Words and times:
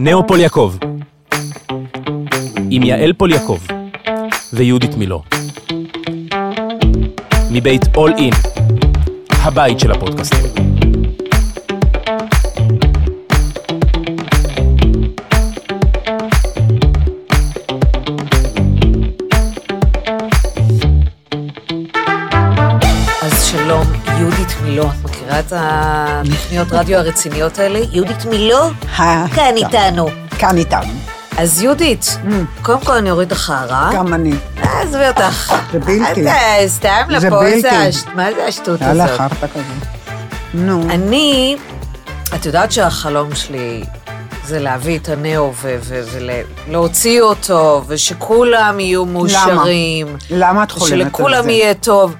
נאו 0.00 0.26
פוליאקוב 0.26 0.78
עם 2.70 2.82
יעל 2.82 3.12
פוליאקוב 3.12 3.66
ויהודית 4.52 4.94
מילו 4.96 5.22
מבית 7.50 7.82
אול 7.96 8.12
אין, 8.18 8.32
הבית 9.30 9.80
של 9.80 9.92
הפודקאסטים. 9.92 10.57
התוכניות 25.56 26.72
רדיו 26.72 26.98
הרציניות 26.98 27.58
האלה? 27.58 27.80
יהודית 27.92 28.24
מילו? 28.24 28.58
אה, 28.98 29.24
כאן. 29.34 29.56
איתנו. 29.56 30.08
כאן 30.38 30.56
איתנו. 30.56 30.92
אז 31.38 31.62
יהודית, 31.62 32.18
קודם 32.62 32.80
כל 32.80 32.92
אני 32.92 33.10
אוריד 33.10 33.32
לך 33.32 33.50
הערה. 33.50 33.90
גם 33.94 34.14
אני. 34.14 34.32
עזבי 34.62 35.08
אותך. 35.08 35.54
זה 35.72 35.78
בלתי. 35.78 36.22
אתה 36.22 36.32
סתם 36.66 37.02
לפה, 37.08 37.40
מה 38.14 38.32
זה 38.34 38.46
השטות 38.46 38.80
יאללה, 38.80 39.04
הזאת? 39.04 39.18
חרטא 39.18 39.46
כזה. 39.46 39.62
נו, 40.54 40.82
אני, 40.90 41.56
את 42.34 42.46
יודעת 42.46 42.72
שהחלום 42.72 43.34
שלי 43.34 43.84
זה 44.44 44.58
להביא 44.58 44.98
את 44.98 45.08
הנאו 45.08 45.52
ולהוציא 46.66 47.20
אותו, 47.20 47.82
ושכולם 47.86 48.80
יהיו 48.80 49.04
מאושרים. 49.04 50.16
למה 50.30 50.62
את 50.62 50.70
חולמת 50.70 50.92
על 50.92 51.02
ושלכולם 51.02 51.42
זה? 51.42 51.50
יהיה 51.50 51.74
טוב. 51.74 52.14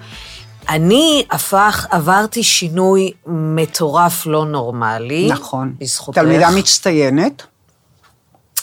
אני 0.68 1.24
הפך, 1.30 1.86
עברתי 1.90 2.42
שינוי 2.42 3.12
מטורף 3.26 4.26
לא 4.26 4.44
נורמלי. 4.44 5.28
נכון. 5.30 5.74
בזכותך. 5.78 6.18
תלמידה 6.18 6.50
מצטיינת. 6.50 7.42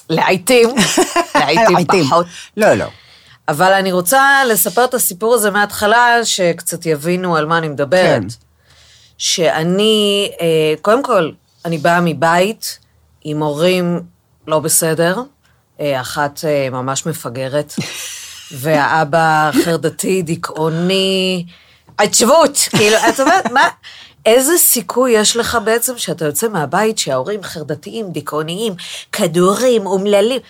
לעיתים, 0.09 0.69
לעיתים. 1.35 2.03
פחות. 2.03 2.25
לא, 2.57 2.73
לא. 2.73 2.85
אבל 3.47 3.73
אני 3.73 3.91
רוצה 3.91 4.41
לספר 4.49 4.85
את 4.85 4.93
הסיפור 4.93 5.33
הזה 5.33 5.51
מההתחלה, 5.51 6.25
שקצת 6.25 6.85
יבינו 6.85 7.35
על 7.35 7.45
מה 7.45 7.57
אני 7.57 7.67
מדברת. 7.67 8.21
כן. 8.21 8.27
שאני, 9.17 10.31
אה, 10.41 10.73
קודם 10.81 11.03
כל, 11.03 11.31
אני 11.65 11.77
באה 11.77 12.01
מבית 12.01 12.79
עם 13.23 13.43
הורים 13.43 14.01
לא 14.47 14.59
בסדר, 14.59 15.21
אה, 15.79 16.01
אחת 16.01 16.39
אה, 16.47 16.69
ממש 16.69 17.05
מפגרת, 17.05 17.73
והאבא 18.61 19.51
חרדתי, 19.63 20.21
דיכאוני, 20.21 21.45
עצבות, 21.97 22.57
כאילו, 22.69 22.97
את 23.09 23.19
אומרת, 23.19 23.51
מה, 23.51 23.69
איזה 24.25 24.57
סיכוי 24.57 25.11
יש 25.11 25.37
לך 25.37 25.57
בעצם 25.63 25.97
שאתה 25.97 26.25
יוצא 26.25 26.47
מהבית 26.47 26.97
שההורים 26.97 27.43
חרדתיים, 27.43 28.11
דיכאוניים, 28.11 28.73
כדורים, 29.11 29.85
אומללים, 29.85 30.41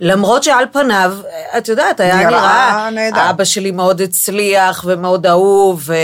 למרות 0.00 0.42
שעל 0.44 0.64
פניו, 0.72 1.16
את 1.58 1.68
יודעת, 1.68 2.00
היה 2.00 2.16
נראה 2.16 2.90
נראה. 2.90 3.30
אבא 3.30 3.44
שלי 3.44 3.70
מאוד 3.70 4.00
הצליח 4.00 4.84
ומאוד 4.86 5.26
אהוב, 5.26 5.82
ו... 5.86 5.94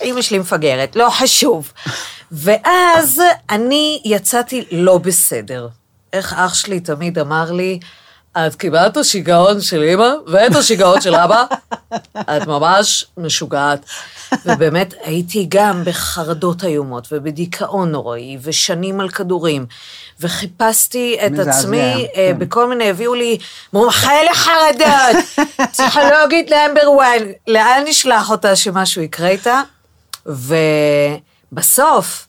אימא 0.00 0.22
שלי 0.22 0.38
מפגרת, 0.38 0.96
לא 0.96 1.08
חשוב. 1.10 1.72
ואז 2.32 3.22
אני 3.50 4.02
יצאתי 4.04 4.64
לא 4.72 4.98
בסדר. 4.98 5.68
איך 6.12 6.34
אח 6.36 6.54
שלי 6.54 6.80
תמיד 6.80 7.18
אמר 7.18 7.52
לי, 7.52 7.78
את 8.36 8.54
קיבלת 8.54 8.92
את 8.92 8.96
השיגעון 8.96 9.60
של 9.60 9.82
אימא 9.82 10.08
ואת 10.26 10.54
השיגעון 10.54 11.00
של 11.00 11.14
אבא, 11.14 11.44
את 12.36 12.46
ממש 12.46 13.04
משוגעת. 13.16 13.84
ובאמת 14.46 14.94
הייתי 15.04 15.46
גם 15.48 15.82
בחרדות 15.84 16.64
איומות 16.64 17.08
ובדיכאון 17.12 17.90
נוראי, 17.90 18.38
ושנים 18.42 19.00
על 19.00 19.08
כדורים, 19.08 19.66
וחיפשתי 20.20 21.18
את 21.26 21.32
מזעזע, 21.32 21.50
עצמי 21.50 21.78
אה, 21.78 22.06
כן. 22.14 22.38
בכל 22.38 22.68
מיני, 22.68 22.90
הביאו 22.90 23.14
לי 23.14 23.38
מומחה 23.72 24.12
לחרדות, 24.30 25.24
פסיכולוגית 25.72 26.52
נאמבר 26.52 26.90
וואן, 26.90 27.22
לאן 27.46 27.82
נשלח 27.86 28.30
אותה 28.30 28.56
שמשהו 28.56 29.02
יקרה 29.02 29.28
איתה? 29.28 29.62
ובסוף, 31.52 32.26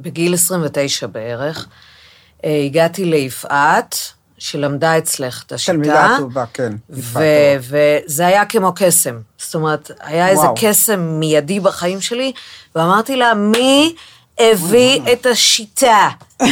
בגיל 0.00 0.34
29 0.34 1.06
בערך, 1.06 1.66
אה, 2.44 2.62
הגעתי 2.66 3.04
ליפעת, 3.04 4.12
שלמדה 4.40 4.98
אצלך 4.98 5.42
את 5.46 5.52
השיטה. 5.52 5.72
תלמידה 5.72 6.16
טובה, 6.18 6.44
כן. 6.54 6.72
טובה. 6.94 7.20
וזה 7.60 8.26
היה 8.26 8.44
כמו 8.44 8.72
קסם. 8.76 9.18
זאת 9.38 9.54
אומרת, 9.54 9.90
היה 10.00 10.28
איזה 10.28 10.42
וואו. 10.42 10.54
קסם 10.60 11.00
מיידי 11.00 11.60
בחיים 11.60 12.00
שלי, 12.00 12.32
ואמרתי 12.74 13.16
לה, 13.16 13.34
מי 13.34 13.94
הביא 14.38 15.00
את 15.12 15.26
השיטה? 15.26 16.08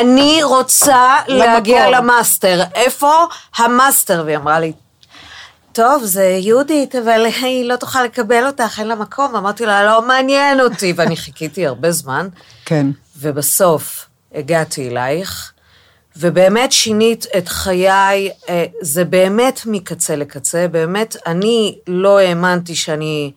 אני 0.00 0.42
רוצה 0.42 1.16
להגיע. 1.28 1.90
למאסטר. 1.90 2.62
איפה 2.74 3.24
המאסטר? 3.56 4.22
והיא 4.26 4.36
אמרה 4.36 4.60
לי, 4.60 4.72
טוב, 5.72 6.04
זה 6.04 6.24
יהודית, 6.24 6.94
אבל 6.94 7.26
היא 7.26 7.64
לא 7.64 7.76
תוכל 7.76 8.02
לקבל 8.02 8.46
אותך, 8.46 8.78
אין 8.78 8.88
לה 8.88 8.94
מקום. 8.94 9.36
אמרתי 9.36 9.66
לה, 9.66 9.84
לא 9.84 10.02
מעניין 10.06 10.60
אותי, 10.60 10.92
ואני 10.96 11.16
חיכיתי 11.16 11.66
הרבה 11.66 11.90
זמן. 11.90 12.28
כן. 12.64 12.86
ובסוף 13.18 14.06
הגעתי 14.34 14.88
אלייך, 14.88 15.52
ובאמת 16.16 16.72
שינית 16.72 17.26
את 17.38 17.48
חיי, 17.48 18.30
אה, 18.48 18.64
זה 18.80 19.04
באמת 19.04 19.60
מקצה 19.66 20.16
לקצה, 20.16 20.68
באמת, 20.68 21.16
אני 21.26 21.78
לא 21.86 22.18
האמנתי 22.18 22.74
שאני 22.74 23.32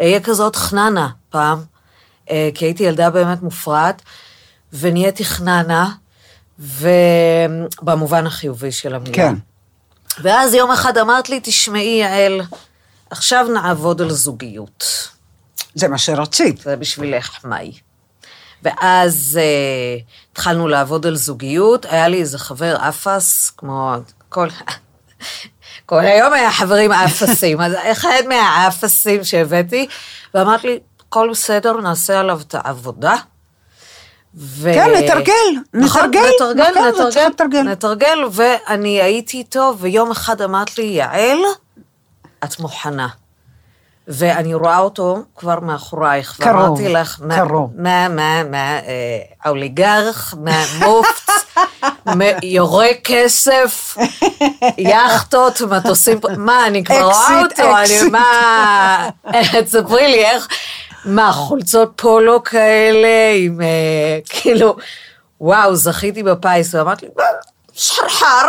אהיה 0.00 0.20
כזאת 0.20 0.56
חננה 0.56 1.08
פעם, 1.30 1.58
אה, 2.30 2.50
כי 2.54 2.64
הייתי 2.64 2.82
ילדה 2.82 3.10
באמת 3.10 3.42
מופרעת, 3.42 4.02
ונהייתי 4.72 5.24
חננה, 5.24 5.90
ובמובן 6.58 8.26
החיובי 8.26 8.72
של 8.72 8.94
המילה. 8.94 9.14
כן. 9.14 9.34
ואז 10.22 10.54
יום 10.54 10.70
אחד 10.70 10.98
אמרת 10.98 11.28
לי, 11.28 11.40
תשמעי, 11.42 11.98
יעל, 12.00 12.40
עכשיו 13.10 13.46
נעבוד 13.54 14.02
על 14.02 14.10
זוגיות. 14.10 15.08
זה 15.74 15.88
מה 15.88 15.98
שרצית. 15.98 16.60
זה 16.60 16.76
בשבילך, 16.76 17.44
מאי. 17.44 17.72
ואז 18.62 19.38
אה, 19.42 20.00
התחלנו 20.32 20.68
לעבוד 20.68 21.06
על 21.06 21.16
זוגיות, 21.16 21.84
היה 21.84 22.08
לי 22.08 22.20
איזה 22.20 22.38
חבר 22.38 22.76
אפס, 22.88 23.50
כמו 23.56 23.94
כל... 24.28 24.48
כל 25.86 26.00
היום 26.00 26.32
היה 26.32 26.52
חברים 26.52 26.92
אפסים, 26.92 27.60
אז 27.60 27.72
אחד 27.92 28.22
מהאפסים 28.28 29.24
שהבאתי, 29.24 29.86
ואמרת 30.34 30.64
לי, 30.64 30.78
הכל 31.08 31.28
בסדר, 31.30 31.72
נעשה 31.72 32.20
עליו 32.20 32.40
את 32.40 32.54
העבודה. 32.54 33.16
ו... 34.34 34.70
כן, 34.74 34.90
נתרגל, 34.90 35.32
נכון, 35.74 36.02
נתרגל, 36.02 36.20
נתרגל, 36.34 36.70
נכון, 36.70 37.06
נתרגל, 37.06 37.28
לתרגל. 37.28 37.62
נתרגל, 37.62 38.18
ואני 38.32 39.02
הייתי 39.02 39.36
איתו, 39.36 39.74
ויום 39.78 40.10
אחד 40.10 40.42
אמרת 40.42 40.78
לי, 40.78 40.84
יעל, 40.84 41.38
את 42.44 42.60
מוכנה. 42.60 43.08
ואני 44.08 44.54
רואה 44.54 44.78
אותו 44.78 45.18
כבר 45.36 45.60
מאחורייך, 45.60 46.36
קרוב, 46.40 46.56
ואמרתי 46.56 46.88
לך, 46.88 47.18
מה, 47.22 47.36
קרוב. 47.36 47.70
מה, 47.76 48.08
מה, 48.08 48.42
מה, 48.44 48.78
אה, 48.78 49.18
האוליגרך, 49.44 50.34
מה, 50.40 50.64
מופט, 50.78 51.30
מ- 52.08 52.20
יורה 52.42 52.86
כסף, 53.04 53.96
יאכטות, 54.78 55.60
מטוסים, 55.60 56.18
מה, 56.36 56.66
אני 56.66 56.84
כבר 56.84 57.02
רואה 57.02 57.42
אותו, 57.42 57.76
אני. 57.78 58.10
מה, 58.10 59.08
תספרי 59.64 60.08
לי 60.08 60.24
איך, 60.26 60.48
מה, 61.04 61.32
חולצות 61.32 61.92
פולו 61.96 62.44
כאלה, 62.44 63.08
עם, 63.36 63.60
אה, 63.60 63.66
כאילו, 64.28 64.76
וואו, 65.40 65.76
זכיתי 65.76 66.22
בפיס, 66.22 66.74
ואמרתי 66.74 67.06
לי, 67.06 67.12
"מה, 67.16 67.24
שחרחר. 67.72 68.46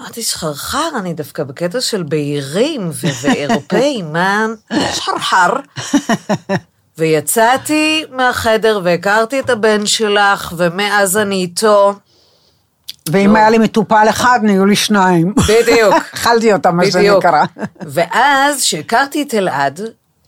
אמרתי, 0.00 0.22
שחרחר, 0.22 0.88
אני 0.98 1.14
דווקא 1.14 1.44
בקטע 1.44 1.80
של 1.80 2.02
בהירים 2.02 2.90
ואירופאים, 3.22 4.12
מה? 4.12 4.46
שחרחר. 4.94 5.52
ויצאתי 6.98 8.04
מהחדר 8.10 8.80
והכרתי 8.84 9.40
את 9.40 9.50
הבן 9.50 9.86
שלך, 9.86 10.52
ומאז 10.56 11.16
אני 11.16 11.34
איתו. 11.34 11.94
ואם 13.12 13.36
היה 13.36 13.50
לי 13.50 13.58
מטופל 13.58 14.06
אחד, 14.08 14.40
נהיו 14.42 14.66
לי 14.66 14.76
שניים. 14.76 15.34
בדיוק. 15.48 15.94
אכלתי 16.14 16.52
אותם, 16.52 16.76
מה. 16.76 16.90
שנקרא. 16.90 17.44
ואז, 17.80 18.62
כשהכרתי 18.62 19.22
את 19.22 19.34
אלעד, 19.34 19.80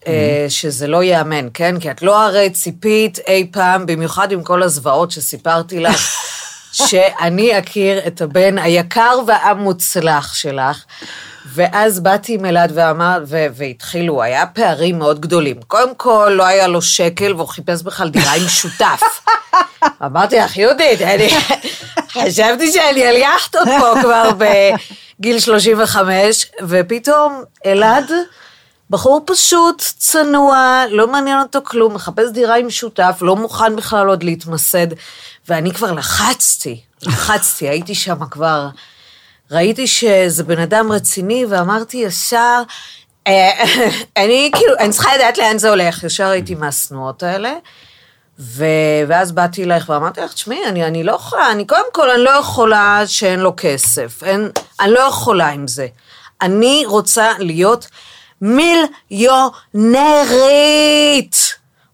אה, 0.06 0.46
שזה 0.48 0.86
לא 0.86 1.02
ייאמן, 1.02 1.48
כן? 1.54 1.80
כי 1.80 1.90
את 1.90 2.02
לא 2.02 2.22
הרי 2.22 2.50
ציפית 2.50 3.18
אי 3.26 3.48
פעם, 3.52 3.86
במיוחד 3.86 4.32
עם 4.32 4.42
כל 4.42 4.62
הזוועות 4.62 5.10
שסיפרתי 5.10 5.80
לך, 5.80 6.00
שאני 6.72 7.58
אכיר 7.58 8.06
את 8.06 8.20
הבן 8.20 8.58
היקר 8.58 9.18
והמוצלח 9.26 10.34
שלך. 10.34 10.84
ואז 11.54 12.00
באתי 12.00 12.34
עם 12.34 12.44
אלעד 12.44 12.72
ואמר, 12.74 13.24
ו- 13.26 13.46
והתחילו, 13.54 14.22
היה 14.22 14.46
פערים 14.46 14.98
מאוד 14.98 15.20
גדולים. 15.20 15.56
קודם 15.66 15.94
כל, 15.94 16.32
לא 16.36 16.46
היה 16.46 16.68
לו 16.68 16.82
שקל, 16.82 17.34
והוא 17.34 17.48
חיפש 17.48 17.82
בכלל 17.82 18.08
דירה 18.08 18.32
עם 18.32 18.48
שותף. 18.48 19.00
אמרתי 20.06 20.36
לך, 20.36 20.56
יהודית, 20.56 21.02
אני 21.02 21.28
חשבתי 22.12 22.72
שאני 22.72 23.06
על 23.06 23.16
יאכטות 23.16 23.68
פה 23.80 24.00
כבר 24.00 24.30
בגיל 25.18 25.40
35, 25.40 26.46
ופתאום 26.68 27.42
אלעד 27.66 28.10
בחור 28.90 29.22
פשוט, 29.26 29.82
צנוע, 29.98 30.84
לא 30.90 31.06
מעניין 31.08 31.38
אותו 31.38 31.58
כלום, 31.64 31.94
מחפש 31.94 32.30
דירה 32.32 32.56
עם 32.56 32.70
שותף, 32.70 33.18
לא 33.20 33.36
מוכן 33.36 33.76
בכלל 33.76 34.08
עוד 34.08 34.22
להתמסד. 34.22 34.86
ואני 35.48 35.72
כבר 35.72 35.92
לחצתי, 35.92 36.80
לחצתי, 37.02 37.68
הייתי 37.68 37.94
שם 37.94 38.26
כבר, 38.30 38.68
ראיתי 39.50 39.86
שזה 39.86 40.44
בן 40.44 40.58
אדם 40.58 40.92
רציני, 40.92 41.46
ואמרתי 41.48 41.96
ישר, 41.96 42.62
אה, 43.26 43.64
אני 44.22 44.50
כאילו, 44.54 44.74
אני 44.78 44.90
צריכה 44.90 45.16
לדעת 45.16 45.38
לאן 45.38 45.58
זה 45.58 45.70
הולך, 45.70 46.04
ישר 46.04 46.28
הייתי 46.28 46.54
מהשנואות 46.54 47.22
האלה. 47.22 47.52
ו... 48.38 48.64
ואז 49.08 49.32
באתי 49.32 49.64
אלייך 49.64 49.88
ואמרתי 49.88 50.20
לך, 50.20 50.32
תשמעי, 50.32 50.66
אני, 50.66 50.84
אני 50.84 51.04
לא 51.04 51.12
יכולה, 51.12 51.50
אני 51.50 51.66
קודם 51.66 51.92
כל, 51.92 52.10
אני 52.10 52.22
לא 52.22 52.30
יכולה 52.30 53.02
שאין 53.06 53.40
לו 53.40 53.52
כסף. 53.56 54.22
אין, 54.22 54.50
אני 54.80 54.90
לא 54.90 55.00
יכולה 55.00 55.48
עם 55.48 55.68
זה. 55.68 55.86
אני 56.42 56.82
רוצה 56.86 57.32
להיות 57.38 57.86
מיליונרית, 58.40 59.36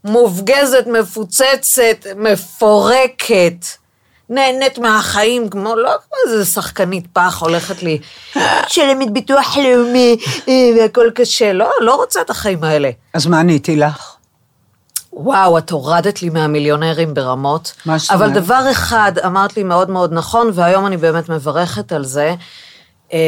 מופגזת, 0.05 0.85
מפוצצת, 0.87 2.07
מפורקת. 2.17 3.65
נהנית 4.31 4.79
מהחיים, 4.79 5.49
כמו, 5.49 5.77
לא 5.77 5.91
כמו 5.91 6.17
איזה 6.27 6.45
שחקנית 6.45 7.07
פח 7.13 7.39
הולכת 7.41 7.83
לי, 7.83 7.99
שלמת 8.69 9.13
ביטוח 9.13 9.57
לאומי, 9.57 10.17
אה, 10.49 10.55
והכל 10.79 11.11
קשה. 11.15 11.53
לא, 11.53 11.71
לא 11.81 11.95
רוצה 11.95 12.21
את 12.21 12.31
החיים 12.31 12.65
האלה. 12.65 12.91
אז 13.15 13.27
מה 13.27 13.41
עניתי 13.41 13.77
לך? 13.77 14.15
וואו, 15.13 15.59
את 15.59 15.71
הורדת 15.71 16.23
לי 16.23 16.31
מהמיליונרים 16.31 17.15
ברמות. 17.15 17.73
מה 17.87 17.99
זאת 17.99 18.11
אבל 18.11 18.27
אומרת? 18.27 18.43
דבר 18.43 18.71
אחד 18.71 19.13
אמרת 19.25 19.57
לי 19.57 19.63
מאוד 19.63 19.91
מאוד 19.91 20.13
נכון, 20.13 20.51
והיום 20.55 20.87
אני 20.87 20.97
באמת 20.97 21.29
מברכת 21.29 21.93
על 21.93 22.05
זה, 22.05 22.35
אמ, 23.13 23.19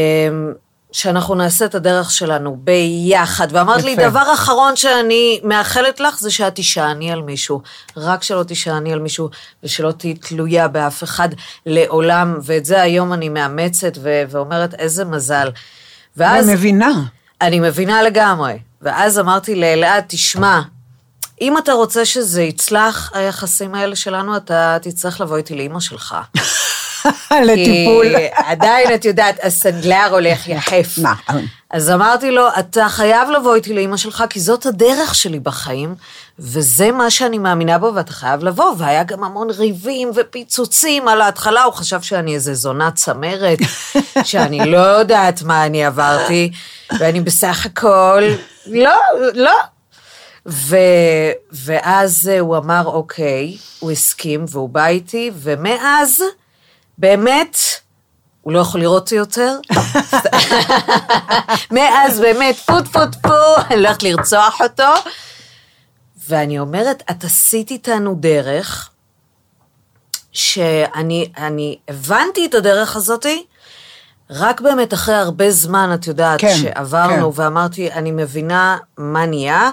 שאנחנו 0.93 1.35
נעשה 1.35 1.65
את 1.65 1.75
הדרך 1.75 2.11
שלנו 2.11 2.57
ביחד. 2.65 3.49
ואמרת 3.51 3.85
לי. 3.85 3.97
דבר 3.97 4.35
אחרון 4.35 4.77
שאני 4.77 5.41
מאחלת 5.45 6.01
לך, 6.01 6.19
זה 6.21 6.31
שאת 6.31 6.55
תישעני 6.55 7.13
על 7.13 7.23
מישהו. 7.23 7.63
רק 7.97 8.23
שלא 8.23 8.43
תישעני 8.43 8.93
על 8.93 8.99
מישהו, 8.99 9.29
ושלא 9.63 9.93
תהיי 9.93 10.15
תלויה 10.15 10.69
באף 10.69 11.05
אחד 11.05 11.29
לעולם, 11.67 12.39
ואת 12.43 12.65
זה 12.65 12.83
היום 12.83 13.13
אני 13.13 13.29
מאמצת 13.29 13.99
ו- 14.03 14.23
ואומרת, 14.29 14.75
איזה 14.75 15.05
מזל. 15.05 15.51
ואז... 16.17 16.45
אני 16.45 16.55
מבינה. 16.55 16.91
אני 17.41 17.61
מבינה 17.61 18.03
לגמרי. 18.03 18.59
ואז 18.83 19.19
אמרתי 19.19 19.55
לאלעד, 19.55 20.05
תשמע, 20.09 20.61
אם 21.41 21.59
אתה 21.59 21.73
רוצה 21.73 22.05
שזה 22.05 22.43
יצלח, 22.43 23.11
היחסים 23.15 23.75
האלה 23.75 23.97
שלנו, 23.97 24.37
אתה 24.37 24.77
תצטרך 24.83 25.21
לבוא 25.21 25.37
איתי 25.37 25.55
לאימא 25.55 25.81
שלך. 25.81 26.17
לטיפול. 27.47 28.17
כי 28.17 28.27
עדיין, 28.35 28.95
את 28.95 29.05
יודעת, 29.05 29.39
הסנדלר 29.43 30.09
הולך 30.11 30.49
יחף. 30.49 30.99
נכון. 30.99 31.47
אז 31.71 31.91
אמרתי 31.91 32.31
לו, 32.31 32.49
אתה 32.59 32.89
חייב 32.89 33.31
לבוא 33.31 33.55
איתי 33.55 33.75
לאימא 33.75 33.97
שלך, 33.97 34.25
כי 34.31 34.41
זאת 34.41 34.67
הדרך 34.67 35.15
שלי 35.15 35.41
בחיים, 35.41 35.95
וזה 36.39 36.93
מה 36.93 37.11
שאני 37.11 37.39
מאמינה 37.39 37.79
בו, 37.79 37.93
ואתה 37.95 38.13
חייב 38.13 38.45
לבוא. 38.45 38.75
והיה 38.79 39.03
גם 39.03 39.25
המון 39.25 39.51
ריבים 39.51 40.11
ופיצוצים 40.15 41.09
על 41.09 41.21
ההתחלה, 41.21 41.63
הוא 41.63 41.73
חשב 41.73 42.01
שאני 42.01 42.35
איזה 42.35 42.55
זונה 42.55 42.91
צמרת, 42.91 43.59
שאני 44.25 44.71
לא 44.71 44.79
יודעת 44.79 45.43
מה 45.43 45.67
אני 45.67 45.85
עברתי, 45.85 46.51
ואני 46.99 47.21
בסך 47.21 47.67
הכל, 47.67 48.23
לא, 48.67 48.97
לא. 49.35 49.57
ו, 50.47 50.77
ואז 51.53 52.31
אה, 52.33 52.41
הוא 52.41 52.57
אמר, 52.57 52.83
אוקיי, 52.87 53.57
הוא 53.79 53.91
הסכים, 53.91 54.45
והוא 54.49 54.69
בא 54.69 54.87
איתי, 54.87 55.31
ומאז, 55.35 56.23
באמת, 57.01 57.57
הוא 58.43 58.53
לא 58.53 58.59
יכול 58.59 58.81
לראות 58.81 59.03
אותי 59.03 59.15
יותר. 59.15 59.57
מאז 61.77 62.21
באמת, 62.21 62.57
פו 62.57 62.81
טפו 62.81 63.07
טפו, 63.13 63.57
אני 63.67 63.75
הולכת 63.75 64.03
לרצוח 64.03 64.61
אותו. 64.61 65.11
ואני 66.29 66.59
אומרת, 66.59 67.03
את 67.11 67.25
עשית 67.25 67.71
איתנו 67.71 68.15
דרך, 68.15 68.91
שאני 70.33 71.33
אני 71.37 71.79
הבנתי 71.89 72.47
את 72.47 72.55
הדרך 72.55 72.97
הזאתי, 72.97 73.45
רק 74.31 74.61
באמת 74.61 74.95
אחרי 74.95 75.15
הרבה 75.15 75.51
זמן, 75.51 75.91
את 75.95 76.07
יודעת, 76.07 76.41
כן, 76.41 76.57
שעברנו, 76.57 77.33
כן. 77.33 77.41
ואמרתי, 77.41 77.93
אני 77.93 78.11
מבינה 78.11 78.79
מה 78.99 79.27
נהיה, 79.27 79.71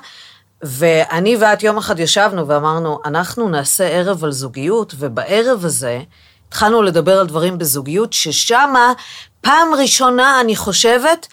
ואני 0.62 1.38
ואת 1.38 1.64
יום 1.64 1.78
אחד 1.78 2.00
ישבנו 2.00 2.48
ואמרנו, 2.48 3.00
אנחנו 3.06 3.50
נעשה 3.50 3.88
ערב 3.88 4.24
על 4.24 4.32
זוגיות, 4.32 4.94
ובערב 4.98 5.66
הזה 5.66 6.02
התחלנו 6.48 6.82
לדבר 6.82 7.20
על 7.20 7.28
דברים 7.28 7.58
בזוגיות, 7.58 8.14
ששמה, 8.14 8.94
פעם 9.42 9.68
ראשונה, 9.78 10.42
אני 10.42 10.56
חושבת, 10.56 11.28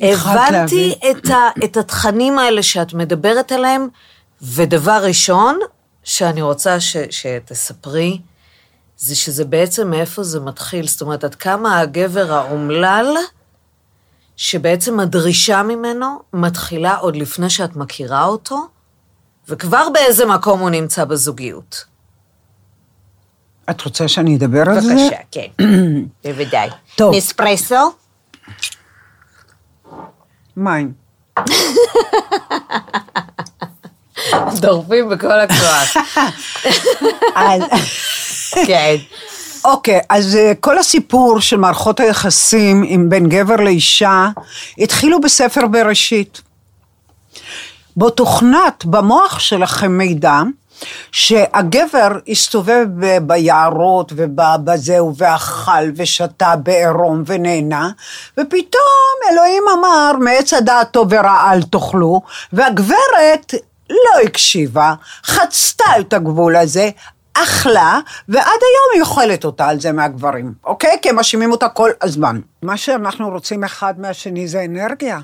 הבנתי. 0.00 0.94
את, 1.10 1.30
ה, 1.30 1.48
את 1.64 1.76
התכנים 1.76 2.38
האלה 2.38 2.62
שאת 2.62 2.94
מדברת 2.94 3.52
עליהם, 3.52 3.88
ודבר 4.42 5.00
ראשון 5.04 5.58
שאני 6.04 6.42
רוצה 6.42 6.80
ש, 6.80 6.96
שתספרי, 7.10 8.18
זה 8.96 9.16
שזה 9.16 9.44
בעצם 9.44 9.90
מאיפה 9.90 10.22
זה 10.22 10.40
מתחיל. 10.40 10.88
זאת 10.88 11.00
אומרת, 11.00 11.24
עד 11.24 11.34
כמה 11.34 11.78
הגבר 11.78 12.32
האומלל, 12.32 13.16
שבעצם 14.36 15.00
הדרישה 15.00 15.62
ממנו 15.62 16.22
מתחילה 16.32 16.96
עוד 16.96 17.16
לפני 17.16 17.50
שאת 17.50 17.76
מכירה 17.76 18.24
אותו, 18.24 18.66
וכבר 19.48 19.88
באיזה 19.92 20.26
מקום 20.26 20.60
הוא 20.60 20.70
נמצא 20.70 21.04
בזוגיות. 21.04 21.84
את 23.70 23.80
רוצה 23.84 24.08
שאני 24.08 24.36
אדבר 24.36 24.68
על 24.68 24.80
זה? 24.80 24.94
בבקשה, 24.94 25.16
כן, 25.32 25.46
בוודאי. 26.24 26.68
טוב. 26.96 27.14
נספרסו? 27.14 27.92
מים. 30.56 30.92
דורפים 34.60 35.08
בכל 35.08 35.40
הכוח. 35.40 35.96
אז- 37.36 37.62
כן. 38.66 38.96
אוקיי, 39.64 40.00
אז 40.08 40.36
אה, 40.36 40.52
כל 40.60 40.78
הסיפור 40.78 41.40
של 41.40 41.56
מערכות 41.56 42.00
היחסים 42.00 42.84
עם 42.86 43.08
בין 43.08 43.28
גבר 43.28 43.56
לאישה 43.56 44.28
התחילו 44.78 45.20
בספר 45.20 45.66
בראשית. 45.66 46.42
בו 47.96 48.10
תוכנת 48.10 48.84
במוח 48.84 49.38
שלכם 49.38 49.98
מידע 49.98 50.40
שהגבר 51.12 52.08
הסתובב 52.28 52.86
ביערות 53.22 54.12
ובזהו 54.16 55.16
ואכל 55.16 55.90
ושתה 55.96 56.56
בעירום 56.56 57.22
ונהנה 57.26 57.90
ופתאום 58.38 59.32
אלוהים 59.32 59.62
אמר 59.78 60.12
מעץ 60.20 60.52
הדעת 60.52 60.90
טוב 60.90 61.08
ורע 61.10 61.52
אל 61.52 61.62
תאכלו 61.62 62.22
והגברת 62.52 63.54
לא 63.90 64.20
הקשיבה, 64.24 64.94
חצתה 65.24 65.84
את 66.00 66.12
הגבול 66.12 66.56
הזה, 66.56 66.90
אכלה, 67.34 68.00
ועד 68.28 68.44
היום 68.46 68.90
היא 68.94 69.00
אוכלת 69.00 69.44
אותה 69.44 69.68
על 69.68 69.80
זה 69.80 69.92
מהגברים, 69.92 70.52
אוקיי? 70.64 70.98
כי 71.02 71.08
הם 71.08 71.16
מאשימים 71.16 71.52
אותה 71.52 71.68
כל 71.68 71.90
הזמן. 72.02 72.40
מה 72.62 72.76
שאנחנו 72.76 73.28
רוצים 73.28 73.64
אחד 73.64 74.00
מהשני 74.00 74.48
זה 74.48 74.64
אנרגיה. 74.64 75.20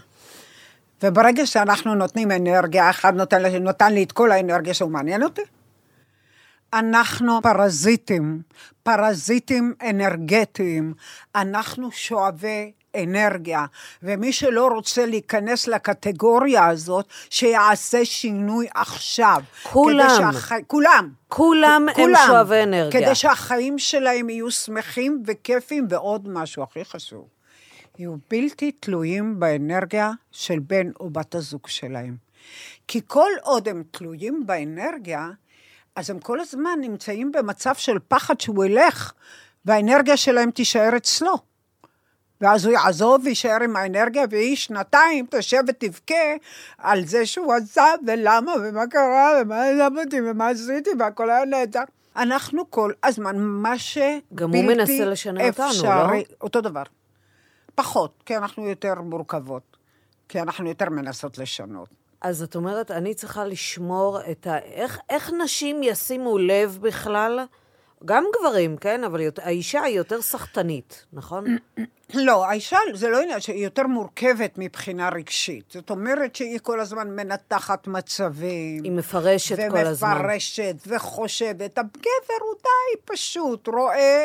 וברגע 1.02 1.47
שאנחנו 1.47 1.94
נותנים 1.94 2.30
אנרגיה, 2.30 2.90
אחד 2.90 3.14
נותן, 3.14 3.56
נותן 3.61 3.92
לי 3.92 4.02
את 4.02 4.12
כל 4.12 4.32
האנרגיה 4.32 4.75
שהוא 4.75 4.90
מעניין 4.90 5.23
אותי, 5.23 5.42
אנחנו 6.72 7.42
פרזיטים, 7.42 8.42
פרזיטים 8.82 9.75
אנרגטיים, 9.90 10.94
אנחנו 11.34 11.90
שואבי 11.92 12.72
אנרגיה, 13.02 13.66
ומי 14.02 14.32
שלא 14.32 14.68
רוצה 14.68 15.06
להיכנס 15.06 15.66
לקטגוריה 15.66 16.66
הזאת, 16.66 17.06
שיעשה 17.30 18.04
שינוי 18.04 18.66
עכשיו. 18.75 19.42
כולם. 19.62 20.08
שהחי... 20.18 20.54
כולם. 20.66 21.08
כולם 21.28 21.87
הם. 21.96 22.12
שואבי 22.26 22.62
אנרגיה. 22.62 23.00
כדי 23.02 23.14
שהחיים 23.14 23.78
שלהם 23.78 24.30
יהיו 24.30 24.50
שמחים 24.50 25.22
וכיפים, 25.26 25.87
ועוד 25.90 26.28
משהו 26.28 26.62
הכי 26.62 26.84
חשוב, 26.84 27.28
יהיו 27.98 28.16
בלתי 28.30 28.72
תלויים 28.72 29.40
באנרגיה 29.40 30.10
של 30.32 30.58
בן 30.58 30.90
או 31.00 31.10
בת 31.10 31.34
הזוג 31.34 31.66
שלהם. 31.66 32.16
כי 32.88 33.00
כל 33.06 33.30
עוד 33.42 33.68
הם 33.68 33.82
תלויים 33.90 34.46
באנרגיה, 34.46 35.30
אז 35.99 36.11
הם 36.11 36.19
כל 36.19 36.40
הזמן 36.40 36.78
נמצאים 36.81 37.33
במצב 37.33 37.75
של 37.75 37.99
פחד 38.09 38.40
שהוא 38.40 38.64
ילך, 38.64 39.12
והאנרגיה 39.64 40.17
שלהם 40.17 40.50
תישאר 40.50 40.97
אצלו. 40.97 41.35
ואז 42.40 42.64
הוא 42.64 42.73
יעזוב 42.75 43.21
ויישאר 43.25 43.62
עם 43.64 43.76
האנרגיה, 43.76 44.25
והיא 44.31 44.57
שנתיים 44.57 45.26
תשב 45.31 45.62
ותבכה 45.69 46.14
על 46.78 47.07
זה 47.07 47.26
שהוא 47.26 47.55
עזב, 47.55 47.97
ולמה, 48.07 48.52
ומה 48.62 48.87
קרה, 48.87 49.31
ומה 49.43 49.67
אותי, 50.02 50.21
ומה 50.21 50.49
עשיתי, 50.49 50.90
והכל 50.99 51.31
היה 51.31 51.45
נהדר. 51.45 51.83
אנחנו 52.17 52.71
כל 52.71 52.93
הזמן, 53.05 53.37
מה 53.38 53.78
שבלתי 53.78 54.21
גם 54.35 54.50
הוא 54.55 54.64
מנסה 54.64 55.05
לשנות 55.05 55.43
אותנו, 55.49 55.67
אפשרי- 55.69 56.25
לא? 56.31 56.37
אותו 56.40 56.61
דבר. 56.61 56.83
פחות, 57.75 58.23
כי 58.26 58.37
אנחנו 58.37 58.69
יותר 58.69 58.95
מורכבות. 58.95 59.76
כי 60.28 60.40
אנחנו 60.40 60.69
יותר 60.69 60.90
מנסות 60.90 61.38
לשנות. 61.38 61.98
אז 62.20 62.42
את 62.42 62.56
אומרת, 62.56 62.90
אני 62.90 63.14
צריכה 63.14 63.44
לשמור 63.44 64.18
את 64.30 64.46
ה... 64.46 64.58
איך, 64.58 64.98
איך 65.10 65.32
נשים 65.44 65.82
ישימו 65.82 66.38
לב 66.38 66.78
בכלל, 66.80 67.40
גם 68.04 68.25
גברים, 68.40 68.76
כן? 68.76 69.04
אבל 69.04 69.20
יותר- 69.20 69.42
האישה 69.44 69.82
היא 69.82 69.96
יותר 69.96 70.22
סחטנית, 70.22 71.06
נכון? 71.12 71.44
לא, 72.14 72.46
האישה 72.46 72.78
זה 72.94 73.08
לא 73.08 73.20
עניין 73.20 73.40
שהיא 73.40 73.64
יותר 73.64 73.86
מורכבת 73.86 74.54
מבחינה 74.56 75.08
רגשית. 75.08 75.64
זאת 75.72 75.90
אומרת 75.90 76.36
שהיא 76.36 76.58
כל 76.62 76.80
הזמן 76.80 77.10
מנתחת 77.16 77.86
מצבים. 77.86 78.84
היא 78.84 78.92
מפרשת 78.92 79.56
כל 79.70 79.78
הזמן. 79.78 80.12
ומפרשת 80.16 80.74
וחושבת. 80.86 81.78
הגבר 81.78 82.38
הוא 82.40 82.54
די 82.62 83.00
פשוט, 83.04 83.68
רואה, 83.68 84.24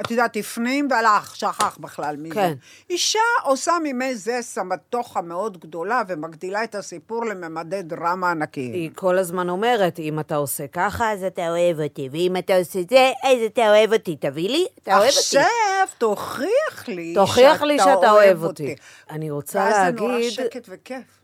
את 0.00 0.10
יודעת, 0.10 0.36
הפנים 0.36 0.88
והלך, 0.90 1.36
שכח 1.36 1.78
בכלל 1.80 2.16
מזה. 2.16 2.34
כן. 2.34 2.52
אישה 2.90 3.18
עושה 3.44 3.72
ממזה 3.84 4.38
סמטוחה 4.40 5.20
מאוד 5.22 5.60
גדולה 5.60 6.02
ומגדילה 6.08 6.64
את 6.64 6.74
הסיפור 6.74 7.24
לממדי 7.24 7.82
דרמה 7.82 8.30
ענקיים. 8.30 8.72
היא 8.72 8.90
כל 8.94 9.18
הזמן 9.18 9.48
אומרת, 9.48 9.98
אם 9.98 10.20
אתה 10.20 10.36
עושה 10.36 10.66
ככה, 10.66 11.12
אז 11.12 11.24
אתה 11.24 11.48
אוהב 11.48 11.80
אותי, 11.80 12.08
ואם 12.12 12.36
אתה 12.38 12.56
עושה 12.56 12.78
זה, 12.90 13.12
אז 13.22 13.38
אתה 13.46 13.68
אוהב 13.68 13.92
אותי. 13.92 14.16
תביא 14.16 14.48
לי, 14.48 14.66
אתה 14.82 14.98
אוהב 14.98 15.08
אותי. 15.08 15.18
עכשיו 15.18 15.86
תוכיח 15.98 16.46
לי 16.88 17.14
תוכיח 17.14 17.62
לי 17.62 17.78
שאתה 17.78 18.10
אוהב 18.10 18.44
אותי. 18.44 18.74
אני 19.10 19.30
רוצה 19.30 19.58
ואז 19.58 19.74
זה 19.74 20.00
נורא 20.00 20.12
להגיד 20.12 20.30
שקט 20.30 20.68
וכיף. 20.68 21.20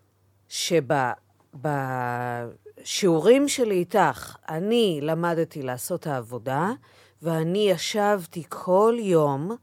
שבשיעורים 2.79 3.49
שלי 3.49 3.75
איתך, 3.75 4.37
אני 4.49 4.99
למדתי 5.03 5.63
לעשות 5.63 6.01
את 6.01 6.07
העבודה, 6.07 6.71
ואני 7.23 7.71
ישבתי 7.71 8.43
כל 8.49 8.97
יום, 8.99 9.57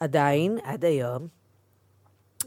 עדיין, 0.00 0.58
עד 0.64 0.84
היום, 0.84 1.26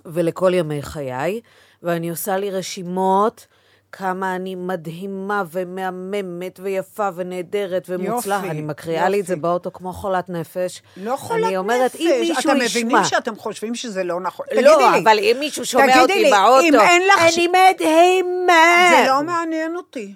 ולכל 0.05 0.51
ימי 0.53 0.81
חיי, 0.81 1.41
ואני 1.83 2.09
עושה 2.09 2.37
לי 2.37 2.51
רשימות 2.51 3.47
כמה 3.91 4.35
אני 4.35 4.55
מדהימה 4.55 5.43
ומהממת 5.51 6.59
ויפה 6.63 7.09
ונהדרת 7.15 7.85
ומוצלחת. 7.89 8.37
יופי, 8.43 8.49
אני 8.51 8.61
מקריאה 8.61 9.09
לי 9.09 9.19
את 9.19 9.25
זה 9.25 9.33
יופי. 9.33 9.41
באוטו 9.41 9.73
כמו 9.73 9.93
חולת 9.93 10.29
נפש. 10.29 10.81
לא 10.97 11.15
חולת 11.15 11.45
אני 11.45 11.57
אומרת, 11.57 11.95
נפש. 11.95 12.01
אם 12.01 12.17
מישהו 12.19 12.51
אתם 12.51 12.61
ישמע... 12.61 12.81
מבינים 12.81 13.03
שאתם 13.03 13.35
חושבים 13.35 13.75
שזה 13.75 14.03
לא 14.03 14.19
נכון. 14.21 14.45
לא, 14.51 14.55
תגידי 14.61 14.91
לי, 14.91 14.99
אבל 15.03 15.19
אם 15.19 15.37
מישהו 15.39 15.65
שומע 15.65 16.01
אותי 16.01 16.23
לי, 16.23 16.31
באוטו, 16.31 16.61
אם 16.67 16.79
אין 16.79 17.01
לך 17.07 17.31
ש- 17.31 17.37
אני 17.37 17.47
מדהימה. 17.47 18.91
זה 18.91 19.07
לא 19.07 19.23
מעניין 19.23 19.75
אותי. 19.75 20.13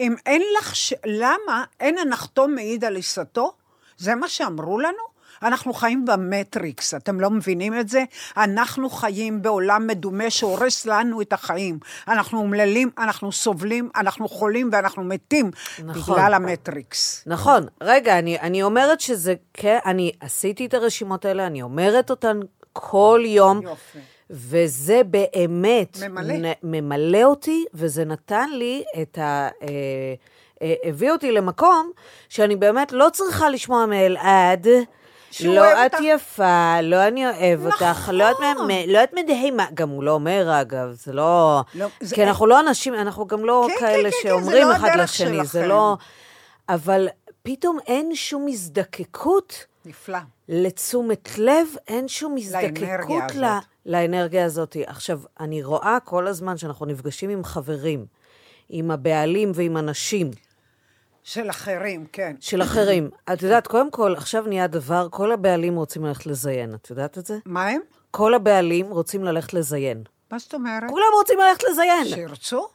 אם 0.00 0.14
אין 0.26 0.42
לך, 0.58 0.76
ש... 0.76 0.94
למה 1.06 1.64
אין 1.80 1.98
הנחתו 1.98 2.48
מעיד 2.48 2.84
על 2.84 2.96
עיסתו? 2.96 3.52
זה 3.98 4.14
מה 4.14 4.28
שאמרו 4.28 4.78
לנו? 4.80 5.09
אנחנו 5.42 5.72
חיים 5.72 6.04
במטריקס, 6.04 6.94
אתם 6.94 7.20
לא 7.20 7.30
מבינים 7.30 7.80
את 7.80 7.88
זה? 7.88 8.04
אנחנו 8.36 8.90
חיים 8.90 9.42
בעולם 9.42 9.86
מדומה 9.86 10.30
שהורס 10.30 10.86
לנו 10.86 11.20
את 11.20 11.32
החיים. 11.32 11.78
אנחנו 12.08 12.38
אומללים, 12.38 12.90
אנחנו 12.98 13.32
סובלים, 13.32 13.90
אנחנו 13.96 14.28
חולים 14.28 14.68
ואנחנו 14.72 15.04
מתים 15.04 15.50
נכון. 15.84 16.14
בגלל 16.14 16.34
המטריקס. 16.34 17.24
נכון. 17.26 17.66
רגע, 17.80 18.18
אני, 18.18 18.40
אני 18.40 18.62
אומרת 18.62 19.00
שזה, 19.00 19.34
כן, 19.54 19.78
אני 19.86 20.12
עשיתי 20.20 20.66
את 20.66 20.74
הרשימות 20.74 21.24
האלה, 21.24 21.46
אני 21.46 21.62
אומרת 21.62 22.10
אותן 22.10 22.40
כל 22.72 23.22
יום. 23.24 23.62
יופי. 23.62 23.98
וזה 24.30 25.00
באמת 25.06 25.98
ממלא. 26.08 26.34
נ, 26.34 26.52
ממלא 26.62 27.24
אותי, 27.24 27.64
וזה 27.74 28.04
נתן 28.04 28.50
לי 28.50 28.84
את 29.02 29.18
ה... 29.18 29.48
אה, 29.62 29.68
אה, 30.62 30.74
הביא 30.84 31.10
אותי 31.10 31.32
למקום 31.32 31.90
שאני 32.28 32.56
באמת 32.56 32.92
לא 32.92 33.06
צריכה 33.12 33.50
לשמוע 33.50 33.86
מאלעד. 33.86 34.66
שהוא 35.30 35.54
לא 35.54 35.60
אוהב 35.60 35.78
את 35.86 35.94
אותך. 35.94 36.04
יפה, 36.08 36.80
לא 36.82 37.06
אני 37.08 37.26
אוהב 37.26 37.66
אותך, 37.66 38.10
לא 38.12 38.30
את, 38.30 38.36
נכון. 38.54 38.66
מה- 38.68 38.86
לא 38.86 39.04
את 39.04 39.12
מדהימה, 39.14 39.66
גם 39.74 39.88
הוא 39.88 40.04
לא 40.04 40.10
אומר 40.12 40.60
אגב, 40.60 40.92
זה 40.92 41.12
לא... 41.12 41.60
לא, 41.74 41.86
זה- 42.00 42.14
כי 42.14 42.24
אנחנו 42.24 42.46
לא 42.46 42.60
אנשים, 42.60 42.94
אנחנו 42.94 43.26
גם 43.26 43.44
לא 43.44 43.66
כן, 43.68 43.74
כאלה 43.80 44.10
כן, 44.10 44.16
כן, 44.22 44.28
שאומרים 44.28 44.62
זה 44.66 44.70
לא 44.72 44.76
אחד 44.76 44.90
לשני, 44.98 45.36
זה 45.44 45.52
שלכם. 45.52 45.68
לא... 45.68 45.96
אבל 46.68 47.08
פתאום 47.42 47.78
אין 47.86 48.14
שום 48.14 48.46
הזדקקות 48.48 49.64
נפלא. 49.84 50.18
לתשומת 50.48 51.38
לב, 51.38 51.66
אין 51.88 52.08
שום 52.08 52.36
הזדקקות 52.36 52.78
לאנרגיה 52.80 53.18
ל- 53.34 53.44
הזאת. 53.44 53.64
לאנרגיה 53.86 54.44
הזאת. 54.44 54.76
עכשיו, 54.86 55.20
אני 55.40 55.62
רואה 55.62 55.98
כל 56.04 56.26
הזמן 56.26 56.56
שאנחנו 56.56 56.86
נפגשים 56.86 57.30
עם 57.30 57.44
חברים, 57.44 58.06
עם 58.68 58.90
הבעלים 58.90 59.52
ועם 59.54 59.76
אנשים 59.76 60.30
של 61.24 61.50
אחרים, 61.50 62.06
כן. 62.12 62.36
של 62.40 62.62
אחרים. 62.62 63.10
את 63.32 63.42
יודעת, 63.42 63.66
קודם 63.66 63.90
כל, 63.90 64.14
עכשיו 64.16 64.44
נהיה 64.46 64.66
דבר, 64.66 65.08
כל 65.10 65.32
הבעלים 65.32 65.76
רוצים 65.76 66.04
ללכת 66.04 66.26
לזיין, 66.26 66.74
את 66.74 66.90
יודעת 66.90 67.18
את 67.18 67.26
זה? 67.26 67.38
מה 67.46 67.68
הם? 67.68 67.80
כל 68.10 68.34
הבעלים 68.34 68.86
רוצים 68.90 69.24
ללכת 69.24 69.54
לזיין. 69.54 70.02
מה 70.32 70.38
זאת 70.38 70.54
אומרת? 70.54 70.90
כולם 70.90 71.06
רוצים 71.18 71.38
ללכת 71.38 71.62
לזיין. 71.70 72.04
שירצו? 72.08 72.68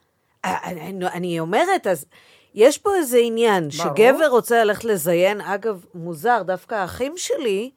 אני, 0.45 0.81
אני- 0.89 1.07
אני 1.07 1.39
אומרת, 1.39 1.87
אז 1.87 2.05
יש 2.53 2.77
פה 2.77 2.95
איזה 2.95 3.17
עניין, 3.17 3.69
ברור. 3.69 3.95
שגבר 3.95 4.27
רוצה 4.27 4.63
ללכת 4.63 4.83
לזיין, 4.83 5.41
אגב, 5.41 5.85
מוזר, 5.95 6.41
דווקא 6.45 6.75
האחים 6.75 7.13
שלי, 7.17 7.71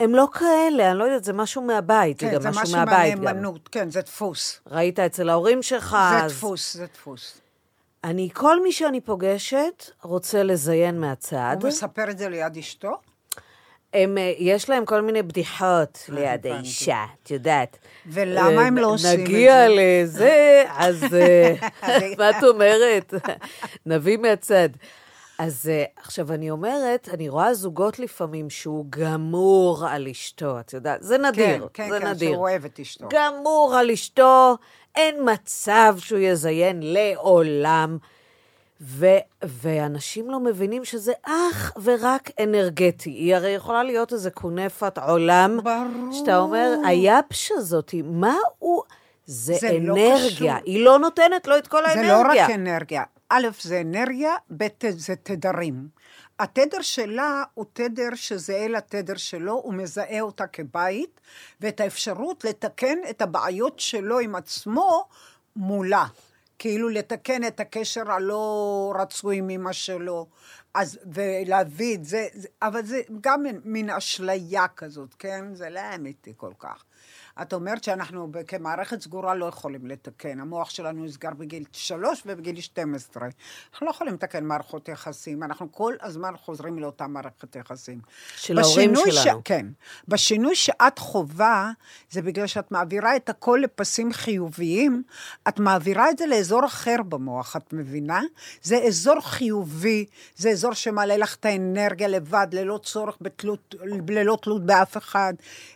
הם 0.00 0.14
לא 0.14 0.28
כאלה, 0.32 0.90
אני 0.90 0.98
לא 0.98 1.04
יודעת, 1.04 1.24
זה 1.24 1.32
משהו 1.32 1.62
מהבית, 1.62 2.20
זה 2.20 2.26
כן, 2.26 2.34
גם 2.34 2.40
זה 2.42 2.48
משהו 2.50 2.62
משהו 2.62 2.76
מהבית 2.76 3.14
גם. 3.14 3.24
מהנאמנות, 3.24 3.68
כן, 3.72 3.90
זה 3.90 4.00
דפוס. 4.00 4.60
ראית 4.70 4.98
אצל 4.98 5.28
ההורים 5.28 5.62
שלך, 5.62 5.90
זה 5.90 6.24
אז... 6.24 6.32
דפוס, 6.32 6.74
זה 6.76 6.86
דפוס. 6.94 7.38
אני, 8.04 8.28
כל 8.32 8.62
מי 8.62 8.72
שאני 8.72 9.00
פוגשת 9.00 9.90
רוצה 10.02 10.42
לזיין 10.42 11.00
מהצד. 11.00 11.56
הוא 11.60 11.68
מספר 11.68 12.10
את 12.10 12.18
זה 12.18 12.28
ליד 12.28 12.56
אשתו? 12.56 12.90
הם, 13.94 14.18
אה, 14.18 14.32
יש 14.38 14.68
להם 14.70 14.84
כל 14.84 15.00
מיני 15.00 15.22
בדיחות 15.22 16.04
ליד 16.08 16.26
הבנתי. 16.46 16.50
האישה, 16.50 17.04
את 17.22 17.30
יודעת. 17.30 17.78
ולמה 18.06 18.62
אה, 18.62 18.66
הם 18.66 18.78
לא 18.78 18.86
עושים 18.86 19.14
את 19.14 19.18
נגיע 19.28 19.68
זה? 19.68 19.74
לזה, 19.76 20.64
אז 20.78 21.04
אה, 21.14 21.54
מה 22.18 22.30
את 22.30 22.44
אומרת? 22.44 23.14
נביא 23.86 24.16
מהצד. 24.18 24.68
אז 25.38 25.68
אה, 25.72 25.84
עכשיו, 25.96 26.32
אני 26.32 26.50
אומרת, 26.50 27.08
אני 27.12 27.28
רואה 27.28 27.54
זוגות 27.54 27.98
לפעמים 27.98 28.50
שהוא 28.50 28.86
גמור 28.90 29.86
על 29.88 30.08
אשתו, 30.08 30.60
את 30.60 30.72
יודעת, 30.72 31.02
זה 31.02 31.18
נדיר, 31.18 31.68
כן, 31.74 31.88
זה 31.90 32.00
כן, 32.00 32.06
נדיר. 32.06 32.32
שהוא 32.32 32.42
אוהב 32.42 32.64
את 32.64 32.80
אשתו. 32.80 33.08
גמור 33.10 33.74
על 33.78 33.90
אשתו, 33.90 34.56
אין 34.98 35.16
מצב 35.32 35.96
שהוא 35.98 36.18
יזיין 36.18 36.80
לעולם. 36.82 37.98
ו- 38.80 39.18
ואנשים 39.44 40.30
לא 40.30 40.40
מבינים 40.40 40.84
שזה 40.84 41.12
אך 41.22 41.72
ורק 41.82 42.30
אנרגטי. 42.42 43.10
היא 43.10 43.34
הרי 43.34 43.50
יכולה 43.50 43.82
להיות 43.82 44.12
איזה 44.12 44.30
כונפת 44.30 44.98
עולם. 44.98 45.58
ברור. 45.62 46.12
שאתה 46.12 46.38
אומר, 46.38 46.74
היבש 46.86 47.52
הזאתי, 47.54 48.02
מה 48.02 48.36
הוא... 48.58 48.82
זה, 49.26 49.54
זה 49.60 49.78
לא 49.80 49.94
אנרגיה. 49.94 50.26
קשור. 50.28 50.50
היא 50.64 50.84
לא 50.84 50.98
נותנת 50.98 51.46
לו 51.46 51.58
את 51.58 51.66
כל 51.66 51.82
זה 51.84 51.90
האנרגיה. 51.90 52.22
לא 52.22 52.42
רק 52.42 52.50
אנרגיה. 52.50 53.02
א', 53.28 53.48
זה 53.60 53.80
אנרגיה, 53.80 54.34
ב', 54.56 54.66
זה 54.88 55.14
תדרים. 55.22 55.88
התדר 56.38 56.82
שלה 56.82 57.42
הוא 57.54 57.64
תדר 57.72 58.08
שזהה 58.14 58.68
לתדר 58.68 59.16
שלו, 59.16 59.52
הוא 59.52 59.74
מזהה 59.74 60.20
אותה 60.20 60.46
כבית, 60.46 61.20
ואת 61.60 61.80
האפשרות 61.80 62.44
לתקן 62.44 62.98
את 63.10 63.22
הבעיות 63.22 63.80
שלו 63.80 64.18
עם 64.18 64.34
עצמו 64.34 65.08
מולה. 65.56 66.06
כאילו 66.58 66.88
לתקן 66.88 67.44
את 67.44 67.60
הקשר 67.60 68.12
הלא 68.12 68.94
רצוי 68.98 69.36
עם 69.36 69.50
אמא 69.50 69.72
שלו, 69.72 70.26
אז, 70.74 70.98
ולהביא 71.12 71.94
את 71.94 72.04
זה, 72.04 72.26
זה, 72.32 72.48
אבל 72.62 72.86
זה 72.86 73.00
גם 73.20 73.42
מין, 73.42 73.60
מין 73.64 73.90
אשליה 73.90 74.68
כזאת, 74.68 75.14
כן? 75.18 75.54
זה 75.54 75.70
לא 75.70 75.80
אמיתי 75.94 76.32
כל 76.36 76.52
כך. 76.58 76.84
את 77.42 77.52
אומרת 77.52 77.84
שאנחנו 77.84 78.32
כמערכת 78.46 79.00
סגורה 79.00 79.34
לא 79.34 79.46
יכולים 79.46 79.86
לתקן. 79.86 80.40
המוח 80.40 80.70
שלנו 80.70 81.04
נסגר 81.04 81.30
בגיל 81.30 81.64
שלוש 81.72 82.22
ובגיל 82.26 82.60
12. 82.60 83.28
אנחנו 83.72 83.86
לא 83.86 83.90
יכולים 83.90 84.14
לתקן 84.14 84.44
מערכות 84.44 84.88
יחסים, 84.88 85.42
אנחנו 85.42 85.72
כל 85.72 85.94
הזמן 86.02 86.32
חוזרים 86.36 86.78
לאותה 86.78 87.06
מערכת 87.06 87.56
יחסים. 87.56 88.00
של 88.36 88.58
ההורים 88.58 88.94
שלנו. 89.10 89.40
כן. 89.44 89.66
בשינוי 90.08 90.54
שאת 90.56 90.98
חווה, 90.98 91.70
זה 92.10 92.22
בגלל 92.22 92.46
שאת 92.46 92.72
מעבירה 92.72 93.16
את 93.16 93.28
הכל 93.28 93.60
לפסים 93.62 94.12
חיוביים, 94.12 95.02
את 95.48 95.58
מעבירה 95.58 96.10
את 96.10 96.18
זה 96.18 96.26
לאזור 96.26 96.66
אחר 96.66 96.96
במוח, 97.08 97.56
את 97.56 97.72
מבינה? 97.72 98.20
זה 98.62 98.76
אזור 98.76 99.20
חיובי, 99.20 100.04
זה 100.36 100.50
אזור 100.50 100.74
שמעלה 100.74 101.16
לך 101.16 101.34
את 101.34 101.44
האנרגיה 101.44 102.08
לבד, 102.08 102.46
ללא 102.52 102.80
צורך 102.82 103.16
בתלות, 103.20 103.74
ללא 104.08 104.38
תלות 104.42 104.66
באף 104.66 104.96
אחד. 104.96 105.34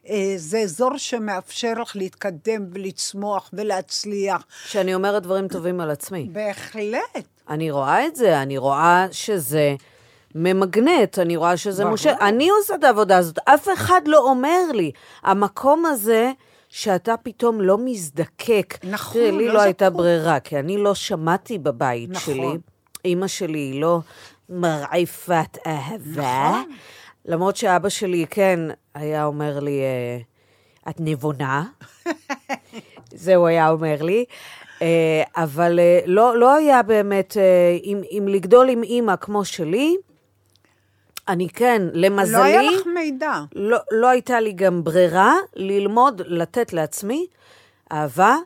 אה, 0.08 0.34
זה 0.36 0.58
אזור 0.58 0.98
שמאפשר 0.98 1.51
לך 1.82 1.96
להתקדם 1.96 2.66
ולצמוח 2.72 3.50
ולהצליח. 3.52 4.46
שאני 4.64 4.94
אומרת 4.94 5.22
דברים 5.22 5.48
טובים 5.48 5.80
על 5.80 5.90
עצמי. 5.90 6.28
בהחלט. 6.32 7.28
אני 7.48 7.70
רואה 7.70 8.06
את 8.06 8.16
זה, 8.16 8.42
אני 8.42 8.58
רואה 8.58 9.06
שזה 9.10 9.74
ממגנט, 10.34 11.18
אני 11.18 11.36
רואה 11.36 11.56
שזה. 11.56 11.84
מושך. 11.84 12.12
אני 12.20 12.50
עושה 12.50 12.74
את 12.74 12.84
העבודה 12.84 13.18
הזאת, 13.18 13.38
אף 13.44 13.68
אחד 13.72 14.00
לא 14.06 14.30
אומר 14.30 14.72
לי. 14.74 14.90
המקום 15.22 15.86
הזה 15.86 16.32
שאתה 16.68 17.14
פתאום 17.16 17.60
לא 17.60 17.78
מזדקק. 17.78 18.78
נכון, 18.84 19.22
תראי, 19.22 19.32
לי 19.32 19.48
לא 19.48 19.54
לא 19.54 19.60
הייתה. 19.60 19.90
ברירה, 19.90 20.40
כי 20.40 20.58
אני 20.58 20.76
לא 20.76 20.94
שמעתי 20.94 21.58
בבית 21.58 22.10
נכון. 22.10 22.34
שלי. 22.34 22.58
אימא 23.04 23.26
שלי 23.26 23.58
היא 23.58 23.80
לא 23.80 24.00
מרעיפת 24.48 25.58
אהבה. 25.66 26.50
נכון. 26.50 26.70
למרות 27.24 27.56
שאבא 27.56 27.88
שלי, 27.88 28.26
כן, 28.30 28.60
היה 28.94 29.24
אומר 29.24 29.60
לי, 29.60 29.80
אה, 29.80 30.18
את 30.88 30.96
נבונה. 30.98 31.64
זה 33.24 33.34
הוא 33.34 33.46
היה 33.46 33.70
אומר 33.70 34.02
לי. 34.02 34.24
אה, 34.82 35.22
אבל 35.36 35.78
אה, 35.78 36.00
לא, 36.06 36.38
לא 36.38 36.54
היה 36.54 36.82
באמת, 36.82 37.36
אה, 37.36 37.78
אם, 37.84 38.00
אם 38.10 38.28
לגדול 38.28 38.68
עם 38.68 38.82
אימא 38.82 39.16
כמו 39.16 39.44
שלי, 39.44 39.96
אני 41.28 41.48
כן, 41.48 41.82
למזלי... 41.92 42.32
לא 42.32 42.44
היה 42.44 42.62
לך 42.62 42.86
מידע. 42.94 43.42
לא, 43.54 43.78
לא 43.90 44.08
הייתה 44.08 44.40
לי 44.40 44.52
גם 44.52 44.84
ברירה 44.84 45.34
ללמוד, 45.56 46.22
לתת 46.26 46.72
לעצמי 46.72 47.26
אהבה, 47.92 48.36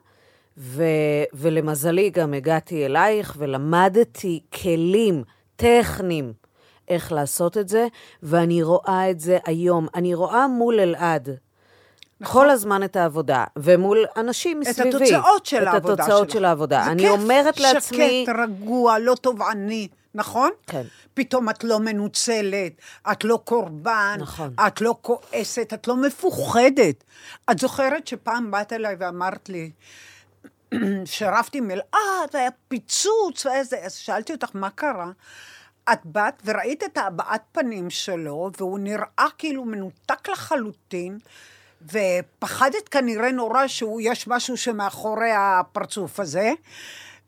ו, 0.58 0.84
ולמזלי 1.32 2.10
גם 2.10 2.34
הגעתי 2.34 2.86
אלייך 2.86 3.34
ולמדתי 3.38 4.40
כלים 4.62 5.22
טכניים 5.56 6.32
איך 6.88 7.12
לעשות 7.12 7.58
את 7.58 7.68
זה, 7.68 7.86
ואני 8.22 8.62
רואה 8.62 9.10
את 9.10 9.20
זה 9.20 9.38
היום. 9.44 9.86
אני 9.94 10.14
רואה 10.14 10.48
מול 10.48 10.80
אלעד. 10.80 11.28
כל 12.24 12.50
הזמן 12.50 12.82
את 12.82 12.96
העבודה, 12.96 13.44
ומול 13.56 14.04
אנשים 14.16 14.60
נכון. 14.60 14.72
את 14.72 14.78
מסביבי. 14.78 15.14
התוצאות 15.14 15.46
של 15.46 15.62
את 15.62 15.66
העבודה 15.66 15.94
שלך. 15.94 16.00
התוצאות 16.00 16.30
של 16.30 16.44
העבודה. 16.44 16.82
זה 16.84 16.90
אני 16.90 17.02
כיף, 17.02 17.12
אומרת 17.12 17.60
לעצמי... 17.60 18.24
שקט, 18.26 18.36
רגוע, 18.38 18.98
לא 18.98 19.14
תובעני, 19.14 19.88
נכון? 20.14 20.50
כן. 20.66 20.82
פתאום 21.14 21.50
את 21.50 21.64
לא 21.64 21.80
מנוצלת, 21.80 22.72
את 23.12 23.24
לא 23.24 23.38
קורבן, 23.44 24.16
נכון. 24.20 24.54
את 24.66 24.80
לא 24.80 24.94
כועסת, 25.00 25.72
את 25.74 25.88
לא 25.88 25.96
מפוחדת. 25.96 27.04
את 27.50 27.58
זוכרת 27.58 28.06
שפעם 28.06 28.50
באת 28.50 28.72
אליי 28.72 28.96
ואמרת 28.98 29.48
לי, 29.48 29.70
שרפתי 31.04 31.60
מלאה, 31.60 32.24
והיה 32.34 32.50
פיצוץ 32.68 33.46
ואיזה, 33.46 33.76
אז 33.84 33.94
שאלתי 33.94 34.32
אותך, 34.32 34.48
מה 34.54 34.70
קרה? 34.70 35.10
את 35.92 35.98
באת 36.04 36.42
וראית 36.44 36.82
את 36.84 36.98
הבעת 36.98 37.42
פנים 37.52 37.90
שלו, 37.90 38.50
והוא 38.58 38.78
נראה 38.78 39.26
כאילו 39.38 39.64
מנותק 39.64 40.28
לחלוטין, 40.28 41.18
ופחדת 41.82 42.88
כנראה 42.88 43.32
נורא 43.32 43.66
שיש 43.66 44.28
משהו 44.28 44.56
שמאחורי 44.56 45.30
הפרצוף 45.36 46.20
הזה, 46.20 46.52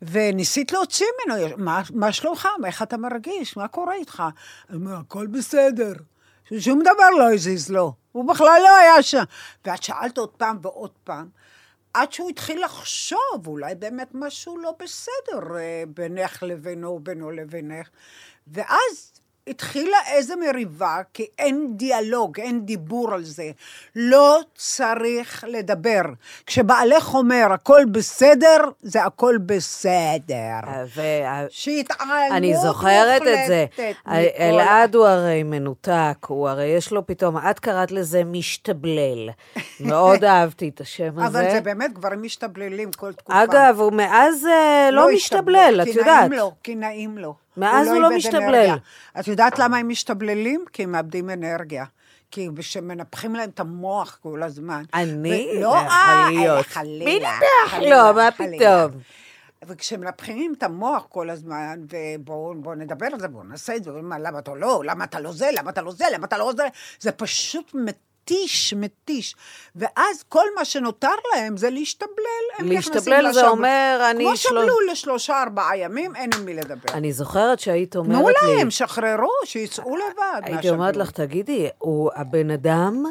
וניסית 0.02 0.72
להוציא 0.72 1.06
ממנו, 1.26 1.56
מה, 1.56 1.82
מה 1.94 2.12
שלומך? 2.12 2.48
איך 2.64 2.82
אתה 2.82 2.96
מרגיש? 2.96 3.56
מה 3.56 3.68
קורה 3.68 3.94
איתך? 3.94 4.22
הוא 4.68 4.76
אומר, 4.76 4.96
הכל 4.96 5.26
בסדר. 5.26 5.92
שום 6.58 6.80
דבר 6.80 7.10
לא 7.18 7.34
הזיז 7.34 7.70
לו, 7.70 7.92
הוא 8.12 8.28
בכלל 8.28 8.60
לא 8.62 8.76
היה 8.76 9.02
שם. 9.02 9.22
ואת 9.64 9.82
שאלת 9.82 10.18
עוד 10.18 10.28
פעם 10.28 10.58
ועוד 10.62 10.90
פעם, 11.04 11.28
עד 11.94 12.12
שהוא 12.12 12.30
התחיל 12.30 12.64
לחשוב, 12.64 13.46
אולי 13.46 13.74
באמת 13.74 14.08
משהו 14.14 14.58
לא 14.58 14.74
בסדר 14.78 15.56
אה, 15.56 15.82
בינך 15.94 16.42
לבינו 16.42 16.88
ובינו 16.88 17.30
לבינך. 17.30 17.88
ואז 18.46 19.17
התחילה 19.48 19.96
איזה 20.12 20.34
מריבה, 20.36 20.96
כי 21.14 21.26
אין 21.38 21.76
דיאלוג, 21.76 22.40
אין 22.40 22.66
דיבור 22.66 23.14
על 23.14 23.24
זה. 23.24 23.50
לא 23.96 24.38
צריך 24.54 25.44
לדבר. 25.48 26.02
כשבעלך 26.46 27.14
אומר, 27.14 27.46
הכל 27.52 27.82
בסדר, 27.92 28.56
זה 28.82 29.04
הכל 29.04 29.36
בסדר. 29.46 30.58
ו- 30.96 31.00
שהתעלמות 31.50 32.30
אני 32.30 32.56
זוכרת 32.56 33.22
את 33.22 33.46
זה. 33.46 33.66
אלעד 34.38 34.94
הוא 34.94 35.06
הרי 35.06 35.42
מנותק, 35.42 36.16
הוא 36.26 36.48
הרי 36.48 36.66
יש 36.66 36.92
לו 36.92 37.06
פתאום, 37.06 37.36
את 37.38 37.58
קראת 37.58 37.92
לזה 37.92 38.24
משתבלל. 38.24 39.30
מאוד 39.80 40.24
אהבתי 40.24 40.68
את 40.68 40.80
השם 40.80 41.18
הזה. 41.18 41.26
אבל 41.40 41.50
זה 41.50 41.60
באמת, 41.60 41.92
גברים 41.92 42.22
משתבללים 42.22 42.90
כל 42.92 43.12
תקופה. 43.12 43.44
אגב, 43.44 43.76
הוא 43.80 43.92
מאז 43.92 44.46
אה, 44.46 44.90
לא 44.92 45.06
משתבלל, 45.14 45.78
את 45.82 45.86
כי 45.86 45.98
יודעת. 45.98 46.28
נעים 46.30 46.32
לו, 46.32 46.52
כי 46.62 46.74
נעים 46.74 47.18
לו. 47.18 47.34
מאז 47.58 47.88
הוא 47.88 48.00
לא 48.00 48.06
איבד 48.06 48.16
משתבלל. 48.16 48.42
אנרגיה. 48.44 48.76
את 49.20 49.28
יודעת 49.28 49.58
למה 49.58 49.76
הם 49.76 49.88
משתבללים? 49.88 50.64
כי 50.72 50.82
הם 50.82 50.92
מאבדים 50.92 51.30
אנרגיה. 51.30 51.84
כי 52.30 52.48
כשמנפחים 52.58 53.34
להם 53.34 53.50
את 53.50 53.60
המוח 53.60 54.18
כל 54.22 54.42
הזמן. 54.42 54.82
אני? 54.94 55.48
ו- 55.52 55.60
לא 55.60 55.60
לא, 55.60 55.74
אה, 55.74 56.28
להיות. 56.30 56.66
חלילה. 56.66 57.04
מי? 57.40 57.46
חלילה, 57.68 57.96
לא, 57.96 58.14
מה. 58.14 58.30
פתאום? 58.30 59.00
וכשמנפחים 59.66 60.54
את 60.58 60.62
המוח 60.62 61.06
כל 61.08 61.30
הזמן, 61.30 61.80
ובואו 61.92 62.54
בוא 62.54 62.74
נדבר 62.74 63.06
על 63.12 63.20
זה, 63.20 63.28
בואו 63.28 63.44
נעשה 63.44 63.76
את 63.76 63.84
זה, 63.84 63.90
למה 64.20 64.38
אתה 64.38 64.54
לא, 64.54 64.82
למה 64.86 65.04
אתה 65.04 65.20
לא 65.20 65.32
זה, 65.32 65.50
למה 65.58 65.70
אתה 65.70 65.82
לא 65.82 65.92
זה, 65.92 66.04
למה 66.14 66.26
אתה 66.26 66.38
לא 66.38 66.52
זה, 66.56 66.62
זה 67.00 67.12
פשוט 67.12 67.74
מתיש, 68.32 68.74
מתיש. 68.74 69.34
ואז 69.76 70.22
כל 70.28 70.44
מה 70.58 70.64
שנותר 70.64 71.08
להם 71.34 71.56
זה 71.56 71.70
להשתבלל. 71.70 72.14
הם 72.58 72.68
להשתבלל 72.68 73.32
זה 73.32 73.40
לשב- 73.40 73.48
אומר, 73.48 74.08
אני 74.10 74.24
כמו 74.24 74.36
שלוש- 74.36 74.64
שבלו 74.64 74.80
לשלושה, 74.92 75.42
ארבעה 75.42 75.76
ימים, 75.78 76.16
אין 76.16 76.30
עם 76.38 76.44
מי 76.44 76.54
לדבר. 76.54 76.92
אני 76.94 77.12
זוכרת 77.12 77.60
שהיית 77.60 77.96
אומרת 77.96 78.34
תנו 78.40 78.48
לי... 78.48 78.56
להם, 78.56 78.70
שחררו, 78.70 79.30
שיצאו 79.44 79.96
לבד. 79.96 80.40
הייתי 80.44 80.70
אומרת. 80.70 80.96
לך, 80.96 81.10
תגידי, 81.10 81.68
הוא, 81.78 82.10
הבן 82.14 82.50
אדם 82.50 83.04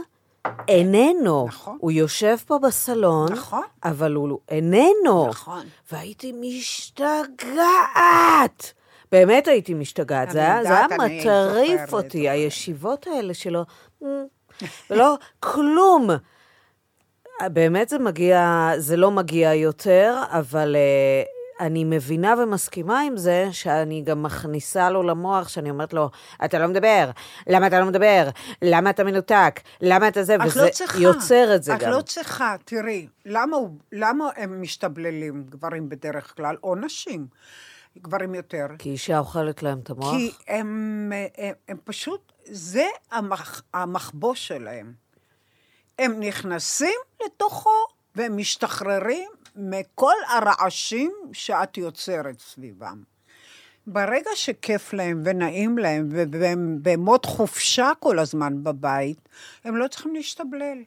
איננו. 0.68 1.46
נכון. 1.48 1.78
הוא 1.82 1.92
יושב 1.92 2.36
פה 2.48 2.60
בסלון, 2.60 3.32
נכון. 3.32 3.64
אבל 3.84 4.14
הוא 4.14 4.40
איננו. 4.50 5.28
נכון. 5.30 5.66
והייתי 5.92 6.32
משתגעת. 6.42 7.54
באמת 9.12 9.48
הייתי 9.48 9.74
משתגעת, 9.74 10.32
זה 10.32 10.40
היה, 10.40 10.86
מטריף 11.00 11.94
אותי. 11.94 12.30
הישיבות 12.30 13.08
האלה 13.08 13.34
שלו, 13.34 13.64
ולא, 14.90 15.16
כלום. 15.40 16.10
באמת 17.44 17.90
זה 17.90 18.00
מגיע, 18.00 18.70
זה 18.78 18.98
לא 18.98 19.12
מגיע 19.12 19.54
יותר, 19.54 20.24
אבל 20.32 20.76
uh, 20.76 21.38
אני 21.60 21.84
מבינה 21.84 22.36
ומסכימה 22.38 23.02
עם 23.02 23.18
זה 23.18 23.48
שאני 23.52 24.02
גם 24.02 24.24
מכניסה 24.24 24.90
לו 24.90 25.04
למוח, 25.04 25.48
שאני 25.48 25.70
אומרת 25.70 25.94
לו, 25.94 26.10
אתה 26.46 26.60
לא 26.60 26.68
מדבר, 26.68 27.10
למה 27.48 27.68
אתה 27.68 27.80
לא 27.80 27.86
מדבר? 27.86 28.30
למה 28.62 28.90
אתה 28.90 29.04
מנותק? 29.04 29.60
למה 29.82 30.08
אתה 30.08 30.24
זה? 30.24 30.36
את 30.36 30.40
וזה 30.46 30.66
לא 30.66 30.70
צריכה. 30.70 31.00
יוצר 31.00 31.56
את 31.56 31.64
זה 31.64 31.76
את 31.76 31.80
גם. 31.80 31.92
לא 31.92 32.02
צריכה, 32.02 32.56
תראי, 32.66 33.08
למה, 33.26 33.58
למה 33.92 34.30
הם 34.36 34.62
משתבללים, 34.62 35.44
גברים 35.50 35.90
בדרך 35.90 36.36
כלל, 36.36 36.56
או 36.64 36.76
נשים, 36.76 37.28
גברים 37.98 38.36
יותר? 38.36 38.68
כי 38.78 38.90
אישה 38.90 39.20
אוכלת 39.20 39.64
להם 39.64 39.80
את 39.80 39.90
המוח? 39.90 40.12
כי 40.12 40.32
הם, 40.48 41.12
הם, 41.38 41.54
הם 41.68 41.78
פשוט, 41.84 42.32
זה 42.52 42.88
המח, 43.12 43.62
המחבוש 43.74 44.48
שלהם. 44.48 44.94
הם 46.00 46.20
נכנסים 46.20 47.00
לתוכו 47.26 47.86
והם 48.16 48.38
משתחררים 48.38 49.30
מכל 49.56 50.14
הרעשים 50.28 51.14
שאת 51.34 51.78
יוצרת 51.78 52.40
סביבם. 52.40 53.04
ברגע 53.88 54.30
שכיף 54.36 54.94
להם 54.94 55.22
ונעים 55.26 55.78
להם 55.78 56.10
והם 56.32 56.80
במוד 56.82 57.26
חופשה 57.26 57.92
כל 58.00 58.20
הזמן 58.20 58.64
בבית, 58.64 59.30
הם 59.64 59.76
לא 59.76 59.88
צריכים 59.88 60.16
להשתבלל. 60.16 60.78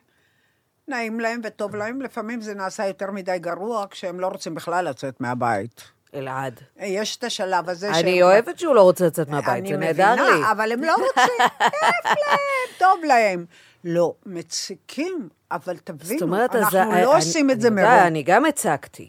נעים 0.89 1.21
להם 1.21 1.41
וטוב 1.45 1.77
להם, 1.77 2.03
לפעמים 2.03 2.41
זה 2.41 2.55
נעשה 2.55 2.87
יותר 2.87 3.11
מדי 3.11 3.39
גרוע 3.39 3.87
כשהם 3.91 4.21
לא 4.21 4.27
רוצים 4.27 4.55
בכלל 4.55 4.89
לצאת 4.89 5.21
מהבית. 5.21 5.83
אלעד. 6.15 6.61
יש 6.77 7.17
את 7.17 7.25
השלב 7.25 7.69
הזה 7.69 7.91
אני 7.91 8.01
שהם- 8.15 8.23
אוהבת 8.23 8.59
שהוא 8.59 8.75
לא 8.75 8.83
רוצה 8.83 9.07
לצאת 9.07 9.29
מהבית, 9.29 9.67
זה 9.67 9.77
נהדר 9.77 10.15
לי. 10.15 10.21
אני 10.21 10.31
מבינה, 10.31 10.53
אבל 10.53 10.73
הם 10.73 10.85
לא 10.85 10.93
רוצים, 10.93 11.35
כיף 11.59 12.05
להם, 12.05 12.39
טוב 12.79 13.05
להם. 13.05 13.45
לא, 13.85 14.15
מציקים, 14.27 15.29
אבל 15.51 15.77
תבינו, 15.85 16.23
אומרת, 16.23 16.55
אז... 16.55 16.63
אנחנו 16.75 16.93
אני- 16.93 17.03
לא 17.03 17.17
עושים 17.17 17.51
את 17.51 17.61
זה 17.61 17.69
אני 17.69 17.77
מראש. 17.77 18.01
אני 18.07 18.23
גם 18.23 18.45
הצקתי. 18.45 19.09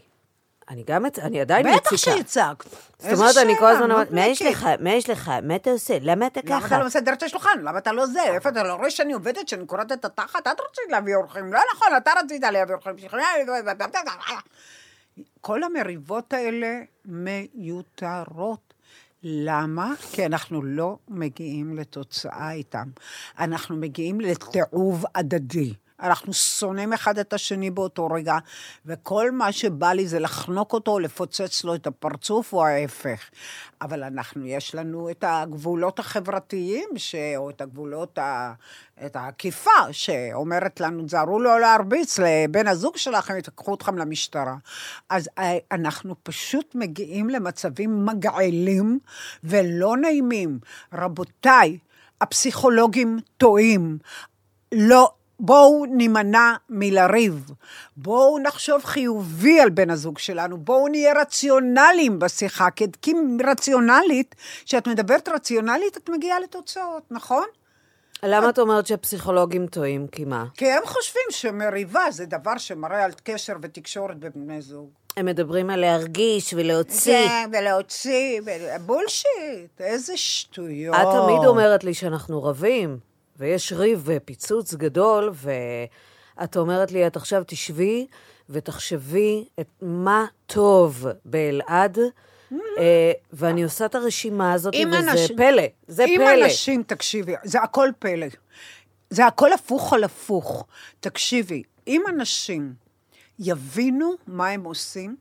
אני 0.70 0.84
גם, 0.86 1.04
אני 1.22 1.40
עדיין 1.40 1.66
מציקה. 1.68 1.80
בטח 1.80 1.96
שהצגת. 1.96 2.64
זאת 2.98 3.12
אומרת, 3.18 3.36
אני 3.36 3.56
כל 3.58 3.66
הזמן 3.66 3.90
אומרת, 3.90 4.10
מה 4.10 4.26
יש 4.26 4.42
לך? 4.42 4.68
מה 4.80 4.90
יש 4.90 5.10
לך? 5.10 5.32
מה 5.42 5.56
אתה 5.56 5.70
עושה? 5.70 5.94
למה 6.00 6.26
אתה 6.26 6.40
למה 6.44 6.58
אתה 6.58 6.66
ככה? 6.66 6.78
לא 6.78 6.86
מסדר 6.86 7.12
את 7.12 7.22
השולחן? 7.22 7.58
למה 7.62 7.78
אתה 7.78 7.92
לא 7.92 8.06
זה? 8.06 8.22
איפה 8.22 8.48
אתה 8.48 8.62
לא 8.62 8.72
רואה 8.74 8.90
שאני 8.90 9.12
עובדת, 9.12 9.48
שאני 9.48 9.66
קוראת 9.66 9.92
את 9.92 10.04
התחת? 10.04 10.40
את 10.40 10.60
רצית 10.60 10.84
להביא 10.90 11.14
אורחים. 11.14 11.52
לא 11.52 11.60
נכון, 11.74 11.88
אתה 11.96 12.10
רצית 12.24 12.42
להביא 12.42 12.74
אורחים. 12.74 12.96
כל 15.42 15.62
המריבות 15.62 16.32
האלה 16.32 16.80
מיותרות. 17.04 18.74
למה? 19.22 19.92
כי 20.12 20.26
אנחנו 20.26 20.62
לא 20.62 20.98
מגיעים 21.08 21.76
לתוצאה 21.76 22.52
איתם. 22.52 22.88
אנחנו 23.38 23.76
מגיעים 23.76 24.20
לתיעוב 24.20 25.04
הדדי. 25.14 25.74
אנחנו 26.02 26.32
שונאים 26.32 26.92
אחד 26.92 27.18
את 27.18 27.32
השני 27.32 27.70
באותו 27.70 28.06
רגע, 28.06 28.38
וכל 28.86 29.30
מה 29.30 29.52
שבא 29.52 29.92
לי 29.92 30.06
זה 30.06 30.18
לחנוק 30.18 30.72
אותו, 30.72 30.98
לפוצץ 30.98 31.64
לו 31.64 31.74
את 31.74 31.86
הפרצוף, 31.86 32.52
או 32.52 32.66
ההפך. 32.66 33.30
אבל 33.80 34.02
אנחנו, 34.02 34.46
יש 34.46 34.74
לנו 34.74 35.10
את 35.10 35.24
הגבולות 35.26 35.98
החברתיים, 35.98 36.88
ש... 36.96 37.14
או 37.36 37.50
את 37.50 37.60
הגבולות, 37.60 38.18
ה... 38.18 38.52
את 39.06 39.16
העקיפה, 39.16 39.92
שאומרת 39.92 40.80
לנו, 40.80 41.04
תזהרו 41.04 41.40
לא 41.40 41.60
להרביץ 41.60 42.18
לבן 42.18 42.66
הזוג 42.66 42.96
שלכם, 42.96 43.34
ייקחו 43.36 43.74
אתכם 43.74 43.98
למשטרה. 43.98 44.56
אז 45.08 45.28
אה, 45.38 45.58
אנחנו 45.72 46.14
פשוט 46.22 46.74
מגיעים 46.74 47.30
למצבים 47.30 48.06
מגעילים 48.06 48.98
ולא 49.44 49.96
נעימים. 49.96 50.58
רבותיי, 50.92 51.78
הפסיכולוגים 52.20 53.18
טועים. 53.36 53.98
לא, 54.72 55.12
בואו 55.40 55.84
נימנע 55.86 56.54
מלריב. 56.70 57.50
בואו 57.96 58.38
נחשוב 58.38 58.84
חיובי 58.84 59.60
על 59.60 59.70
בן 59.70 59.90
הזוג 59.90 60.18
שלנו. 60.18 60.58
בואו 60.58 60.88
נהיה 60.88 61.12
רציונליים 61.20 62.18
בשיחה. 62.18 62.70
כי 62.70 63.12
רציונלית, 63.46 64.34
כשאת 64.64 64.88
מדברת 64.88 65.28
רציונלית, 65.28 65.96
את 65.96 66.10
מגיעה 66.10 66.40
לתוצאות, 66.40 67.02
נכון? 67.10 67.44
למה 68.22 68.48
את 68.48 68.58
אומרת 68.58 68.86
שהפסיכולוגים 68.86 69.66
טועים? 69.66 70.06
כי 70.06 70.24
מה? 70.24 70.44
כי 70.56 70.70
הם 70.70 70.82
חושבים 70.86 71.22
שמריבה 71.30 72.10
זה 72.10 72.26
דבר 72.26 72.58
שמראה 72.58 73.04
על 73.04 73.12
קשר 73.24 73.56
ותקשורת 73.62 74.16
בין 74.16 74.30
בני 74.34 74.62
זוג. 74.62 74.90
הם 75.16 75.26
מדברים 75.26 75.70
על 75.70 75.80
להרגיש 75.80 76.54
ולהוציא. 76.54 77.28
כן, 77.28 77.50
ולהוציא, 77.52 78.40
בולשיט, 78.86 79.80
איזה 79.80 80.16
שטויות. 80.16 80.94
את 80.94 81.00
תמיד 81.00 81.46
אומרת 81.46 81.84
לי 81.84 81.94
שאנחנו 81.94 82.42
רבים, 82.42 82.98
ויש 83.36 83.72
ריב 83.72 84.02
ופיצוץ 84.04 84.74
גדול, 84.74 85.32
ואת 85.34 86.56
אומרת 86.56 86.92
לי, 86.92 87.06
את 87.06 87.16
עכשיו 87.16 87.42
תשבי 87.46 88.06
ותחשבי 88.50 89.44
את 89.60 89.68
מה 89.82 90.24
טוב 90.46 91.06
באלעד, 91.24 91.98
אה, 92.78 93.12
ואני 93.32 93.62
עושה 93.64 93.86
את 93.86 93.94
הרשימה 93.94 94.52
הזאת, 94.52 94.74
אם 94.74 94.88
וזה 94.88 94.98
אנשים- 95.10 95.36
פלא, 95.36 95.62
זה 95.88 96.04
אם 96.04 96.16
פלא. 96.18 96.44
אנשים, 96.44 96.82
תקשיבי, 96.82 97.32
זה 97.44 97.60
הכל 97.62 97.88
פלא. 97.98 98.26
זה 99.10 99.26
הכל 99.26 99.52
הפוך 99.52 99.92
על 99.92 100.04
הפוך. 100.04 100.66
תקשיבי, 101.00 101.62
אם 101.86 102.02
אנשים 102.08 102.74
יבינו 103.38 104.12
מה 104.26 104.48
הם 104.48 104.64
עושים, 104.64 105.16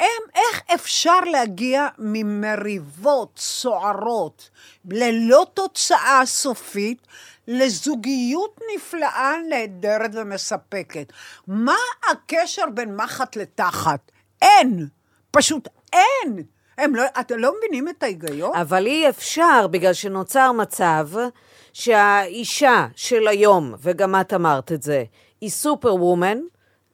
הם, 0.00 0.22
איך 0.34 0.62
אפשר 0.74 1.20
להגיע 1.20 1.88
ממריבות 1.98 3.38
סוערות 3.38 4.50
ללא 4.90 5.46
תוצאה 5.54 6.22
סופית 6.24 7.06
לזוגיות 7.48 8.60
נפלאה, 8.74 9.32
נהדרת 9.48 10.10
ומספקת? 10.14 11.12
מה 11.46 11.76
הקשר 12.10 12.64
בין 12.74 12.96
מחט 12.96 13.36
לתחת? 13.36 14.00
אין. 14.42 14.88
פשוט 15.30 15.68
אין. 15.92 16.42
הם 16.78 16.94
לא, 16.94 17.02
אתם 17.20 17.38
לא 17.38 17.52
מבינים 17.58 17.88
את 17.88 18.02
ההיגיון? 18.02 18.56
אבל 18.56 18.86
אי 18.86 19.08
אפשר, 19.08 19.66
בגלל 19.66 19.92
שנוצר 19.92 20.52
מצב 20.52 21.08
שהאישה 21.72 22.86
של 22.96 23.28
היום, 23.28 23.74
וגם 23.80 24.20
את 24.20 24.34
אמרת 24.34 24.72
את 24.72 24.82
זה, 24.82 25.04
היא 25.40 25.50
סופר 25.50 25.94
וומן, 25.94 26.38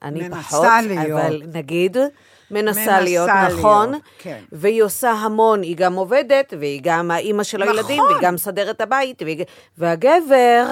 אני 0.03 0.29
פחות, 0.29 0.67
להיות. 0.87 1.21
אבל 1.21 1.41
נגיד, 1.53 1.97
מנסה, 2.51 2.79
מנסה 2.79 3.01
להיות, 3.01 3.29
להיות, 3.29 3.59
נכון? 3.59 3.93
כן. 4.19 4.39
והיא 4.51 4.83
עושה 4.83 5.11
המון, 5.11 5.61
היא 5.61 5.75
גם 5.77 5.93
עובדת, 5.93 6.53
והיא 6.59 6.79
גם 6.83 7.11
האימא 7.11 7.43
של 7.43 7.57
נכון. 7.57 7.69
הילדים, 7.69 8.03
והיא 8.03 8.17
גם 8.21 8.33
מסדרת 8.33 8.81
הבית, 8.81 9.21
והיא... 9.21 9.45
והגבר, 9.77 10.65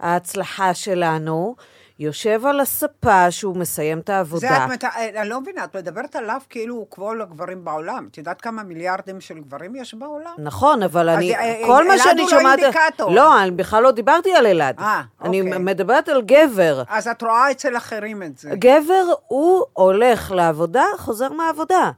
ההצלחה 0.00 0.74
שלנו, 0.74 1.54
יושב 1.98 2.46
על 2.46 2.60
הספה 2.60 3.30
שהוא 3.30 3.56
מסיים 3.56 3.98
את 3.98 4.10
העבודה. 4.10 4.48
זה 4.48 4.64
את, 4.64 4.70
מת... 4.70 4.84
אני 5.16 5.28
לא 5.28 5.40
מבינה, 5.40 5.64
את 5.64 5.76
מדברת 5.76 6.16
עליו 6.16 6.40
כאילו 6.50 6.74
הוא 6.74 6.86
כמו 6.90 7.14
לגברים 7.14 7.64
בעולם. 7.64 8.08
את 8.10 8.18
יודעת 8.18 8.40
כמה 8.40 8.62
מיליארדים 8.62 9.20
של 9.20 9.38
גברים 9.38 9.76
יש 9.76 9.94
בעולם? 9.94 10.32
נכון, 10.38 10.82
אבל 10.82 11.08
אני, 11.08 11.34
אה, 11.34 11.62
כל 11.66 11.88
מה 11.88 11.94
אלעד 11.94 12.04
שאני 12.04 12.22
הוא 12.22 12.30
לא 12.30 12.38
שומעת... 12.38 12.58
אינדיקטור. 12.58 13.10
לא, 13.10 13.42
אני 13.42 13.50
בכלל 13.50 13.82
לא 13.82 13.90
דיברתי 13.90 14.34
על 14.34 14.46
אלעד. 14.46 14.78
אה, 14.78 15.02
אני 15.22 15.40
אוקיי. 15.40 15.58
מדברת 15.58 16.08
על 16.08 16.22
גבר. 16.22 16.82
אז 16.88 17.08
את 17.08 17.22
רואה 17.22 17.50
אצל 17.50 17.76
אחרים 17.76 18.22
את 18.22 18.38
זה. 18.38 18.50
גבר, 18.54 19.04
הוא 19.28 19.64
הולך 19.72 20.30
לעבודה, 20.30 20.84
חוזר 20.98 21.32
מהעבודה. 21.32 21.90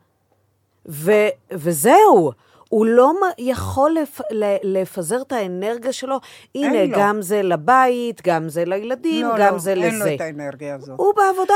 ו, 0.89 1.13
וזהו. 1.53 2.33
הוא 2.75 2.87
לא 2.87 3.13
יכול 3.39 3.97
לפ, 4.03 4.21
לפזר 4.63 5.23
את 5.23 5.33
האנרגיה 5.33 5.93
שלו. 5.93 6.21
הנה, 6.55 6.81
אין 6.81 6.91
לו. 6.91 6.97
גם 6.99 7.23
זה 7.23 7.43
לבית, 7.43 8.21
גם 8.27 8.49
זה 8.49 8.65
לילדים, 8.65 9.27
לא, 9.27 9.35
גם 9.39 9.53
לא, 9.53 9.59
זה 9.59 9.71
אין 9.73 9.95
לזה. 9.95 10.05
לו 10.11 10.15
את 10.17 10.21
האנרגיה 10.21 10.75
הזאת. 10.75 10.99
הוא 10.99 11.13
בעבודה. 11.17 11.55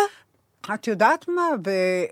את 0.75 0.87
יודעת 0.89 1.29
מה? 1.29 1.49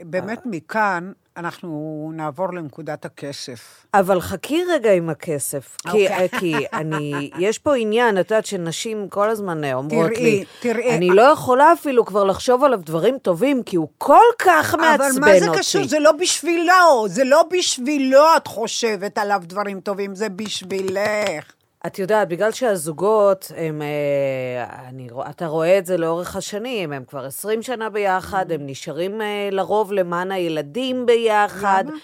באמת 0.04 0.40
מכאן 0.44 1.12
אנחנו 1.36 2.10
נעבור 2.14 2.52
לנקודת 2.52 3.04
הכסף. 3.04 3.86
אבל 3.94 4.20
חכי 4.20 4.64
רגע 4.68 4.92
עם 4.92 5.10
הכסף, 5.10 5.76
כי, 5.82 5.88
אוקיי. 5.88 6.28
כי 6.28 6.54
אני, 6.72 7.30
יש 7.38 7.58
פה 7.58 7.76
עניין, 7.76 8.20
את 8.20 8.30
יודעת 8.30 8.46
שנשים 8.46 9.08
כל 9.08 9.30
הזמן 9.30 9.64
אומרות 9.64 10.10
תראי, 10.10 10.22
לי, 10.22 10.44
תראי, 10.60 10.96
אני 10.96 11.10
לא 11.10 11.22
יכולה 11.22 11.72
אפילו 11.72 12.04
כבר 12.04 12.24
לחשוב 12.24 12.64
עליו 12.64 12.80
דברים 12.84 13.18
טובים, 13.18 13.62
כי 13.62 13.76
הוא 13.76 13.88
כל 13.98 14.24
כך 14.38 14.74
מעצבן 14.74 15.04
אותי. 15.04 15.18
אבל 15.18 15.20
מה 15.20 15.40
זה 15.40 15.58
קשור? 15.58 15.86
זה 15.86 15.98
לא 15.98 16.12
בשבילו, 16.12 17.06
זה 17.08 17.24
לא 17.24 17.44
בשבילו 17.50 18.24
את 18.36 18.46
חושבת 18.46 19.18
עליו 19.18 19.40
דברים 19.44 19.80
טובים, 19.80 20.14
זה 20.14 20.28
בשבילך. 20.28 21.55
את 21.86 21.98
יודעת, 21.98 22.28
בגלל 22.28 22.52
שהזוגות, 22.52 23.52
הם, 23.56 23.82
אה, 23.82 24.88
אני, 24.88 25.08
אתה 25.30 25.46
רואה 25.46 25.78
את 25.78 25.86
זה 25.86 25.96
לאורך 25.96 26.36
השנים, 26.36 26.92
הם 26.92 27.04
כבר 27.04 27.24
20 27.24 27.62
שנה 27.62 27.90
ביחד, 27.90 28.52
הם 28.52 28.60
נשארים 28.66 29.20
אה, 29.22 29.48
לרוב 29.52 29.92
למען 29.92 30.32
הילדים 30.32 31.06
ביחד. 31.06 31.84
למה? 31.86 31.96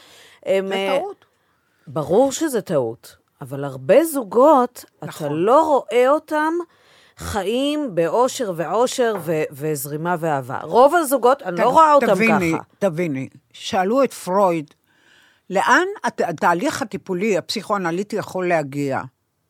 הם, 0.47 0.69
זה 0.69 0.75
אה, 0.75 0.97
טעות. 1.01 1.25
ברור 1.87 2.33
שזה 2.33 2.61
טעות, 2.61 3.17
אבל 3.41 3.65
הרבה 3.65 4.05
זוגות, 4.05 4.85
נכון. 5.03 5.27
אתה 5.27 5.35
לא 5.35 5.63
רואה 5.67 6.09
אותם 6.11 6.53
חיים 7.17 7.95
באושר 7.95 8.53
ועושר 8.57 9.15
ו- 9.21 9.43
וזרימה 9.51 10.17
ואהבה. 10.19 10.59
רוב 10.63 10.95
הזוגות, 10.95 11.43
אני 11.43 11.57
לא 11.57 11.63
ת- 11.63 11.73
רואה 11.73 11.93
אותם 11.95 12.07
תביני, 12.07 12.53
ככה. 12.55 12.63
תביני, 12.79 13.29
שאלו 13.53 14.05
את 14.05 14.13
פרויד, 14.13 14.71
לאן 15.51 15.87
הת- 16.05 16.21
התהליך 16.21 16.83
הטיפולי, 16.83 17.39
הפסיכואנליטי 17.39 18.17
יכול 18.17 18.49
להגיע? 18.49 19.01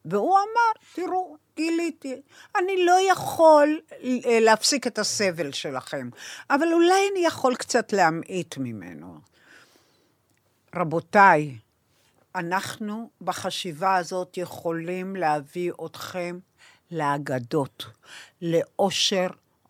והוא 0.05 0.37
אמר, 0.37 0.83
תראו, 0.95 1.37
גיליתי, 1.57 2.23
אני 2.57 2.85
לא 2.85 2.99
יכול 3.13 3.81
אה, 4.03 4.41
להפסיק 4.41 4.87
את 4.87 4.99
הסבל 4.99 5.53
שלכם, 5.53 6.09
אבל 6.51 6.73
אולי 6.73 7.09
אני 7.13 7.27
יכול 7.27 7.55
קצת 7.55 7.93
להמעיט 7.93 8.57
ממנו. 8.59 9.21
רבותיי, 10.75 11.59
אנחנו 12.35 13.11
בחשיבה 13.21 13.97
הזאת 13.97 14.37
יכולים 14.37 15.17
להביא 15.17 15.73
אתכם 15.87 16.39
לאגדות, 16.91 17.87
לאושר, 18.43 19.27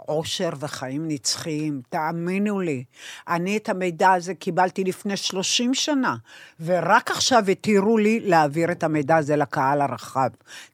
עושר 0.06 0.50
וחיים 0.58 1.08
נצחיים. 1.08 1.82
תאמינו 1.88 2.60
לי, 2.60 2.84
אני 3.28 3.56
את 3.56 3.68
המידע 3.68 4.12
הזה 4.12 4.34
קיבלתי 4.34 4.84
לפני 4.84 5.16
30 5.16 5.74
שנה, 5.74 6.16
ורק 6.60 7.10
עכשיו 7.10 7.44
התירו 7.50 7.98
לי 7.98 8.20
להעביר 8.20 8.72
את 8.72 8.82
המידע 8.82 9.16
הזה 9.16 9.36
לקהל 9.36 9.80
הרחב. 9.80 10.28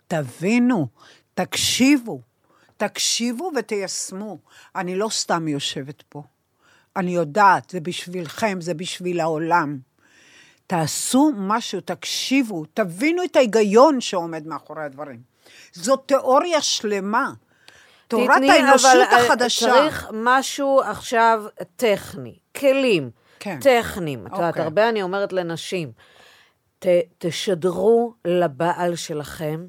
תבינו, 0.07 0.87
תקשיבו, 1.35 2.21
תקשיבו 2.77 3.51
ותיישמו. 3.57 4.39
אני 4.77 4.97
לא 4.97 5.09
סתם 5.09 5.49
יושבת 5.49 6.03
פה. 6.09 6.23
אני 6.97 7.15
יודעת, 7.15 7.71
זה 7.71 7.81
בשבילכם, 7.81 8.61
זה 8.61 8.75
בשביל 8.75 9.21
העולם. 9.21 9.79
תעשו 10.67 11.33
משהו, 11.37 11.81
תקשיבו, 11.81 12.65
תבינו 12.75 13.25
את 13.25 13.37
ההיגיון 13.37 14.01
שעומד 14.01 14.47
מאחורי 14.47 14.85
הדברים. 14.85 15.21
זו 15.73 15.97
תיאוריה 15.97 16.63
שלמה. 16.63 17.33
תורת 18.09 18.31
תתני, 18.31 18.51
האנושות 18.51 18.91
אבל, 18.91 19.01
אה, 19.03 19.27
החדשה. 19.27 19.67
צריך 19.67 20.11
משהו 20.13 20.81
עכשיו 20.81 21.45
טכני, 21.77 22.39
כלים 22.57 23.11
כן. 23.41 23.59
טכניים. 23.61 24.27
את 24.27 24.33
יודעת, 24.33 24.49
אוקיי. 24.49 24.63
הרבה 24.63 24.89
אני 24.89 25.03
אומרת 25.03 25.33
לנשים, 25.33 25.93
ת, 26.79 26.87
תשדרו 27.19 28.15
לבעל 28.25 28.97
שלכם 28.97 29.67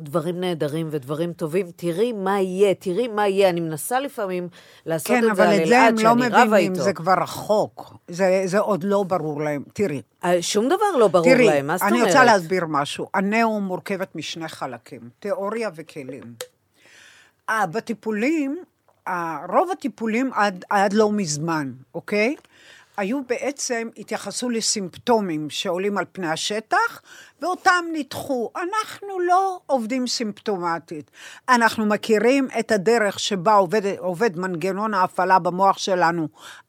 דברים 0.00 0.40
נהדרים 0.40 0.88
ודברים 0.90 1.32
טובים, 1.32 1.66
תראי 1.76 2.12
מה 2.12 2.40
יהיה, 2.40 2.74
תראי 2.74 3.08
מה 3.08 3.28
יהיה. 3.28 3.48
אני 3.48 3.60
מנסה 3.60 4.00
לפעמים 4.00 4.48
לעשות 4.86 5.06
כן, 5.08 5.18
את 5.18 5.22
זה 5.22 5.30
אבל 5.32 5.46
על 5.46 5.52
את 5.52 5.56
זה 5.56 5.62
אלעד, 5.62 5.88
הם 5.88 5.94
לא 5.94 6.00
שאני 6.00 6.26
רבה 6.26 6.44
מבינים, 6.44 6.72
איתו. 6.72 6.84
זה 6.84 6.92
כבר 6.92 7.14
רחוק. 7.22 7.94
זה, 8.08 8.42
זה 8.44 8.58
עוד 8.58 8.84
לא 8.84 9.02
ברור 9.02 9.42
להם. 9.42 9.62
תראי, 9.72 10.02
אה, 10.24 10.42
שום 10.42 10.66
דבר 10.66 10.96
לא 10.98 11.08
ברור 11.08 11.24
תראי, 11.24 11.46
להם, 11.46 11.66
מה 11.66 11.76
זאת 11.76 11.86
אני 11.88 11.92
אומרת? 11.92 12.06
רוצה 12.06 12.24
להסביר 12.24 12.64
משהו. 12.68 13.06
הנאו 13.14 13.60
מורכבת 13.60 14.16
משני 14.16 14.48
חלקים, 14.48 15.00
תיאוריה 15.18 15.70
וכלים. 15.74 16.22
אה, 17.50 17.66
בטיפולים, 17.66 18.58
אה, 19.08 19.38
רוב 19.48 19.70
הטיפולים 19.70 20.30
עד, 20.32 20.64
עד 20.70 20.92
לא 20.92 21.12
מזמן, 21.12 21.72
אוקיי? 21.94 22.36
היו 22.96 23.20
בעצם, 23.28 23.88
התייחסו 23.96 24.50
לסימפטומים 24.50 25.50
שעולים 25.50 25.98
על 25.98 26.04
פני 26.12 26.26
השטח, 26.26 27.02
ואותם 27.42 27.84
ניתחו. 27.92 28.50
אנחנו 28.56 29.20
לא 29.20 29.60
עובדים 29.66 30.06
סימפטומטית. 30.06 31.10
אנחנו 31.48 31.86
מכירים 31.86 32.48
את 32.58 32.72
הדרך 32.72 33.18
שבה 33.18 33.54
עובד, 33.54 33.96
עובד 33.98 34.38
מנגנון 34.38 34.94
ההפעלה 34.94 35.38
במוח 35.38 35.78
שלנו 35.78 36.28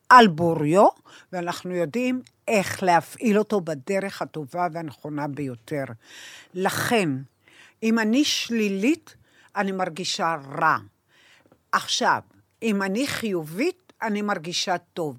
על 0.10 0.28
בוריו, 0.28 0.88
ואנחנו 1.34 1.76
יודעים 1.76 2.22
איך 2.48 2.84
להפעיל 2.84 3.40
אותו 3.40 3.62
בדרך 3.62 4.22
הטובה 4.22 4.68
והנכונה 4.74 5.28
ביותר. 5.28 5.84
לכן, 6.54 7.10
אם 7.84 8.00
אני 8.00 8.24
שלילית, 8.24 9.16
אני 9.56 9.72
מרגישה 9.72 10.36
רע. 10.62 10.78
עכשיו, 11.72 12.22
אם 12.64 12.82
אני 12.82 13.08
חיובית, 13.08 13.91
אני 14.02 14.22
מרגישה 14.22 14.76
טוב. 14.78 15.18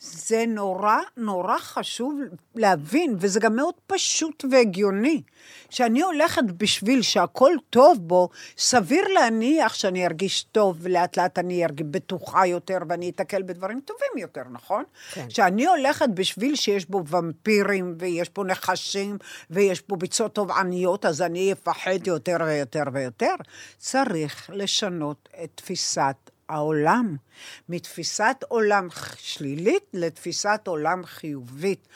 זה 0.00 0.44
נורא 0.48 0.96
נורא 1.16 1.58
חשוב 1.58 2.20
להבין, 2.54 3.16
וזה 3.18 3.40
גם 3.40 3.56
מאוד 3.56 3.74
פשוט 3.86 4.44
והגיוני. 4.50 5.22
שאני 5.70 6.02
הולכת 6.02 6.42
בשביל 6.56 7.02
שהכל 7.02 7.52
טוב 7.70 7.98
בו, 8.00 8.28
סביר 8.58 9.04
להניח 9.14 9.74
שאני 9.74 10.06
ארגיש 10.06 10.42
טוב, 10.42 10.76
ולאט 10.80 11.18
לאט 11.18 11.38
אני 11.38 11.64
ארגיש 11.64 11.86
בטוחה 11.90 12.46
יותר, 12.46 12.78
ואני 12.88 13.10
אתקל 13.10 13.42
בדברים 13.42 13.80
טובים 13.80 14.18
יותר, 14.18 14.42
נכון? 14.50 14.84
כן. 15.12 15.30
שאני 15.30 15.66
הולכת 15.66 16.08
בשביל 16.14 16.56
שיש 16.56 16.86
בו 16.90 17.06
ומפירים, 17.06 17.94
ויש 17.98 18.30
בו 18.34 18.44
נחשים, 18.44 19.18
ויש 19.50 19.82
בו 19.88 19.96
ביצות 19.96 20.32
טובעניות, 20.32 21.04
אז 21.04 21.22
אני 21.22 21.52
אפחד 21.52 22.06
יותר 22.06 22.36
ויותר 22.46 22.84
ויותר. 22.92 23.34
צריך 23.78 24.50
לשנות 24.52 25.28
את 25.44 25.50
תפיסת 25.54 26.30
העולם, 26.48 27.16
מתפיסת 27.68 28.44
עולם 28.48 28.88
שלילית 29.16 29.84
לתפיסת 29.92 30.60
עולם 30.66 31.04
חיובית. 31.04 31.88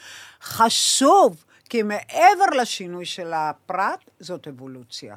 חשוב, 0.43 1.45
כי 1.69 1.83
מעבר 1.83 2.47
לשינוי 2.61 3.05
של 3.05 3.33
הפרט, 3.33 4.11
זאת 4.21 4.49
אבולוציה. 4.49 5.17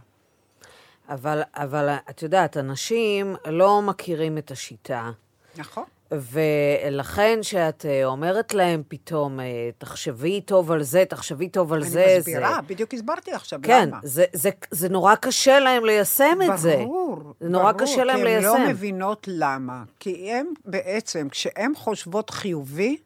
אבל, 1.10 1.42
אבל 1.56 1.90
את 2.10 2.22
יודעת, 2.22 2.58
אנשים 2.58 3.36
לא 3.46 3.82
מכירים 3.82 4.38
את 4.38 4.52
השיטה. 4.52 5.12
נכון. 5.56 5.84
ולכן 6.12 7.40
שאת 7.42 7.86
אה, 7.86 8.06
אומרת 8.06 8.54
להם 8.54 8.84
פתאום, 8.88 9.40
אה, 9.40 9.70
תחשבי 9.78 10.42
טוב 10.42 10.72
על 10.72 10.84
זה, 10.84 11.04
תחשבי 11.10 11.50
טוב 11.50 11.74
על 11.74 11.82
אני 11.82 11.90
זה, 11.90 12.16
מסבירה, 12.20 12.56
זה... 12.56 12.62
בדיוק 12.74 12.94
הסברתי 12.94 13.32
עכשיו 13.32 13.60
כן, 13.64 13.88
למה. 13.88 14.00
זה, 14.04 14.26
זה, 14.34 14.50
זה 14.72 14.90
נורא 14.90 15.16
קשה 15.16 15.60
להם 15.60 15.86
ליישם 15.86 16.38
את 16.46 16.58
זה. 16.58 16.76
ברור, 16.78 17.34
זה 17.40 17.50
נורא 17.50 17.72
ברור, 17.72 17.86
קשה 17.86 18.04
להם 18.04 18.18
כי 18.18 18.24
ליישם. 18.24 18.48
הן 18.48 18.62
לא 18.62 18.70
מבינות 18.70 19.26
למה. 19.28 19.84
כי 20.00 20.32
הן 20.32 20.46
בעצם, 20.66 21.30
כשהן 21.30 21.76
חושבות 21.76 22.30
חיובי, 22.30 22.98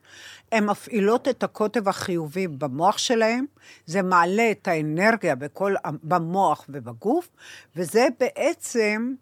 הן 0.51 0.65
מפעילות 0.65 1.27
את 1.27 1.43
הקוטב 1.43 1.89
החיובי 1.89 2.47
במוח 2.47 2.97
שלהן, 2.97 3.45
זה 3.85 4.01
מעלה 4.01 4.51
את 4.51 4.67
האנרגיה 4.67 5.35
בכל, 5.35 5.75
במוח 6.03 6.65
ובגוף, 6.69 7.29
וזה 7.75 8.07
בעצם 8.19 9.13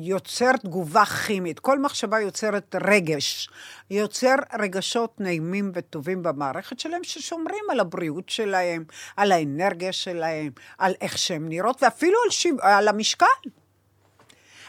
יוצר 0.00 0.56
תגובה 0.56 1.04
כימית. 1.04 1.58
כל 1.58 1.78
מחשבה 1.78 2.20
יוצרת 2.20 2.74
רגש, 2.84 3.48
יוצר 3.90 4.34
רגשות 4.60 5.20
נעימים 5.20 5.72
וטובים 5.74 6.22
במערכת 6.22 6.80
שלהם, 6.80 7.04
ששומרים 7.04 7.64
על 7.70 7.80
הבריאות 7.80 8.28
שלהם, 8.28 8.84
על 9.16 9.32
האנרגיה 9.32 9.92
שלהם, 9.92 10.50
על 10.78 10.94
איך 11.00 11.18
שהן 11.18 11.48
נראות, 11.48 11.82
ואפילו 11.82 12.18
על, 12.24 12.30
שיו... 12.30 12.56
על 12.60 12.88
המשקל. 12.88 13.26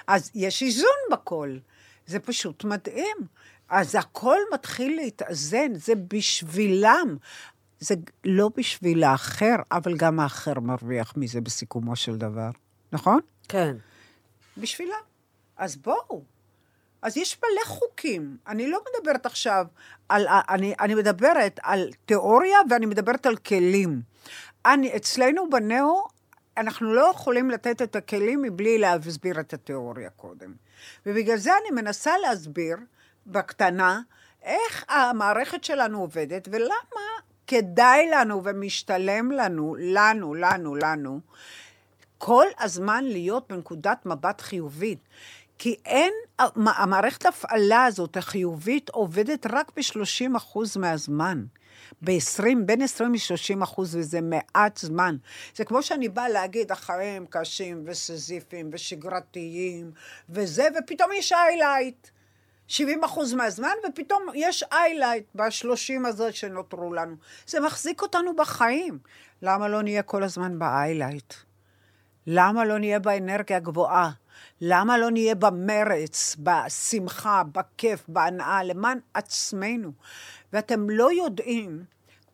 אז 0.08 0.32
יש 0.36 0.64
איזון 0.64 0.90
בכל. 1.12 1.58
זה 2.06 2.20
פשוט 2.20 2.64
מדהים. 2.64 3.18
אז 3.70 3.96
הכל 3.96 4.38
מתחיל 4.54 4.96
להתאזן, 4.96 5.74
זה 5.74 5.94
בשבילם. 6.14 7.18
זה 7.80 7.96
לא 8.26 8.50
בשביל 8.58 9.04
האחר, 9.04 9.56
אבל 9.72 9.98
גם 9.98 10.20
האחר 10.20 10.60
מרוויח 10.60 11.14
מזה 11.18 11.42
בסיכומו 11.42 11.96
של 11.96 12.18
דבר, 12.18 12.50
נכון? 12.92 13.20
כן. 13.50 13.76
בשבילם. 14.58 15.02
אז 15.58 15.76
בואו. 15.76 16.24
אז 17.02 17.18
יש 17.18 17.38
מלא 17.38 17.66
חוקים. 17.66 18.38
אני 18.48 18.68
לא 18.68 18.80
מדברת 18.90 19.26
עכשיו 19.26 19.66
על... 20.10 20.28
אני, 20.28 20.74
אני 20.80 20.96
מדברת 20.96 21.60
על 21.64 21.90
תיאוריה 22.06 22.58
ואני 22.70 22.86
מדברת 22.86 23.26
על 23.26 23.36
כלים. 23.36 24.02
אני, 24.66 24.96
אצלנו 24.96 25.50
בנאו, 25.50 26.08
אנחנו 26.58 26.94
לא 26.94 27.12
יכולים 27.16 27.50
לתת 27.50 27.82
את 27.82 27.96
הכלים 27.96 28.42
מבלי 28.42 28.78
להסביר 28.78 29.40
את 29.40 29.54
התיאוריה 29.54 30.10
קודם. 30.10 30.54
ובגלל 31.06 31.38
זה 31.38 31.52
אני 31.58 31.82
מנסה 31.82 32.18
להסביר 32.18 32.78
בקטנה 33.28 34.02
איך 34.44 34.86
המערכת 34.88 35.64
שלנו 35.64 36.02
עובדת 36.02 36.48
ולמה 36.52 37.06
כדאי 37.48 38.10
לנו 38.10 38.44
ומשתלם 38.44 39.32
לנו, 39.32 39.76
לנו, 39.80 40.34
לנו, 40.34 40.76
לנו, 40.76 41.20
כל 42.18 42.46
הזמן 42.60 43.04
להיות 43.04 43.52
בנקודת 43.52 44.06
מבט 44.06 44.42
חיובית. 44.42 45.00
כי 45.58 45.76
אין, 45.86 46.14
המערכת 46.56 47.26
ההפעלה 47.26 47.86
הזאת, 47.86 48.18
החיובית, 48.18 48.90
עובדת 48.90 49.46
רק 49.50 49.72
ב-30 49.76 50.38
אחוז 50.38 50.78
מהזמן. 50.78 51.46
ב-20, 52.02 52.44
בין 52.66 52.82
20 52.82 53.14
ל-30 53.14 53.64
אחוז, 53.64 53.96
וזה 53.96 54.22
מעט 54.22 54.78
זמן. 54.78 55.18
זה 55.56 55.66
כמו 55.66 55.84
שאני 55.84 56.10
באה 56.10 56.30
להגיד, 56.30 56.72
החיים 56.72 57.26
קשים 57.30 57.84
וסזיפיים 57.86 58.70
ושגרתיים 58.74 59.92
וזה, 60.30 60.68
ופתאום 60.80 61.10
יש 61.14 61.32
איילייט. 61.32 62.08
70 62.68 63.04
אחוז 63.04 63.34
מהזמן, 63.34 63.74
ופתאום 63.90 64.26
יש 64.36 64.64
איילייט 64.72 65.26
ב-30 65.36 66.08
הזה 66.08 66.32
שנותרו 66.32 66.94
לנו. 66.94 67.16
זה 67.48 67.60
מחזיק 67.60 68.02
אותנו 68.02 68.36
בחיים. 68.36 69.00
למה 69.42 69.68
לא 69.68 69.82
נהיה 69.82 70.04
כל 70.04 70.24
הזמן 70.24 70.60
באיילייט? 70.60 71.34
למה 72.28 72.66
לא 72.66 72.78
נהיה 72.78 73.00
באנרגיה 73.00 73.60
גבוהה? 73.60 74.12
למה 74.62 74.98
לא 74.98 75.12
נהיה 75.12 75.36
במרץ, 75.36 76.36
בשמחה, 76.40 77.44
בכיף, 77.52 78.04
בהנאה, 78.08 78.64
למען 78.64 79.00
עצמנו? 79.14 79.92
ואתם 80.54 80.90
לא 80.90 81.12
יודעים 81.12 81.84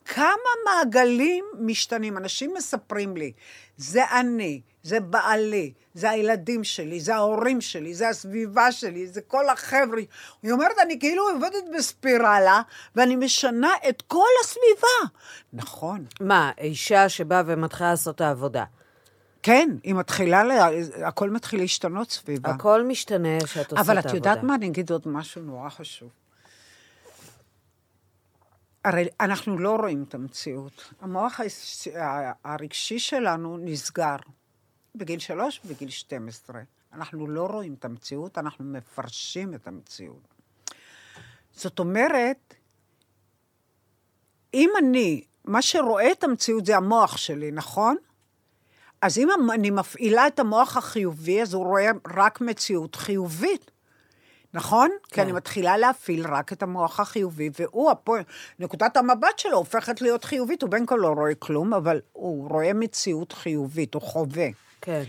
כמה 0.05 0.51
מעגלים 0.65 1.45
משתנים. 1.59 2.17
אנשים 2.17 2.53
מספרים 2.57 3.17
לי, 3.17 3.31
זה 3.77 4.03
אני, 4.19 4.61
זה 4.83 4.99
בעלי, 4.99 5.73
זה 5.93 6.09
הילדים 6.09 6.63
שלי, 6.63 6.99
זה 6.99 7.15
ההורים 7.15 7.61
שלי, 7.61 7.93
זה 7.93 8.09
הסביבה 8.09 8.71
שלי, 8.71 9.07
זה 9.07 9.21
כל 9.21 9.49
החבר'ה. 9.49 10.01
היא 10.43 10.51
אומרת, 10.51 10.75
אני 10.81 10.99
כאילו 10.99 11.29
עובדת 11.29 11.63
בספירלה, 11.77 12.61
ואני 12.95 13.15
משנה 13.15 13.71
את 13.89 14.01
כל 14.01 14.27
הסביבה. 14.43 15.17
נכון. 15.53 16.05
מה, 16.21 16.51
אישה 16.57 17.09
שבאה 17.09 17.41
ומתחילה 17.45 17.89
לעשות 17.89 18.15
את 18.15 18.21
העבודה. 18.21 18.63
כן, 19.43 19.69
היא 19.83 19.93
מתחילה, 19.95 20.43
לה... 20.43 20.67
הכל 21.07 21.29
מתחיל 21.29 21.59
להשתנות 21.59 22.11
סביבה. 22.11 22.49
הכל 22.49 22.83
משתנה 22.87 23.37
כשאת 23.43 23.47
עושה 23.47 23.61
את 23.61 23.73
העבודה. 23.73 23.81
אבל 23.81 23.99
את 23.99 24.13
יודעת 24.15 24.43
מה? 24.43 24.55
אני 24.55 24.67
אגיד 24.67 24.91
עוד 24.91 25.07
משהו 25.07 25.41
נורא 25.41 25.69
חשוב. 25.69 26.09
הרי 28.85 29.07
אנחנו 29.19 29.59
לא 29.59 29.75
רואים 29.75 30.05
את 30.07 30.15
המציאות. 30.15 30.93
המוח 31.01 31.39
הרגשי 32.43 32.99
שלנו 32.99 33.57
נסגר 33.57 34.15
בגיל 34.95 35.19
שלוש 35.19 35.61
ובגיל 35.65 35.89
12. 35.89 36.61
אנחנו 36.93 37.27
לא 37.27 37.45
רואים 37.45 37.73
את 37.73 37.85
המציאות, 37.85 38.37
אנחנו 38.37 38.65
מפרשים 38.65 39.53
את 39.53 39.67
המציאות. 39.67 40.27
זאת 41.51 41.79
אומרת, 41.79 42.53
אם 44.53 44.69
אני, 44.79 45.23
מה 45.45 45.61
שרואה 45.61 46.11
את 46.11 46.23
המציאות 46.23 46.65
זה 46.65 46.77
המוח 46.77 47.17
שלי, 47.17 47.51
נכון? 47.51 47.97
אז 49.01 49.17
אם 49.17 49.29
אני 49.53 49.69
מפעילה 49.69 50.27
את 50.27 50.39
המוח 50.39 50.77
החיובי, 50.77 51.41
אז 51.41 51.53
הוא 51.53 51.65
רואה 51.65 51.89
רק 52.15 52.41
מציאות 52.41 52.95
חיובית. 52.95 53.71
נכון? 54.53 54.89
כן. 55.03 55.15
כי 55.15 55.21
אני 55.21 55.31
מתחילה 55.31 55.77
להפעיל 55.77 56.27
רק 56.27 56.53
את 56.53 56.63
המוח 56.63 56.99
החיובי, 56.99 57.49
והוא, 57.59 57.91
הפו... 57.91 58.15
נקודת 58.59 58.97
המבט 58.97 59.39
שלו 59.39 59.57
הופכת 59.57 60.01
להיות 60.01 60.23
חיובית, 60.23 60.61
הוא 60.61 60.69
בין 60.69 60.85
כה 60.85 60.95
לא 60.95 61.07
רואה 61.07 61.35
כלום, 61.35 61.73
אבל 61.73 62.01
הוא 62.13 62.49
רואה 62.49 62.73
מציאות 62.73 63.31
חיובית, 63.33 63.93
הוא 63.93 64.01
חווה. 64.01 64.47
כן. 64.81 65.03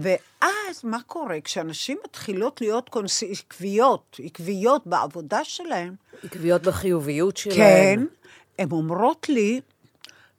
ואז 0.00 0.84
מה 0.84 0.98
קורה? 1.06 1.40
כשאנשים 1.40 1.98
מתחילות 2.04 2.60
להיות 2.60 2.88
קונס... 2.88 3.22
עקביות, 3.22 4.20
עקביות 4.24 4.86
בעבודה 4.86 5.44
שלהם... 5.44 5.94
עקביות 6.24 6.62
בחיוביות 6.62 7.36
שלהם. 7.36 7.56
כן, 7.58 8.04
הן 8.58 8.68
אומרות 8.70 9.28
לי, 9.28 9.60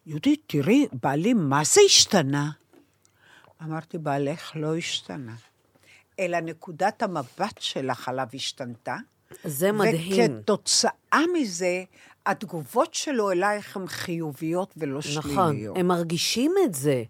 יהודית, 0.06 0.44
תראי, 0.48 0.88
בעלי, 1.04 1.34
מה 1.34 1.62
זה 1.64 1.82
השתנה? 1.86 2.50
אמרתי, 3.64 3.98
בעלך 3.98 4.52
לא 4.56 4.76
השתנה. 4.76 5.36
אלא 6.20 6.40
נקודת 6.40 7.04
המבט 7.04 7.60
שלך 7.60 8.10
עליו 8.10 8.28
השתנתה. 8.34 8.96
זה 9.44 9.72
מדהים. 9.72 10.36
וכתוצאה 10.36 11.22
מזה, 11.34 11.84
התגובות 12.26 12.94
שלו 12.94 13.32
אלייך 13.32 13.78
הן 13.78 13.88
חיוביות 13.88 14.74
ולא 14.78 15.00
נכון, 15.00 15.12
שליליות. 15.12 15.72
נכון, 15.72 15.80
הם 15.80 15.88
מרגישים 15.88 16.54
את 16.66 16.74
זה. 16.74 17.04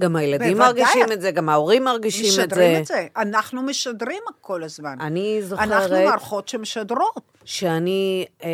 גם 0.00 0.16
הילדים 0.16 0.56
בוודאי. 0.56 0.82
מרגישים 0.82 1.12
את 1.12 1.20
זה, 1.20 1.30
גם 1.30 1.48
ההורים 1.48 1.84
מרגישים 1.84 2.24
את 2.24 2.30
זה. 2.32 2.42
משדרים 2.42 2.80
את 2.80 2.86
זה. 2.86 3.06
אנחנו 3.16 3.62
משדרים 3.62 4.22
כל 4.40 4.62
הזמן. 4.62 4.96
אני 5.00 5.42
זוכרת... 5.42 5.68
אנחנו 5.68 6.04
מערכות 6.04 6.48
שמשדרות. 6.48 7.22
שאני 7.44 8.26
אה, 8.44 8.48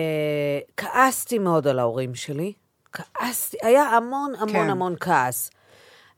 כעסתי 0.76 1.38
מאוד 1.38 1.66
על 1.66 1.78
ההורים 1.78 2.14
שלי. 2.14 2.52
כעסתי, 2.94 3.56
היה 3.62 3.82
המון 3.82 4.32
המון 4.38 4.52
כן. 4.52 4.70
המון 4.70 4.94
כעס. 5.00 5.50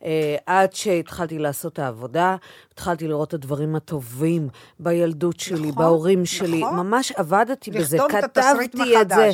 אה, 0.05 0.37
עד 0.47 0.73
שהתחלתי 0.73 1.39
לעשות 1.39 1.73
את 1.73 1.79
העבודה, 1.79 2.37
התחלתי 2.73 3.09
לראות 3.09 3.29
את 3.29 3.35
הדברים 3.35 3.77
הטובים 3.77 4.49
בילדות 4.79 5.41
שלי, 5.41 5.69
נכון, 5.71 5.85
בהורים 5.85 6.27
שלי. 6.27 6.61
נכון. 6.61 6.77
ממש 6.77 7.13
עבדתי 7.13 7.71
בזה, 7.71 7.97
לכתוב 7.97 8.17
את 8.17 8.25
כתבתי 8.25 9.01
את 9.01 9.09
זה. 9.09 9.31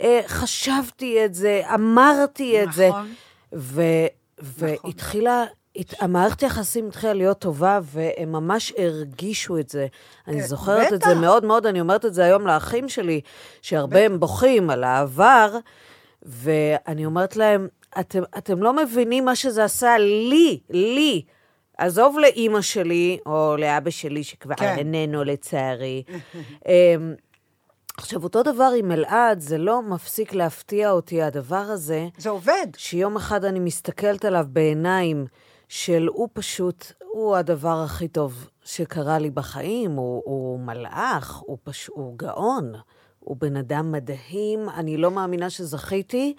אה, 0.00 0.20
חשבתי 0.26 1.24
את 1.24 1.34
זה, 1.34 1.62
אמרתי 1.74 2.62
את 2.62 2.72
זה. 2.72 2.88
נכון. 2.88 3.12
ו- 3.54 4.06
והתחילה... 4.38 5.44
הת- 5.76 5.94
המערכת 6.02 6.40
היחסים 6.42 6.88
התחילה 6.88 7.12
להיות 7.12 7.38
טובה, 7.38 7.80
והם 7.82 8.32
ממש 8.32 8.72
הרגישו 8.78 9.58
את 9.58 9.68
זה. 9.68 9.86
אני 10.28 10.40
אה, 10.40 10.46
זוכרת 10.46 10.92
את 10.92 10.98
בטח. 10.98 11.08
זה 11.08 11.14
מאוד 11.14 11.44
מאוד, 11.44 11.66
אני 11.66 11.80
אומרת 11.80 12.04
את 12.06 12.14
זה 12.14 12.24
היום 12.24 12.46
לאחים 12.46 12.88
שלי, 12.88 13.20
שהרבה 13.62 14.04
הם 14.04 14.20
בוכים 14.20 14.70
על 14.70 14.84
העבר, 14.84 15.56
ואני 16.22 17.06
אומרת 17.06 17.36
להם, 17.36 17.68
אתם, 18.00 18.22
אתם 18.38 18.62
לא 18.62 18.76
מבינים 18.76 19.24
מה 19.24 19.36
שזה 19.36 19.64
עשה 19.64 19.98
לי, 19.98 20.60
לי. 20.70 21.22
עזוב 21.78 22.18
לאימא 22.18 22.60
שלי, 22.60 23.18
או 23.26 23.56
לאבא 23.58 23.90
שלי, 23.90 24.24
שכבר 24.24 24.54
כן. 24.54 24.74
איננו 24.78 25.24
לצערי. 25.24 26.02
אמ, 26.68 27.14
עכשיו, 27.96 28.22
אותו 28.22 28.42
דבר 28.42 28.70
עם 28.78 28.92
אלעד, 28.92 29.40
זה 29.40 29.58
לא 29.58 29.82
מפסיק 29.82 30.34
להפתיע 30.34 30.90
אותי, 30.90 31.22
הדבר 31.22 31.56
הזה, 31.56 32.08
זה 32.18 32.30
עובד. 32.30 32.66
שיום 32.76 33.16
אחד 33.16 33.44
אני 33.44 33.60
מסתכלת 33.60 34.24
עליו 34.24 34.46
בעיניים 34.48 35.26
של 35.68 36.08
הוא 36.12 36.28
פשוט, 36.32 36.92
הוא 37.04 37.36
הדבר 37.36 37.82
הכי 37.84 38.08
טוב 38.08 38.48
שקרה 38.64 39.18
לי 39.18 39.30
בחיים, 39.30 39.90
הוא, 39.90 40.22
הוא 40.24 40.60
מלאך, 40.60 41.36
הוא, 41.36 41.58
פש... 41.64 41.86
הוא 41.86 42.18
גאון. 42.18 42.72
הוא 43.24 43.36
בן 43.40 43.56
אדם 43.56 43.92
מדהים, 43.92 44.68
אני 44.68 44.96
לא 44.96 45.10
מאמינה 45.10 45.50
שזכיתי, 45.50 46.34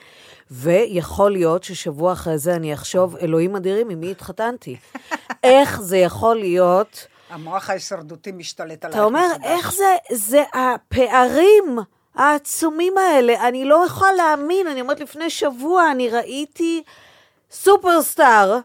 ויכול 0.52 1.32
להיות 1.32 1.64
ששבוע 1.64 2.14
אחרי 2.14 2.38
זה 2.38 2.56
אני 2.56 2.74
אחשוב, 2.74 3.16
אלוהים 3.16 3.56
אדירים, 3.56 3.90
עם 3.90 4.00
מי 4.00 4.12
התחתנתי? 4.12 4.78
איך 5.44 5.82
זה 5.82 5.98
יכול 5.98 6.36
להיות? 6.36 7.08
המוח 7.30 7.70
ההישרדותי 7.70 8.32
משתלט 8.32 8.86
עלייך 8.86 8.98
אתה 8.98 9.04
אומר, 9.04 9.28
מחדש. 9.32 9.46
איך 9.46 9.74
זה, 9.74 9.96
זה 10.12 10.44
הפערים 10.54 11.80
העצומים 12.16 12.98
האלה, 12.98 13.48
אני 13.48 13.66
לא 13.66 13.86
יכולה 13.86 14.14
להאמין, 14.14 14.68
אני 14.68 14.82
אומרת, 14.82 15.00
לפני 15.00 15.30
שבוע 15.30 15.92
אני 15.92 16.10
ראיתי 16.10 16.84
סופרסטאר, 17.52 18.60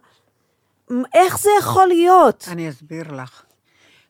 איך 1.14 1.38
זה 1.38 1.50
יכול 1.58 1.88
להיות? 1.88 2.48
אני 2.50 2.68
אסביר 2.68 3.12
לך. 3.12 3.42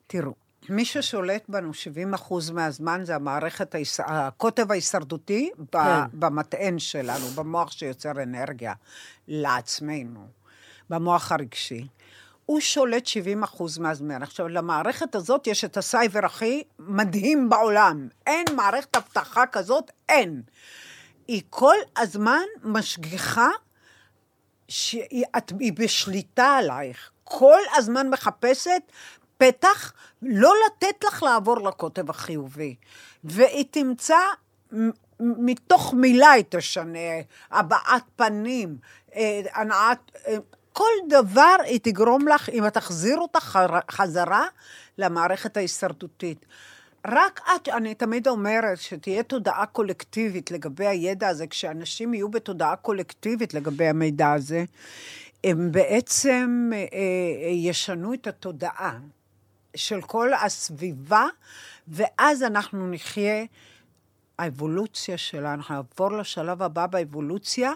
תראו, 0.07 0.33
מי 0.69 0.85
ששולט 0.85 1.45
בנו 1.49 1.73
70 1.73 2.13
אחוז 2.13 2.51
מהזמן 2.51 3.01
זה 3.03 3.15
המערכת, 3.15 3.75
ההיש... 3.75 3.99
הקוטב 3.99 4.71
ההישרדותי. 4.71 5.51
כן. 5.71 5.79
במטען 6.13 6.79
שלנו, 6.79 7.27
במוח 7.27 7.71
שיוצר 7.71 8.11
אנרגיה 8.23 8.73
לעצמנו, 9.27 10.27
במוח 10.89 11.31
הרגשי. 11.31 11.87
הוא 12.45 12.59
שולט 12.59 13.05
70 13.05 13.43
אחוז 13.43 13.77
מהזמן. 13.77 14.23
עכשיו, 14.23 14.47
למערכת 14.47 15.15
הזאת 15.15 15.47
יש 15.47 15.65
את 15.65 15.77
הסייבר 15.77 16.25
הכי 16.25 16.63
מדהים 16.79 17.49
בעולם. 17.49 18.07
אין 18.27 18.45
מערכת 18.55 18.95
אבטחה 18.95 19.45
כזאת, 19.45 19.91
אין. 20.09 20.41
היא 21.27 21.41
כל 21.49 21.75
הזמן 21.97 22.43
משגיחה 22.63 23.49
שהיא 24.67 25.73
בשליטה 25.75 26.57
עלייך. 26.57 27.11
כל 27.23 27.59
הזמן 27.75 28.09
מחפשת 28.09 28.81
פתח 29.39 29.93
לא 30.21 30.53
לתת 30.65 31.03
לך 31.03 31.23
לעבור 31.23 31.57
לקוטב 31.69 32.09
החיובי. 32.09 32.75
והיא 33.23 33.65
תמצא, 33.71 34.17
מתוך 35.19 35.93
מילה 35.93 36.31
היא 36.31 36.43
תשנה, 36.49 37.09
הבעת 37.51 38.03
פנים, 38.15 38.77
אה, 39.15 39.41
הנעת... 39.53 40.11
אה, 40.27 40.37
כל 40.73 40.91
דבר 41.09 41.55
היא 41.65 41.79
תגרום 41.83 42.27
לך, 42.27 42.49
אם 42.49 42.67
את 42.67 42.73
תחזיר 42.73 43.17
אותך 43.17 43.39
חר- 43.39 43.79
חזרה 43.91 44.45
למערכת 44.97 45.57
ההישרדותית. 45.57 46.45
רק 47.07 47.41
את, 47.55 47.69
אני 47.69 47.95
תמיד 47.95 48.27
אומרת, 48.27 48.77
שתהיה 48.77 49.23
תודעה 49.23 49.65
קולקטיבית 49.65 50.51
לגבי 50.51 50.87
הידע 50.87 51.27
הזה, 51.27 51.47
כשאנשים 51.47 52.13
יהיו 52.13 52.29
בתודעה 52.29 52.75
קולקטיבית 52.75 53.53
לגבי 53.53 53.87
המידע 53.87 54.31
הזה, 54.31 54.63
הם 55.43 55.71
בעצם 55.71 56.69
אה, 56.73 56.77
אה, 56.77 57.49
ישנו 57.49 58.13
את 58.13 58.27
התודעה 58.27 58.97
של 59.75 60.01
כל 60.01 60.33
הסביבה, 60.33 61.25
ואז 61.87 62.43
אנחנו 62.43 62.87
נחיה, 62.87 63.45
האבולוציה 64.39 65.17
שלנו, 65.17 65.53
אנחנו 65.53 65.75
נעבור 65.75 66.11
לשלב 66.11 66.61
הבא 66.61 66.87
באבולוציה, 66.87 67.71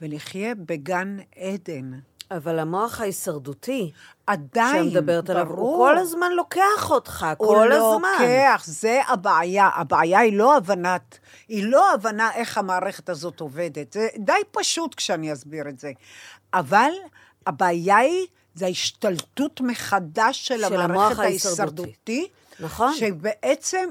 ונחיה 0.00 0.54
בגן 0.54 1.18
עדן. 1.36 1.90
אבל 2.30 2.58
המוח 2.58 3.00
ההישרדותי, 3.00 3.92
עדיין, 4.26 4.84
שאת 4.84 4.92
מדברת 4.92 5.30
עליו, 5.30 5.48
הוא. 5.48 5.76
כל 5.76 5.98
הזמן 5.98 6.32
לוקח 6.32 6.90
אותך, 6.90 7.26
הוא 7.38 7.48
כל 7.48 7.72
הזמן. 7.72 8.08
לוקח, 8.20 8.62
זה 8.66 9.00
הבעיה. 9.08 9.68
הבעיה 9.74 10.18
היא 10.18 10.38
לא 10.38 10.56
הבנת, 10.56 11.18
היא 11.48 11.64
לא 11.64 11.94
הבנה 11.94 12.34
איך 12.34 12.58
המערכת 12.58 13.08
הזאת 13.08 13.40
עובדת. 13.40 13.92
זה 13.92 14.08
די 14.18 14.32
פשוט 14.50 14.94
כשאני 14.94 15.32
אסביר 15.32 15.68
את 15.68 15.78
זה. 15.78 15.92
אבל 16.54 16.90
הבעיה 17.46 17.96
היא, 17.96 18.26
זה 18.54 18.66
ההשתלטות 18.66 19.60
מחדש 19.60 20.46
של, 20.46 20.68
של 20.68 20.80
המערכת 20.80 21.18
ההישרדותי. 21.18 22.28
נכון. 22.60 22.94
שבעצם 22.94 23.88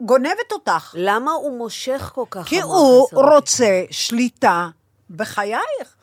גונבת 0.00 0.52
אותך. 0.52 0.94
למה 0.98 1.32
הוא 1.32 1.58
מושך 1.58 2.10
כל 2.14 2.24
כך, 2.30 2.46
כי 2.46 2.60
הוא 2.60 2.98
ההישרדותי? 3.00 3.34
רוצה 3.34 3.82
שליטה 3.90 4.68
בחייך. 5.10 5.96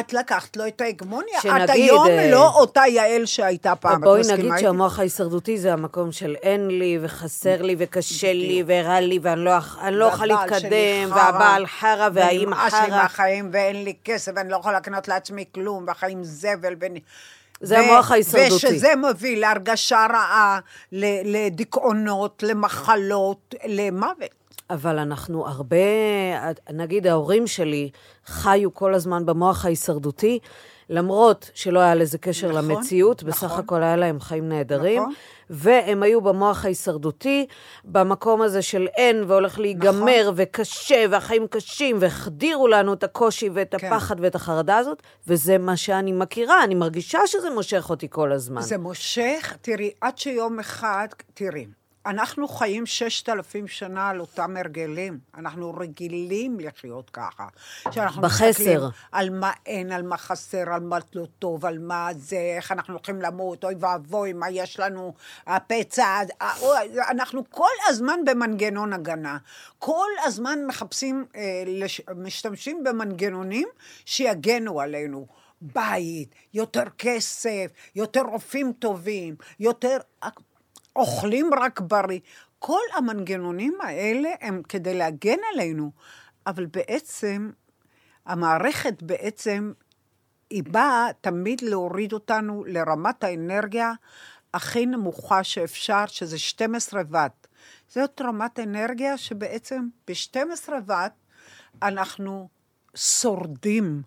את 0.00 0.12
לקחת 0.12 0.56
לו 0.56 0.66
את 0.66 0.80
ההגמוניה. 0.80 1.38
את 1.38 1.42
שנגיד, 1.42 1.70
היום 1.70 2.06
אה, 2.06 2.30
לא 2.30 2.50
אותה 2.54 2.82
יעל 2.88 3.26
שהייתה 3.26 3.76
פעם. 3.76 3.98
את 3.98 4.04
בואי 4.04 4.22
נגיד? 4.32 4.52
שהמוח 4.60 4.98
ההישרדותי 4.98 5.58
זה 5.58 5.72
המקום 5.72 6.12
של 6.12 6.36
אין 6.42 6.68
לי, 6.68 6.98
וחסר 7.02 7.62
לי, 7.62 7.76
וקשה 7.78 8.32
לי, 8.32 8.62
ורע 8.66 9.00
לי, 9.00 9.18
ואני 9.22 9.44
לא 9.44 9.52
לא 9.90 10.12
אוכל 10.12 10.30
והבעל 10.30 10.50
להתקדם, 10.50 11.10
חרא, 11.10 11.16
והבעל 11.16 11.66
חרא, 11.66 12.08
והאימא 12.12 12.54
ונמאס 12.54 12.72
לי 12.72 12.80
חרא. 12.80 12.88
מהחיים, 12.88 13.50
ואין 13.52 13.84
לי 13.84 13.94
כסף, 14.04 14.32
ואני 14.36 14.48
לא 14.48 14.56
יכולה 14.56 14.76
לקנות 14.76 15.08
לעצמי 15.08 15.44
כלום, 15.54 15.84
והחיים 15.86 16.24
זבל. 16.24 16.74
ו... 16.80 16.86
זה 17.60 17.78
המוח 17.78 18.10
ההישרדותי. 18.10 18.66
ושזה 18.66 18.92
מביא 19.10 19.36
להרגשה 19.36 20.06
רעה, 20.10 20.58
לדיכאונות, 21.24 22.42
למחלות, 22.46 23.54
למוות. 23.66 24.38
אבל 24.70 24.98
אנחנו 24.98 25.46
הרבה, 25.48 25.76
נגיד 26.72 27.06
ההורים 27.06 27.46
שלי 27.46 27.90
חיו 28.26 28.74
כל 28.74 28.94
הזמן 28.94 29.26
במוח 29.26 29.64
ההישרדותי, 29.64 30.38
למרות 30.90 31.50
שלא 31.54 31.80
היה 31.80 31.94
לזה 31.94 32.18
קשר 32.18 32.48
נכון, 32.48 32.70
למציאות, 32.70 33.22
נכון. 33.22 33.30
בסך 33.30 33.58
הכל 33.58 33.82
היה 33.82 33.96
להם 33.96 34.20
חיים 34.20 34.48
נהדרים, 34.48 35.02
נכון. 35.02 35.14
והם 35.50 36.02
היו 36.02 36.20
במוח 36.20 36.64
ההישרדותי, 36.64 37.46
במקום 37.84 38.42
הזה 38.42 38.62
של 38.62 38.86
אין 38.96 39.24
והולך 39.26 39.58
להיגמר, 39.58 40.20
נכון. 40.22 40.34
וקשה, 40.36 41.04
והחיים 41.10 41.46
קשים, 41.46 41.96
והחדירו 42.00 42.68
לנו 42.68 42.92
את 42.92 43.04
הקושי 43.04 43.48
ואת 43.52 43.74
כן. 43.74 43.92
הפחד 43.92 44.16
ואת 44.20 44.34
החרדה 44.34 44.76
הזאת, 44.76 45.02
וזה 45.26 45.58
מה 45.58 45.76
שאני 45.76 46.12
מכירה, 46.12 46.64
אני 46.64 46.74
מרגישה 46.74 47.26
שזה 47.26 47.50
מושך 47.50 47.90
אותי 47.90 48.06
כל 48.10 48.32
הזמן. 48.32 48.60
זה 48.60 48.78
מושך, 48.78 49.56
תראי, 49.60 49.90
עד 50.00 50.18
שיום 50.18 50.58
אחד, 50.58 51.08
תראי, 51.34 51.66
אנחנו 52.08 52.48
חיים 52.48 52.86
ששת 52.86 53.28
אלפים 53.28 53.68
שנה 53.68 54.08
על 54.08 54.20
אותם 54.20 54.56
הרגלים. 54.56 55.18
אנחנו 55.34 55.74
רגילים 55.74 56.60
לחיות 56.60 57.10
ככה. 57.10 57.46
שאנחנו 57.90 58.22
בחסר. 58.22 58.88
על 59.12 59.30
מה 59.30 59.52
אין, 59.66 59.92
על 59.92 60.02
מה 60.02 60.16
חסר, 60.16 60.72
על 60.72 60.80
מה 60.80 60.98
לא 61.14 61.26
טוב, 61.38 61.66
על 61.66 61.78
מה 61.78 62.08
זה, 62.16 62.36
איך 62.56 62.72
אנחנו 62.72 62.94
הולכים 62.94 63.22
למות, 63.22 63.64
אוי 63.64 63.74
ואבוי, 63.80 64.32
מה 64.32 64.50
יש 64.50 64.80
לנו, 64.80 65.14
הפצע, 65.46 66.22
אנחנו 67.10 67.50
כל 67.50 67.76
הזמן 67.88 68.20
במנגנון 68.26 68.92
הגנה. 68.92 69.38
כל 69.78 70.08
הזמן 70.24 70.58
מחפשים, 70.66 71.24
אה, 71.36 71.62
משתמשים 72.16 72.84
במנגנונים 72.84 73.68
שיגנו 74.04 74.80
עלינו. 74.80 75.26
בית, 75.60 76.34
יותר 76.54 76.84
כסף, 76.98 77.70
יותר 77.94 78.22
רופאים 78.22 78.72
טובים, 78.72 79.36
יותר... 79.60 79.98
אוכלים 80.98 81.50
רק 81.60 81.80
בריא. 81.80 82.20
כל 82.58 82.80
המנגנונים 82.96 83.78
האלה 83.82 84.28
הם 84.40 84.62
כדי 84.68 84.94
להגן 84.94 85.38
עלינו, 85.52 85.90
אבל 86.46 86.66
בעצם, 86.66 87.50
המערכת 88.26 89.02
בעצם, 89.02 89.72
היא 90.50 90.62
באה 90.70 91.08
תמיד 91.20 91.60
להוריד 91.60 92.12
אותנו 92.12 92.64
לרמת 92.66 93.24
האנרגיה 93.24 93.92
הכי 94.54 94.86
נמוכה 94.86 95.44
שאפשר, 95.44 96.06
שזה 96.06 96.38
12 96.38 97.02
ואט. 97.10 97.46
זאת 97.88 98.20
רמת 98.20 98.58
אנרגיה 98.58 99.16
שבעצם 99.16 99.88
ב-12 100.08 100.68
ואט 100.86 101.12
אנחנו 101.82 102.48
שורדים. 102.94 104.02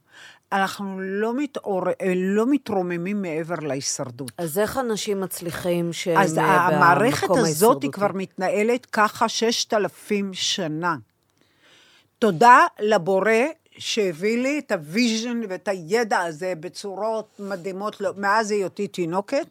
אנחנו 0.51 0.99
לא, 0.99 1.33
מתעור... 1.33 1.83
לא 2.15 2.45
מתרוממים 2.49 3.21
מעבר 3.21 3.55
להישרדות. 3.55 4.31
אז 4.37 4.59
איך 4.59 4.77
אנשים 4.77 5.21
מצליחים 5.21 5.93
שהם 5.93 6.17
אז 6.17 6.37
אה, 6.37 6.43
המערכת 6.43 7.23
במקום 7.23 7.37
הזאת 7.37 7.45
ההישרדותי? 7.45 7.87
היא 7.87 7.91
כבר 7.91 8.11
מתנהלת 8.13 8.85
ככה 8.85 9.29
ששת 9.29 9.73
אלפים 9.73 10.33
שנה. 10.33 10.95
תודה 12.19 12.65
לבורא 12.79 13.31
שהביא 13.77 14.43
לי 14.43 14.59
את 14.59 14.71
הוויז'ן 14.71 15.41
ואת 15.49 15.67
הידע 15.67 16.19
הזה 16.19 16.53
בצורות 16.59 17.39
מדהימות, 17.39 18.01
לא- 18.01 18.13
מאז 18.17 18.51
היותי 18.51 18.87
תינוקת. 18.87 19.47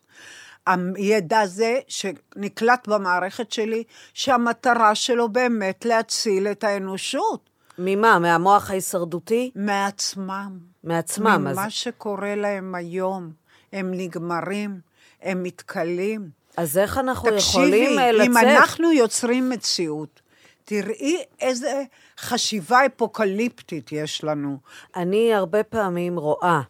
הידע 0.96 1.40
הזה 1.40 1.78
שנקלט 1.88 2.88
במערכת 2.88 3.52
שלי, 3.52 3.84
שהמטרה 4.14 4.94
שלו 4.94 5.28
באמת 5.28 5.84
להציל 5.84 6.46
את 6.46 6.64
האנושות 6.64 7.50
ממה? 7.78 8.18
מהמוח 8.18 8.70
ההישרדותי? 8.70 9.50
מעצמם. 9.54 10.69
מעצמם, 10.84 11.46
אז- 11.50 11.56
ממה 11.58 11.70
שקורה 11.70 12.34
להם 12.34 12.74
היום. 12.74 13.32
הם 13.72 13.90
נגמרים, 13.94 14.80
הם 15.22 15.42
מתכלים. 15.42 16.30
אז 16.56 16.78
איך 16.78 16.98
אנחנו 16.98 17.30
תקשיבי, 17.30 17.38
יכולים 17.76 17.98
אה, 17.98 18.12
לצאת? 18.12 18.26
אם 18.26 18.36
אנחנו 18.36 18.92
יוצרים 18.92 19.50
מציאות, 19.50 20.20
תראי 20.64 21.16
איזה 21.40 21.82
חשיבה 22.18 22.80
אפוקליפטית 22.86 23.92
יש 23.92 24.24
לנו. 24.24 24.58
אני 24.96 25.34
הרבה 25.34 25.62
פעמים 25.62 26.18
רואה, 26.18 26.60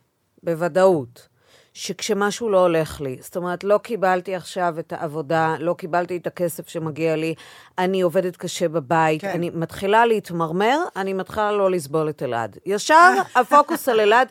בוודאות, 0.42 1.28
שכשמשהו 1.72 2.48
לא 2.48 2.60
הולך 2.60 3.00
לי, 3.00 3.18
זאת 3.20 3.36
אומרת, 3.36 3.64
לא 3.64 3.78
קיבלתי 3.78 4.34
עכשיו 4.34 4.74
את 4.78 4.92
העבודה, 4.92 5.54
לא 5.58 5.74
קיבלתי 5.74 6.16
את 6.16 6.26
הכסף 6.26 6.68
שמגיע 6.68 7.16
לי, 7.16 7.34
אני 7.78 8.00
עובדת 8.00 8.36
קשה 8.36 8.68
בבית, 8.68 9.20
כן. 9.20 9.30
אני 9.30 9.50
מתחילה 9.50 10.06
להתמרמר, 10.06 10.78
אני 10.96 11.12
מתחילה 11.12 11.52
לא 11.52 11.70
לסבול 11.70 12.08
את 12.08 12.22
אלעד. 12.22 12.58
ישר 12.66 13.12
הפוקוס 13.36 13.88
על 13.88 14.00
אלעד, 14.00 14.28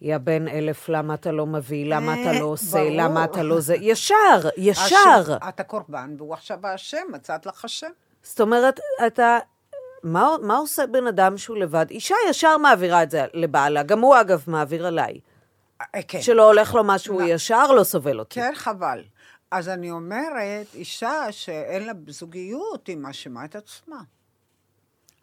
יא 0.00 0.18
בן 0.18 0.48
אלף, 0.48 0.88
למה 0.88 1.14
אתה 1.14 1.32
לא 1.32 1.46
מביא, 1.46 1.86
למה 1.86 2.14
אתה 2.14 2.30
אה, 2.30 2.40
לא 2.40 2.44
עושה, 2.44 2.78
ברור. 2.78 2.90
למה 2.92 3.24
אתה 3.24 3.42
לא 3.42 3.60
זה, 3.60 3.74
ישר, 3.90 4.14
ישר. 4.56 4.94
השם, 4.96 5.32
את 5.48 5.60
הקורבן, 5.60 6.14
והוא 6.18 6.34
עכשיו 6.34 6.58
האשם, 6.62 7.06
מצאת 7.12 7.46
לך 7.46 7.64
השם. 7.64 7.90
זאת 8.22 8.40
אומרת, 8.40 8.80
אתה... 9.06 9.38
מה, 10.02 10.28
מה 10.42 10.56
עושה 10.56 10.86
בן 10.86 11.06
אדם 11.06 11.38
שהוא 11.38 11.56
לבד? 11.56 11.86
אישה 11.90 12.14
ישר 12.30 12.58
מעבירה 12.58 13.02
את 13.02 13.10
זה 13.10 13.24
לבעלה, 13.34 13.82
גם 13.82 14.00
הוא 14.00 14.20
אגב 14.20 14.44
מעביר 14.46 14.86
עליי. 14.86 15.20
אה, 15.80 16.02
כן. 16.08 16.22
שלא 16.22 16.42
הולך 16.46 16.74
לו 16.74 16.84
משהו, 16.84 17.14
הוא 17.14 17.28
ישר 17.28 17.72
לא 17.72 17.84
סובל 17.84 18.18
אותי. 18.18 18.34
כן, 18.34 18.52
חבל. 18.54 19.02
אז 19.50 19.68
אני 19.68 19.90
אומרת, 19.90 20.66
אישה 20.74 21.32
שאין 21.32 21.86
לה 21.86 21.92
זוגיות, 22.08 22.86
היא 22.86 22.96
מאשימה 22.96 23.44
את 23.44 23.56
עצמה. 23.56 23.96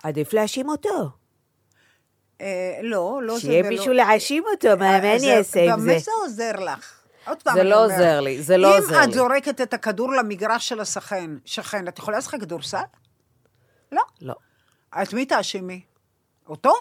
עדיף 0.04 0.34
להאשים 0.34 0.70
אותו. 0.70 1.10
אה, 2.41 2.80
לא, 2.84 3.20
לא 3.24 3.36
זה 3.36 3.41
שיהיה 3.41 3.60
ולא- 3.60 3.70
מישהו 3.70 3.93
להאשים 3.93 4.43
אותו, 4.51 4.68
מה 4.80 4.86
אה, 4.95 5.01
מה 5.01 5.16
אני 5.16 5.38
אעשה 5.38 5.74
עם 5.74 5.80
זה? 5.80 5.86
במה 5.91 5.99
זה 5.99 6.12
עוזר 6.24 6.51
לך? 6.51 6.99
עוד 7.28 7.43
פעם 7.43 7.54
זה 7.56 7.64
לא 7.64 7.86
עוזר 7.86 8.20
לי, 8.20 8.43
זה 8.43 8.58
לא 8.58 8.78
עוזר 8.78 8.97
אם 8.97 9.04
את 9.04 9.08
לי. 9.08 9.14
זורקת 9.14 9.62
את 9.62 9.74
הכדור 9.74 10.12
למגרש 10.14 10.70
של 10.70 10.80
השכן, 10.80 11.32
שכן, 11.45 11.88
את 11.88 11.99
יכולה 11.99 12.18
לשחק 12.18 12.39
כדורסל? 12.41 12.78
לא. 13.91 14.01
לא. 14.22 14.36
את 15.01 15.14
מי 15.14 15.26
תאשימי? 15.26 15.82
אותו? 16.49 16.74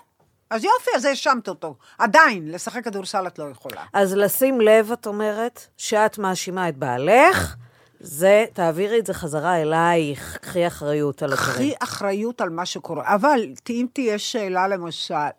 אז 0.52 0.64
יופי, 0.64 0.90
אז 0.96 1.04
האשמת 1.04 1.48
אותו. 1.48 1.74
עדיין, 1.98 2.48
לשחק 2.48 2.84
כדורסל 2.84 3.26
את 3.26 3.38
לא 3.38 3.44
יכולה. 3.50 3.84
אז 3.92 4.14
לשים 4.14 4.60
לב, 4.60 4.92
את 4.92 5.06
אומרת, 5.06 5.66
שאת 5.76 6.18
מאשימה 6.18 6.68
את 6.68 6.76
בעלך, 6.76 7.56
זה, 8.00 8.44
תעבירי 8.52 8.98
את 8.98 9.06
זה 9.06 9.14
חזרה 9.14 9.62
אלייך, 9.62 10.36
קחי 10.36 10.66
אחריות 10.66 11.22
על 11.22 11.32
הדברים. 11.32 11.52
קחי 11.52 11.72
אחריות 11.80 12.40
על 12.40 12.50
מה 12.50 12.66
שקורה. 12.66 13.14
אבל 13.14 13.40
אם 13.70 13.86
תהיה 13.92 14.18
שאלה, 14.18 14.68
למשל, 14.68 15.14
מה 15.14 15.30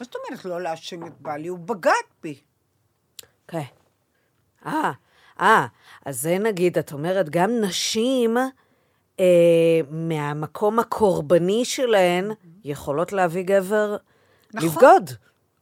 זאת 0.00 0.14
אומרת 0.14 0.44
לא 0.44 0.60
להאשים 0.60 1.06
את 1.06 1.12
בעלי? 1.20 1.48
הוא 1.48 1.58
בגד 1.58 1.92
בי. 2.22 2.40
כן. 3.48 3.62
אה, 4.66 4.92
אה, 5.40 5.66
אז 6.06 6.20
זה 6.22 6.38
נגיד, 6.38 6.78
את 6.78 6.92
אומרת, 6.92 7.28
גם 7.30 7.50
נשים 7.60 8.36
אה, 9.20 9.80
מהמקום 9.90 10.78
הקורבני 10.78 11.64
שלהן 11.64 12.30
יכולות 12.64 13.12
להביא 13.12 13.42
גבר 13.42 13.96
נכון. 14.54 14.68
לבגוד. 14.68 15.10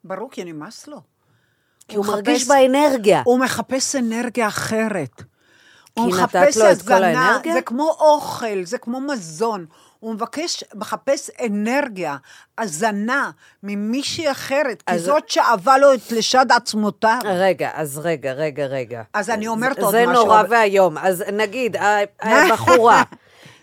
ברור, 0.04 0.30
כי 0.30 0.44
נמאס 0.44 0.86
לו. 0.86 1.00
כי 1.88 1.96
הוא 1.96 2.06
מרגיש 2.06 2.48
באנרגיה. 2.48 3.22
הוא 3.24 3.38
מחפש 3.40 3.96
אנרגיה 3.96 4.46
אחרת. 4.48 5.22
הוא 5.94 6.12
כי 6.12 6.22
מחפש 6.22 6.56
הזנה, 6.56 6.96
האנרגיה? 7.30 7.52
זה 7.54 7.62
כמו 7.62 7.88
אוכל, 7.90 8.64
זה 8.64 8.78
כמו 8.78 9.00
מזון. 9.00 9.66
הוא 10.00 10.14
מבקש, 10.14 10.64
מחפש 10.74 11.30
אנרגיה, 11.46 12.16
הזנה, 12.58 13.30
ממישהי 13.62 14.30
אחרת, 14.30 14.82
כי 14.82 14.94
אז- 14.94 15.02
זאת 15.04 15.28
שאהבה 15.28 15.78
לו 15.78 15.94
את 15.94 16.12
לשד 16.12 16.46
עצמותיו. 16.50 17.18
רגע, 17.24 17.70
אז 17.74 17.98
רגע, 17.98 18.32
רגע, 18.32 18.66
רגע. 18.66 19.02
אז 19.14 19.30
אני 19.30 19.48
אומרת 19.48 19.76
זה- 19.76 19.82
עוד 19.82 19.90
זה 19.92 20.06
משהו, 20.06 20.24
נורא 20.24 20.40
אבל- 20.40 20.50
ואיום. 20.50 20.98
אז 20.98 21.24
נגיד, 21.32 21.76
הבחורה, 22.20 23.02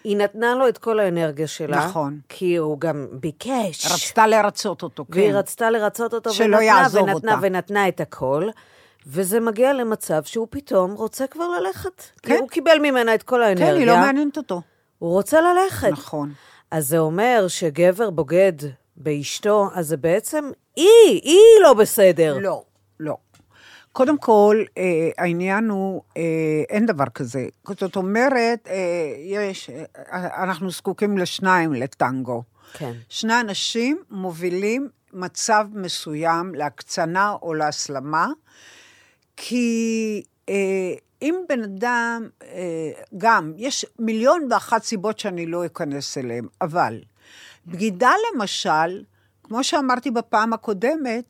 היא 0.05 0.17
נתנה 0.17 0.55
לו 0.55 0.67
את 0.67 0.77
כל 0.77 0.99
האנרגיה 0.99 1.47
שלה. 1.47 1.85
נכון. 1.85 2.19
כי 2.29 2.55
הוא 2.55 2.79
גם 2.79 3.07
ביקש. 3.11 3.91
רצתה 3.91 4.27
לרצות 4.27 4.83
אותו, 4.83 5.05
כן. 5.11 5.19
והיא 5.19 5.33
רצתה 5.33 5.69
לרצות 5.69 6.13
אותו, 6.13 6.33
שלא 6.33 6.45
ונתנה, 6.45 6.63
יעזוב 6.63 7.03
ונתנה, 7.03 7.33
אותה. 7.33 7.47
ונתנה 7.47 7.87
את 7.87 7.99
הכל. 8.01 8.49
וזה 9.07 9.39
מגיע 9.39 9.73
למצב 9.73 10.23
שהוא 10.23 10.47
פתאום 10.49 10.91
רוצה 10.91 11.27
כבר 11.27 11.47
ללכת. 11.49 12.01
כי 12.21 12.29
כן. 12.29 12.37
הוא 12.39 12.49
קיבל 12.49 12.77
ממנה 12.81 13.15
את 13.15 13.23
כל 13.23 13.43
האנרגיה. 13.43 13.71
כן, 13.71 13.77
היא 13.77 13.87
לא 13.87 13.97
מעניינת 13.97 14.37
אותו. 14.37 14.61
הוא 14.99 15.11
רוצה 15.11 15.41
ללכת. 15.41 15.91
נכון. 15.91 16.31
אז 16.71 16.87
זה 16.87 16.97
אומר 16.97 17.45
שגבר 17.47 18.09
בוגד 18.09 18.53
באשתו, 18.97 19.69
אז 19.73 19.87
זה 19.87 19.97
בעצם 19.97 20.51
היא, 20.75 21.21
היא 21.23 21.61
לא 21.63 21.73
בסדר. 21.73 22.37
לא, 22.41 22.63
לא. 22.99 23.17
קודם 23.95 24.17
כל, 24.17 24.63
אה, 24.77 25.09
העניין 25.17 25.69
הוא, 25.69 26.01
אה, 26.17 26.21
אין 26.69 26.85
דבר 26.85 27.05
כזה. 27.05 27.47
זאת 27.79 27.95
אומרת, 27.95 28.67
אה, 28.67 29.13
יש, 29.17 29.69
אה, 29.69 30.43
אנחנו 30.43 30.71
זקוקים 30.71 31.17
לשניים 31.17 31.73
לטנגו. 31.73 32.43
כן. 32.73 32.91
שני 33.09 33.39
אנשים 33.39 33.97
מובילים 34.09 34.89
מצב 35.13 35.67
מסוים 35.73 36.55
להקצנה 36.55 37.31
או 37.41 37.53
להסלמה, 37.53 38.27
כי 39.37 40.23
אה, 40.49 40.93
אם 41.21 41.35
בן 41.49 41.63
אדם, 41.63 42.29
אה, 42.43 42.91
גם, 43.17 43.53
יש 43.57 43.85
מיליון 43.99 44.47
ואחת 44.51 44.83
סיבות 44.83 45.19
שאני 45.19 45.45
לא 45.45 45.65
אכנס 45.65 46.17
אליהן, 46.17 46.47
אבל 46.61 46.99
בגידה 47.67 48.11
למשל, 48.33 49.03
כמו 49.43 49.63
שאמרתי 49.63 50.11
בפעם 50.11 50.53
הקודמת, 50.53 51.25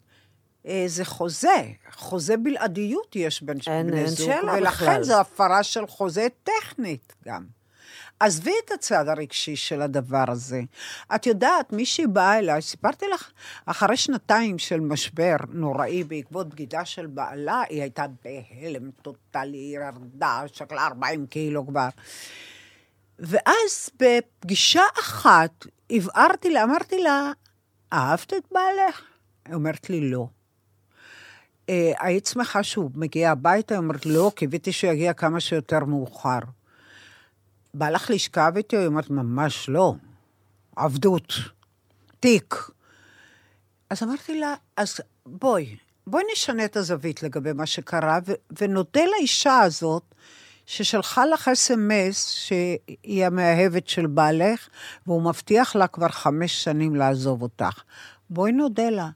זה 0.88 1.06
חוזה, 1.06 1.64
חוזה 1.96 2.38
בלעדיות 2.38 3.16
יש 3.16 3.42
בין 3.44 3.58
אין- 3.68 3.88
בני 3.88 3.98
אין 4.00 4.08
זוג, 4.08 4.18
שאלה 4.28 4.54
ולכן 4.54 4.86
בכלל. 4.86 5.04
זו 5.04 5.20
הפרה 5.20 5.64
של 5.64 5.88
חוזה 5.88 6.28
טכנית 6.44 7.14
גם. 7.26 7.46
עזבי 8.20 8.52
את 8.66 8.72
הצד 8.72 9.08
הרגשי 9.08 9.56
של 9.56 9.82
הדבר 9.82 10.24
הזה. 10.28 10.62
את 11.16 11.26
יודעת, 11.26 11.74
מישהי 11.74 12.08
באה 12.08 12.40
אליי, 12.40 12.62
סיפרתי 12.62 13.06
לך, 13.14 13.32
אחרי 13.66 13.98
שנתיים 13.98 14.58
של 14.60 14.80
משבר 14.80 15.36
נוראי 15.50 16.04
בעקבות 16.04 16.50
בגידה 16.50 16.86
של 16.86 17.06
בעלה, 17.06 17.62
היא 17.70 17.82
הייתה 17.82 18.06
בהלם 18.24 18.92
טוטאלי, 19.02 19.58
היא 19.58 19.76
ירדה, 19.80 20.42
שקלה 20.54 20.86
40 20.88 21.26
קילו 21.28 21.68
כבר. 21.68 21.88
ואז 23.20 23.90
בפגישה 24.00 24.82
אחת 25.00 25.66
הבהרתי 25.90 26.50
לה, 26.50 26.64
אמרתי 26.64 26.98
לה, 26.98 27.32
אהבת 27.94 28.34
את 28.34 28.44
בעלך? 28.52 29.02
היא 29.46 29.54
אומרת 29.56 29.90
לי, 29.90 30.10
לא. 30.12 30.28
"אה, 31.70 31.92
היית 32.00 32.26
שמחה 32.26 32.64
שהוא 32.64 32.92
מגיע 32.96 33.32
הביתה? 33.32 33.74
היא 33.74 33.80
אומרת, 33.80 34.06
לא, 34.06 34.32
קיוויתי 34.36 34.72
שהוא 34.72 34.92
יגיע 34.92 35.14
כמה 35.14 35.40
שיותר 35.40 35.86
מאוחר. 35.86 36.40
בא 37.74 37.90
לך 37.90 38.10
לשכב 38.10 38.54
איתי? 38.58 38.78
היא 38.78 38.88
אומרת, 38.88 39.10
ממש 39.10 39.70
לא. 39.70 39.94
עבדות. 40.76 41.34
תיק. 42.20 42.56
אז 43.90 44.04
אמרתי 44.04 44.40
לה, 44.40 44.54
אז 44.78 44.96
בואי, 45.26 45.76
בואי 46.08 46.24
נשנה 46.32 46.66
את 46.66 46.76
הזווית 46.76 47.24
לגבי 47.24 47.54
מה 47.54 47.66
שקרה, 47.66 48.20
ו- 48.26 48.34
ונודה 48.60 49.02
לאישה 49.06 49.60
הזאת, 49.60 50.04
ששלחה 50.66 51.26
לך 51.26 51.48
אס.אם.אס 51.48 52.30
שהיא 52.30 53.26
המאהבת 53.26 53.88
של 53.88 54.08
בעלך, 54.08 54.68
והוא 55.08 55.22
מבטיח 55.22 55.76
לה 55.76 55.88
כבר 55.88 56.08
חמש 56.10 56.64
שנים 56.64 56.96
לעזוב 56.96 57.42
אותך. 57.42 57.84
בואי 58.30 58.52
נודה 58.52 58.90
לה. 58.90 59.10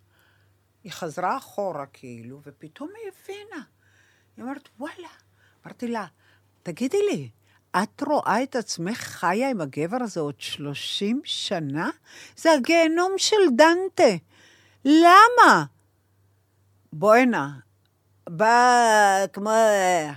היא 0.84 0.92
חזרה 0.92 1.38
אחורה 1.38 1.86
כאילו, 1.94 2.40
ופתאום 2.46 2.90
היא 2.98 3.12
הבינה. 3.24 3.64
היא 4.38 4.44
אומרת, 4.44 4.70
וואלה. 4.80 5.08
אמרתי 5.66 5.88
לה, 5.88 6.06
תגידי 6.64 6.98
לי, 7.12 7.30
את 7.84 8.02
רואה 8.08 8.44
את 8.44 8.56
עצמך 8.56 8.98
חיה 8.98 9.50
עם 9.50 9.62
הגבר 9.62 9.98
הזה 10.02 10.20
עוד 10.20 10.36
30 10.38 11.22
שנה? 11.24 11.90
זה 12.38 12.52
הגיהנום 12.54 13.12
של 13.18 13.36
דנטה. 13.56 14.24
למה? 14.86 15.66
בואנה, 16.94 17.50
בא 18.30 18.86
כמו 19.34 19.52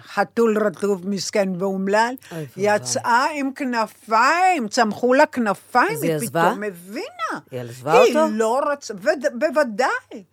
חתול 0.02 0.58
רטוב 0.66 1.08
מסכן 1.08 1.48
ואומלל. 1.62 2.14
יצאה 2.56 3.26
עם 3.34 3.52
כנפיים, 3.54 4.68
צמחו 4.68 5.14
לה 5.14 5.26
כנפיים, 5.26 5.98
היא? 6.02 6.18
פתאום 6.48 6.62
הבינה. 6.62 7.40
היא 7.50 7.60
עזבה 7.60 7.92
אותו? 8.08 8.24
היא 8.26 8.38
לא 8.38 8.60
רצה, 8.72 8.94
וד- 8.94 9.38
בוודאי. 9.38 10.24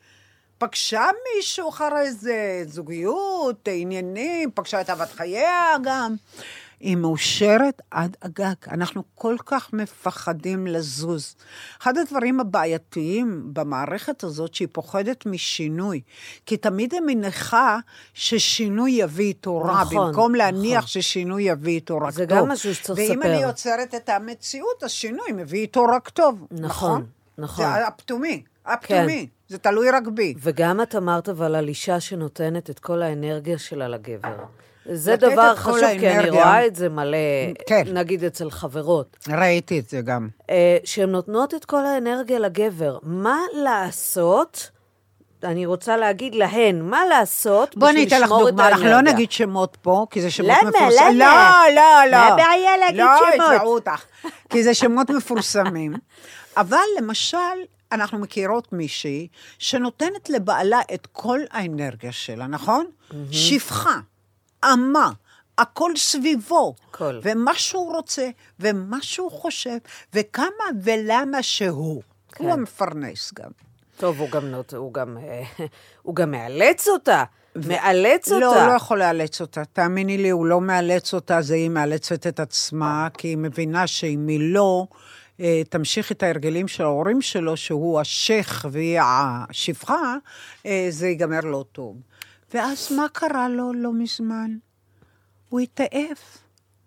פגשה 0.60 1.06
מישהו 1.36 1.70
אחרי 1.70 2.12
זה, 2.12 2.64
זוגיות, 2.68 3.68
עניינים, 3.72 4.52
פגשה 4.54 4.82
את 4.82 4.90
אהבת 4.90 5.12
חייה 5.12 5.76
גם. 5.84 6.16
היא 6.80 6.96
מאושרת 6.96 7.82
עד 7.92 8.18
הגג. 8.22 8.54
אנחנו 8.72 9.04
כל 9.16 9.36
כך 9.46 9.74
מפחדים 9.74 10.68
לזוז. 10.68 11.36
אחד 11.82 11.98
הדברים 11.98 12.40
הבעייתיים 12.40 13.44
במערכת 13.54 14.24
הזאת, 14.24 14.54
שהיא 14.54 14.68
פוחדת 14.72 15.26
משינוי. 15.26 16.02
כי 16.46 16.58
תמיד 16.58 16.94
היא 16.94 17.02
מניחה 17.06 17.78
ששינוי 18.14 18.92
יביא 18.92 19.26
איתו 19.26 19.58
רע, 19.62 19.82
נכון, 19.82 20.08
במקום 20.08 20.36
להניח 20.36 20.78
נכון. 20.78 20.88
ששינוי 20.88 21.44
יביא 21.44 21.74
איתו 21.74 21.98
רק 21.98 22.14
זה 22.14 22.28
טוב. 22.28 22.38
גם 22.38 22.50
משהו 22.50 22.76
שצריך 22.76 23.10
ואם 23.10 23.20
לספר. 23.20 23.34
אני 23.34 23.42
יוצרת 23.42 23.96
את 23.96 24.10
המציאות, 24.10 24.84
אז 24.84 24.92
שינוי 24.92 25.32
מביא 25.32 25.60
איתו 25.60 25.84
רק 25.84 26.10
טוב. 26.10 26.48
נכון, 26.52 27.06
נכון. 27.38 27.66
זה 27.66 27.88
הפתומי, 27.88 28.44
הפתומי. 28.74 29.28
זה 29.48 29.58
תלוי 29.58 29.92
רק 29.92 30.08
בי. 30.08 30.34
וגם 30.40 30.82
את 30.82 30.96
אמרת 30.96 31.30
אבל 31.30 31.56
על 31.56 31.68
אישה 31.68 32.00
שנותנת 32.00 32.70
את 32.70 32.80
כל 32.80 33.02
האנרגיה 33.02 33.58
שלה 33.58 33.88
לגבר. 33.88 34.36
זה 34.92 35.16
דבר 35.16 35.52
את 35.54 35.58
חשוב, 35.58 35.80
כי 35.80 35.86
אני 35.96 36.08
האנרגיה. 36.08 36.32
רואה 36.32 36.66
את 36.66 36.76
זה 36.76 36.90
מלא, 36.90 37.18
כן. 37.68 37.84
נגיד 37.94 38.24
אצל 38.24 38.52
חברות, 38.52 39.18
ראיתי 39.30 39.80
את 39.80 39.90
זה 39.90 40.02
גם. 40.02 40.28
אה, 40.50 40.78
שהן 40.84 41.10
נותנות 41.10 41.54
את 41.54 41.66
כל 41.66 41.86
האנרגיה 41.86 42.40
לגבר. 42.40 42.98
מה 43.04 43.40
לעשות, 43.54 44.70
אני 45.44 45.66
רוצה 45.66 45.98
להגיד 45.98 46.36
להן, 46.36 46.82
מה 46.82 47.06
לעשות 47.06 47.78
בואי 47.78 47.92
אני 47.92 48.06
בשביל 48.06 48.18
אתן 48.18 48.26
לך 48.26 48.32
לשמור 48.32 48.50
את 48.50 48.54
דוגמה, 48.54 48.68
אנחנו 48.68 48.86
לא 48.86 48.92
האנרגיה? 48.92 49.14
נגיד 49.14 49.32
שמות 49.32 49.78
פה, 49.82 50.06
כי 50.12 50.22
זה 50.22 50.32
שמות 50.32 50.58
למה? 50.62 50.70
מפורסמים. 50.70 51.18
למה? 51.20 51.64
לא, 51.76 51.82
לא, 51.82 52.12
לא. 52.12 52.18
מה 52.18 52.28
הבעיה 52.28 52.78
להגיד 52.78 53.00
לא, 53.00 53.06
שמות? 53.34 53.52
יתבעו 53.56 53.74
אותך. 53.74 54.04
כי 54.50 54.64
זה 54.64 54.74
שמות 54.74 55.10
מפורסמים. 55.10 55.94
אבל 56.58 56.78
למשל, 56.98 57.38
אנחנו 57.92 58.20
מכירות 58.20 58.74
מישהי 58.74 59.28
שנותנת 59.60 60.30
לבעלה 60.30 60.80
את 60.94 61.08
כל 61.12 61.40
האנרגיה 61.52 62.12
שלה, 62.12 62.48
נכון? 62.48 62.86
שפחה, 63.32 64.00
אמה, 64.66 65.12
הכל 65.58 65.92
סביבו. 65.98 66.76
הכל. 66.90 67.20
ומה 67.24 67.54
שהוא 67.54 67.96
רוצה, 67.96 68.30
ומה 68.60 69.02
שהוא 69.02 69.32
חושב, 69.32 69.78
וכמה 70.14 70.66
ולמה 70.84 71.44
שהוא. 71.44 72.02
כן. 72.32 72.44
הוא 72.44 72.54
המפרנס 72.54 73.34
גם. 73.34 73.52
טוב, 73.98 74.20
הוא 74.20 74.30
גם, 74.30 74.54
הוא 74.78 74.94
גם, 74.94 75.18
אה, 75.18 75.44
הוא 76.04 76.16
גם 76.16 76.32
מאלץ 76.32 76.88
אותה. 76.88 77.24
מאלץ 77.56 78.32
אותה. 78.32 78.40
לא, 78.40 78.62
הוא 78.62 78.68
לא 78.68 78.76
יכול 78.76 79.00
לאלץ 79.00 79.42
אותה. 79.42 79.66
תאמיני 79.66 80.18
לי, 80.18 80.30
הוא 80.30 80.46
לא 80.46 80.62
מאלץ 80.62 81.14
אותה, 81.14 81.42
זה 81.42 81.56
היא 81.56 81.70
מאלצת 81.70 82.28
את 82.28 82.40
עצמה, 82.40 83.08
כי 83.18 83.28
היא 83.28 83.38
מבינה 83.38 83.88
שאם 83.88 84.28
היא 84.28 84.54
לא 84.54 84.88
אה, 84.92 84.98
תמשיך 85.70 86.12
את 86.12 86.24
ההרגלים 86.24 86.68
של 86.68 86.84
ההורים 86.84 87.22
שלו, 87.22 87.58
שהוא 87.58 88.00
השייח 88.00 88.66
והיא 88.72 89.00
השפחה, 89.02 90.16
אה, 90.66 90.88
זה 90.90 91.08
ייגמר 91.08 91.40
לא 91.40 91.66
טוב. 91.72 91.98
ואז 92.54 92.92
מה 92.92 93.06
קרה 93.14 93.50
לו 93.50 93.74
לא 93.74 93.94
מזמן? 93.94 94.58
הוא 95.50 95.60
התעייף, 95.60 96.38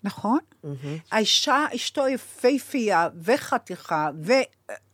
נכון? 0.04 0.38
האישה, 1.10 1.66
אשתו 1.74 2.08
יפייפייה 2.08 3.08
וחתיכה 3.22 4.10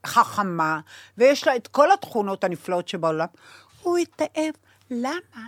וחכמה, 0.04 0.80
ויש 1.18 1.46
לה 1.46 1.56
את 1.56 1.66
כל 1.68 1.92
התכונות 1.92 2.44
הנפלאות 2.44 2.88
שבעולם. 2.88 3.26
הוא 3.82 3.98
התעייף. 3.98 4.54
למה? 4.90 5.46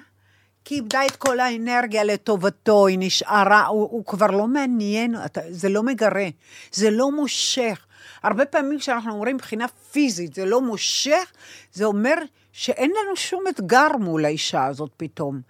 כי 0.65 0.75
איבדה 0.75 1.07
את 1.07 1.17
כל 1.17 1.41
האנרגיה 1.41 2.05
לטובתו, 2.05 2.87
היא 2.87 2.99
נשארה, 3.01 3.67
הוא, 3.67 3.83
הוא 3.83 4.05
כבר 4.05 4.27
לא 4.27 4.47
מעניין, 4.47 5.15
אתה, 5.25 5.41
זה 5.51 5.69
לא 5.69 5.83
מגרה, 5.83 6.29
זה 6.73 6.91
לא 6.91 7.11
מושך. 7.13 7.87
הרבה 8.23 8.45
פעמים 8.45 8.79
כשאנחנו 8.79 9.12
אומרים 9.12 9.37
מבחינה 9.37 9.68
פיזית, 9.68 10.35
זה 10.35 10.45
לא 10.45 10.61
מושך, 10.61 11.33
זה 11.73 11.85
אומר 11.85 12.14
שאין 12.53 12.91
לנו 12.91 13.16
שום 13.16 13.45
אתגר 13.49 13.89
מול 14.01 14.25
האישה 14.25 14.66
הזאת 14.66 14.91
פתאום. 14.97 15.41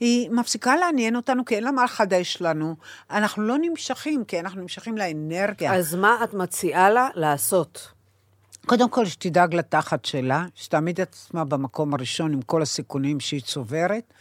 היא 0.00 0.30
מפסיקה 0.30 0.76
לעניין 0.76 1.16
אותנו 1.16 1.44
כי 1.44 1.54
אין 1.54 1.64
לה 1.64 1.70
מה 1.70 1.84
לחדש 1.84 2.38
לנו. 2.40 2.76
אנחנו 3.10 3.42
לא 3.42 3.56
נמשכים, 3.60 4.24
כי 4.24 4.40
אנחנו 4.40 4.60
נמשכים 4.60 4.98
לאנרגיה. 4.98 5.74
אז 5.74 5.94
מה 5.94 6.18
את 6.24 6.34
מציעה 6.34 6.90
לה 6.90 7.08
לעשות? 7.14 7.88
קודם 8.66 8.88
כל, 8.88 9.06
שתדאג 9.06 9.54
לתחת 9.54 10.04
שלה, 10.04 10.46
שתעמיד 10.54 11.00
את 11.00 11.08
עצמה 11.12 11.44
במקום 11.44 11.94
הראשון 11.94 12.32
עם 12.32 12.42
כל 12.42 12.62
הסיכונים 12.62 13.20
שהיא 13.20 13.40
צוברת, 13.40 14.12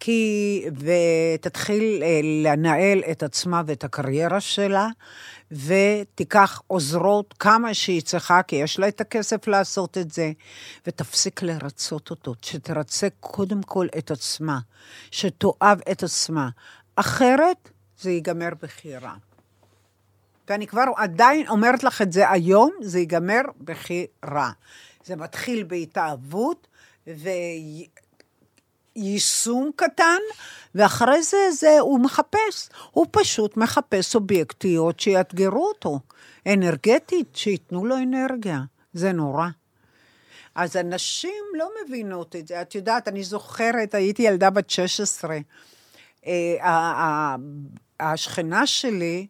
כי... 0.00 0.64
ותתחיל 0.76 2.02
אה, 2.02 2.20
לנהל 2.22 3.02
את 3.10 3.22
עצמה 3.22 3.62
ואת 3.66 3.84
הקריירה 3.84 4.40
שלה, 4.40 4.88
ותיקח 5.52 6.62
עוזרות 6.66 7.34
כמה 7.38 7.74
שהיא 7.74 8.02
צריכה, 8.02 8.42
כי 8.42 8.56
יש 8.56 8.78
לה 8.78 8.88
את 8.88 9.00
הכסף 9.00 9.46
לעשות 9.46 9.98
את 9.98 10.10
זה, 10.10 10.32
ותפסיק 10.86 11.42
לרצות 11.42 12.10
אותו, 12.10 12.34
שתרצה 12.42 13.08
קודם 13.20 13.62
כל 13.62 13.86
את 13.98 14.10
עצמה, 14.10 14.58
שתאהב 15.10 15.78
את 15.90 16.02
עצמה. 16.02 16.48
אחרת, 16.96 17.70
זה 18.00 18.10
ייגמר 18.10 18.50
בחירה. 18.62 19.14
ואני 20.48 20.66
כבר 20.66 20.84
עדיין 20.96 21.48
אומרת 21.48 21.84
לך 21.84 22.02
את 22.02 22.12
זה 22.12 22.30
היום, 22.30 22.70
זה 22.82 22.98
ייגמר 22.98 23.40
בכי 23.60 24.06
רע. 24.24 24.50
זה 25.04 25.16
מתחיל 25.16 25.64
בהתאהבות 25.64 26.66
ויישום 29.00 29.70
קטן, 29.76 30.18
ואחרי 30.74 31.22
זה, 31.22 31.36
זה 31.52 31.78
הוא 31.80 32.00
מחפש. 32.00 32.68
הוא 32.90 33.06
פשוט 33.10 33.56
מחפש 33.56 34.14
אובייקטיות 34.14 35.00
שיאתגרו 35.00 35.68
אותו, 35.68 36.00
אנרגטית, 36.46 37.36
שייתנו 37.36 37.84
לו 37.84 37.96
אנרגיה. 37.96 38.60
זה 38.92 39.12
נורא. 39.12 39.46
אז 40.54 40.76
הנשים 40.76 41.44
לא 41.54 41.70
מבינות 41.84 42.36
את 42.36 42.48
זה. 42.48 42.62
את 42.62 42.74
יודעת, 42.74 43.08
אני 43.08 43.24
זוכרת, 43.24 43.94
הייתי 43.94 44.22
ילדה 44.22 44.50
בת 44.50 44.70
16. 44.70 45.38
אה, 46.26 47.36
השכנה 48.00 48.66
שלי, 48.66 49.26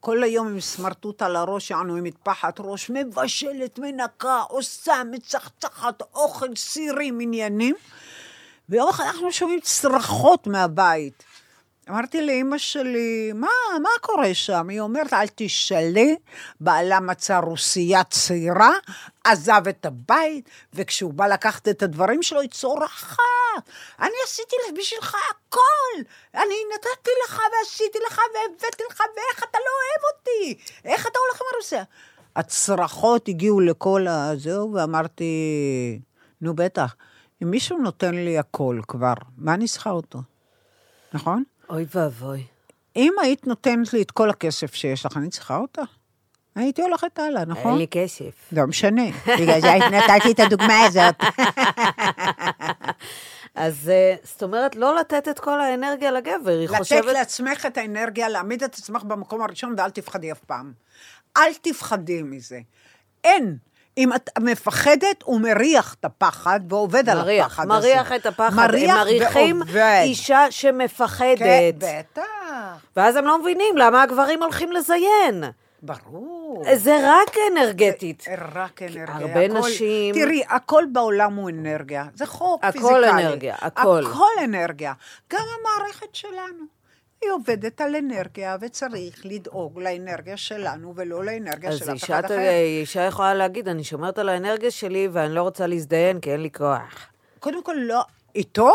כל 0.00 0.22
היום 0.22 0.48
עם 0.48 0.60
סמרטוט 0.60 1.22
על 1.22 1.36
הראש, 1.36 1.70
יענו 1.70 1.96
עם 1.96 2.04
מטפחת 2.04 2.56
ראש, 2.58 2.90
מבשלת, 2.90 3.78
מנקה, 3.78 4.40
עושה, 4.48 5.02
מצחצחת, 5.10 6.02
אוכל, 6.14 6.56
סירים, 6.56 7.20
עניינים. 7.20 7.74
ויום 8.68 8.88
אחד 8.88 9.04
אנחנו 9.04 9.32
שומעים 9.32 9.60
צרחות 9.60 10.46
מהבית. 10.46 11.24
אמרתי 11.90 12.26
לאימא 12.26 12.58
שלי, 12.58 13.32
מה, 13.34 13.48
מה 13.82 13.88
קורה 14.00 14.34
שם? 14.34 14.68
היא 14.68 14.80
אומרת, 14.80 15.12
אל 15.12 15.26
תשאלי, 15.34 16.16
בעלה 16.60 17.00
מצא 17.00 17.38
רוסייה 17.38 18.04
צעירה, 18.04 18.72
עזב 19.24 19.62
את 19.68 19.86
הבית, 19.86 20.50
וכשהוא 20.74 21.12
בא 21.12 21.26
לקחת 21.26 21.68
את 21.68 21.82
הדברים 21.82 22.22
שלו, 22.22 22.40
היא 22.40 22.50
צורחת. 22.50 23.18
אני 24.00 24.14
עשיתי 24.24 24.56
בשבילך 24.78 25.16
הכל. 25.30 26.02
אני 26.34 26.54
נתתי 26.74 27.10
לך 27.24 27.42
ועשיתי 27.52 27.98
לך 28.06 28.20
והבאתי 28.34 28.82
לך, 28.90 29.00
ואיך 29.00 29.44
אתה 29.50 29.58
לא 29.58 29.70
אוהב 29.78 30.14
אותי? 30.14 30.60
איך 30.84 31.06
אתה 31.06 31.18
הולך 31.18 31.40
עם 31.40 31.46
הרוסיה? 31.54 31.82
הצרחות 32.36 33.28
הגיעו 33.28 33.60
לכל 33.60 34.06
הזהו, 34.08 34.72
ואמרתי, 34.74 35.32
נו 36.40 36.54
בטח, 36.54 36.94
אם 37.42 37.50
מישהו 37.50 37.78
נותן 37.78 38.14
לי 38.14 38.38
הכל 38.38 38.80
כבר, 38.88 39.14
מה 39.36 39.54
אני 39.54 39.68
צריכה 39.68 39.90
אותו? 39.90 40.18
נכון? 41.12 41.42
אוי 41.70 41.86
ואבוי. 41.94 42.44
אם 42.96 43.12
היית 43.22 43.46
נותנת 43.46 43.92
לי 43.92 44.02
את 44.02 44.10
כל 44.10 44.30
הכסף 44.30 44.74
שיש 44.74 45.06
לך, 45.06 45.16
אני 45.16 45.30
צריכה 45.30 45.56
אותה? 45.56 45.82
הייתי 46.54 46.82
הולכת 46.82 47.18
הלאה, 47.18 47.44
נכון? 47.44 47.70
אין 47.70 47.78
לי 47.78 47.86
כסף. 47.90 48.48
לא 48.52 48.66
משנה, 48.66 49.02
בגלל 49.40 49.60
זה 49.60 49.68
נתתי 49.72 50.32
את 50.32 50.40
הדוגמה 50.40 50.84
הזאת. 50.84 51.14
אז 53.54 53.88
אה, 53.88 54.14
זאת 54.22 54.42
אומרת, 54.42 54.76
לא 54.76 54.96
לתת 54.96 55.28
את 55.28 55.38
כל 55.38 55.60
האנרגיה 55.60 56.10
לגבר, 56.10 56.58
היא 56.58 56.68
לתת 56.68 56.78
חושבת... 56.78 57.04
לעצמך 57.04 57.66
את 57.66 57.78
האנרגיה, 57.78 58.28
להעמיד 58.28 58.62
את 58.62 58.74
עצמך 58.74 59.02
במקום 59.02 59.42
הראשון, 59.42 59.74
ואל 59.78 59.90
תפחדי 59.90 60.32
אף 60.32 60.40
פעם. 60.40 60.72
אל 61.36 61.54
תפחדי 61.62 62.22
מזה. 62.22 62.60
אין. 63.24 63.56
אם 63.98 64.12
את 64.12 64.30
מפחדת, 64.38 65.22
הוא 65.24 65.40
מריח 65.40 65.94
את 66.00 66.04
הפחד 66.04 66.60
ועובד 66.68 67.08
על 67.08 67.18
מריח, 67.18 67.46
הפחד 67.46 67.70
הזה. 67.70 67.88
מריח 67.88 68.12
את 68.12 68.26
הפחד. 68.26 68.56
מריח 68.56 68.90
הם 68.96 68.98
מריחים 69.00 69.56
ועובד. 69.60 70.00
אישה 70.04 70.46
שמפחדת. 70.50 71.38
כן, 71.38 71.70
בטח. 71.78 72.22
ואז 72.96 73.16
הם 73.16 73.24
לא 73.24 73.38
מבינים 73.38 73.76
למה 73.76 74.02
הגברים 74.02 74.42
הולכים 74.42 74.72
לזיין. 74.72 75.44
ברור. 75.82 76.64
זה 76.74 76.96
רק 77.04 77.34
אנרגטית. 77.52 78.24
רק 78.54 78.82
אנרגיה. 78.82 79.04
הרבה 79.08 79.44
הכל- 79.44 79.58
נשים- 79.58 80.14
תראי, 80.14 80.42
הכל 80.48 80.84
בעולם 80.92 81.34
הוא 81.34 81.50
אנרגיה. 81.50 82.04
זה 82.14 82.26
חוק 82.26 82.64
הכל 82.64 82.78
פיזיקלי. 82.78 83.10
אנרגיה, 83.10 83.56
הכל. 83.62 84.04
הכל 84.10 84.44
אנרגיה. 84.44 84.92
גם 85.32 85.40
המערכת 85.60 86.14
שלנו. 86.14 86.77
היא 87.22 87.30
עובדת 87.30 87.80
על 87.80 87.96
אנרגיה, 87.96 88.56
וצריך 88.60 89.20
לדאוג 89.24 89.80
לאנרגיה 89.80 90.36
שלנו, 90.36 90.92
ולא 90.96 91.24
לאנרגיה 91.24 91.70
אז 91.70 91.78
של 91.78 91.92
אף 91.92 92.04
אחד 92.04 92.24
אחר. 92.24 92.38
אישה 92.80 93.00
יכולה 93.02 93.34
להגיד, 93.34 93.68
אני 93.68 93.84
שומרת 93.84 94.18
על 94.18 94.28
האנרגיה 94.28 94.70
שלי 94.70 95.08
ואני 95.12 95.34
לא 95.34 95.42
רוצה 95.42 95.66
להזדיין 95.66 96.20
כי 96.20 96.32
אין 96.32 96.40
לי 96.42 96.50
כוח. 96.50 97.06
קודם 97.40 97.62
כל, 97.62 97.74
לא, 97.78 98.00
איתו, 98.34 98.70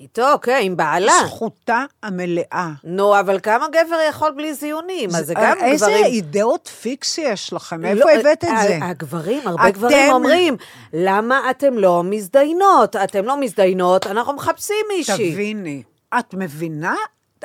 איתו, 0.00 0.26
כן, 0.42 0.58
עם 0.62 0.76
בעלה. 0.76 1.12
זכותה 1.26 1.84
המלאה. 2.02 2.68
נו, 2.84 3.20
אבל 3.20 3.40
כמה 3.40 3.66
גבר 3.68 3.98
יכול 4.08 4.30
בלי 4.36 4.54
זיונים? 4.54 5.08
אז 5.10 5.26
זה 5.26 5.34
גם 5.34 5.56
איזה 5.60 5.86
גברים... 5.86 6.04
אידאות 6.04 6.68
פיקס 6.68 7.18
יש 7.18 7.52
לכם? 7.52 7.82
לא, 7.84 7.94
מאיפה 7.94 8.10
הבאת 8.12 8.44
את 8.44 8.48
ה- 8.48 8.62
זה? 8.68 8.78
הגברים, 8.82 9.48
הרבה 9.48 9.68
אתם- 9.68 9.72
גברים 9.78 10.12
אומרים, 10.12 10.56
למה 10.92 11.50
אתם 11.50 11.78
לא 11.78 12.02
מזדיינות? 12.04 12.96
אתם 12.96 13.24
לא 13.24 13.40
מזדיינות, 13.40 14.06
אנחנו 14.06 14.32
מחפשים 14.32 14.76
מישהי. 14.96 15.32
תביני, 15.32 15.82
את 16.18 16.34
מבינה? 16.34 16.94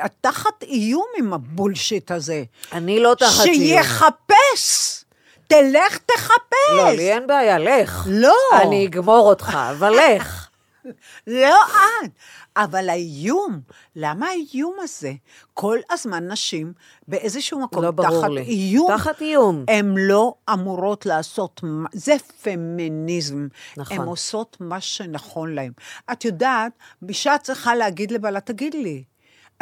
את 0.04 0.12
תחת 0.20 0.62
איום 0.62 1.06
עם 1.18 1.32
הבולשיט 1.32 2.10
הזה. 2.10 2.44
אני 2.72 3.00
לא 3.00 3.14
תחת 3.18 3.44
איום. 3.44 3.56
שיחפש! 3.56 5.04
תלך 5.46 5.98
תחפש! 6.06 6.76
לא, 6.76 6.90
לי 6.90 7.12
אין 7.12 7.26
בעיה, 7.26 7.58
לך. 7.58 8.06
לא. 8.10 8.34
אני 8.62 8.86
אגמור 8.86 9.28
אותך, 9.28 9.58
אבל 9.70 9.90
לך. 9.90 10.48
לא 11.26 11.64
את. 11.64 12.08
אבל 12.56 12.88
האיום, 12.88 13.60
למה 13.96 14.26
האיום 14.26 14.76
הזה? 14.82 15.12
כל 15.54 15.78
הזמן 15.90 16.28
נשים 16.32 16.72
באיזשהו 17.08 17.60
מקום 17.60 17.84
לא 17.84 17.92
תחת 17.96 18.30
לי. 18.30 18.40
איום. 18.40 18.88
תחת 18.96 19.20
איום. 19.20 19.64
הן 19.68 19.94
לא 19.98 20.34
אמורות 20.52 21.06
לעשות, 21.06 21.60
זה 21.92 22.14
פמיניזם. 22.42 23.48
נכון. 23.76 23.96
הן 23.96 24.06
עושות 24.06 24.56
מה 24.60 24.80
שנכון 24.80 25.54
להן. 25.54 25.72
את 26.12 26.24
יודעת, 26.24 26.72
אישה 27.08 27.38
צריכה 27.38 27.74
להגיד 27.74 28.10
לבעלה, 28.10 28.40
תגיד 28.40 28.74
לי, 28.74 29.04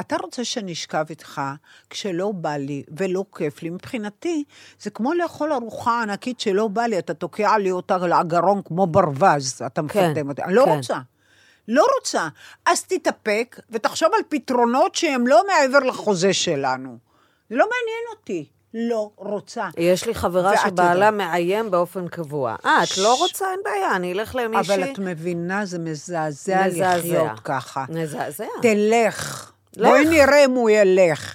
אתה 0.00 0.16
רוצה 0.22 0.44
שאני 0.44 0.72
אשכב 0.72 1.04
איתך 1.10 1.40
כשלא 1.90 2.32
בא 2.32 2.56
לי 2.56 2.82
ולא 2.96 3.24
כיף 3.36 3.62
לי? 3.62 3.70
מבחינתי, 3.70 4.44
זה 4.80 4.90
כמו 4.90 5.14
לאכול 5.14 5.52
ארוחה 5.52 6.02
ענקית 6.02 6.40
שלא 6.40 6.68
בא 6.68 6.82
לי, 6.82 6.98
אתה 6.98 7.14
תוקע 7.14 7.58
לי 7.58 7.70
אותה 7.70 7.96
לגרון 7.96 8.62
כמו 8.64 8.86
ברווז, 8.86 9.62
אתה 9.66 9.80
כן, 9.88 10.10
מפטם 10.10 10.28
אותי. 10.28 10.42
אני 10.42 10.54
לא 10.54 10.64
כן. 10.64 10.76
רוצה. 10.76 10.98
לא 11.68 11.86
רוצה. 11.98 12.28
אז 12.66 12.82
תתאפק 12.82 13.60
ותחשוב 13.70 14.08
על 14.14 14.20
פתרונות 14.28 14.94
שהם 14.94 15.26
לא 15.26 15.42
מעבר 15.46 15.78
לחוזה 15.78 16.32
שלנו. 16.32 16.98
זה 17.50 17.56
לא 17.56 17.64
מעניין 17.64 18.18
אותי. 18.18 18.48
לא 18.74 19.10
רוצה. 19.16 19.68
יש 19.76 20.06
לי 20.06 20.14
חברה 20.14 20.56
שבעלה 20.56 21.06
יודעת. 21.06 21.14
מאיים 21.14 21.70
באופן 21.70 22.08
קבוע. 22.08 22.56
אה, 22.64 22.82
את 22.82 22.98
לא 22.98 23.18
רוצה? 23.18 23.50
אין 23.50 23.60
בעיה, 23.64 23.96
אני 23.96 24.12
אלך 24.12 24.34
למישהי. 24.34 24.74
אבל 24.74 24.84
את 24.84 24.98
מבינה, 24.98 25.64
זה 25.66 25.78
מזעזע 25.78 26.66
מזעזע. 26.66 26.96
לחיות 26.96 27.40
ככה. 27.44 27.84
מזעזע. 27.88 28.44
תלך. 28.62 29.52
לך. 29.76 29.88
בואי 29.88 30.04
נראה 30.04 30.44
אם 30.44 30.50
הוא 30.50 30.70
ילך. 30.70 31.34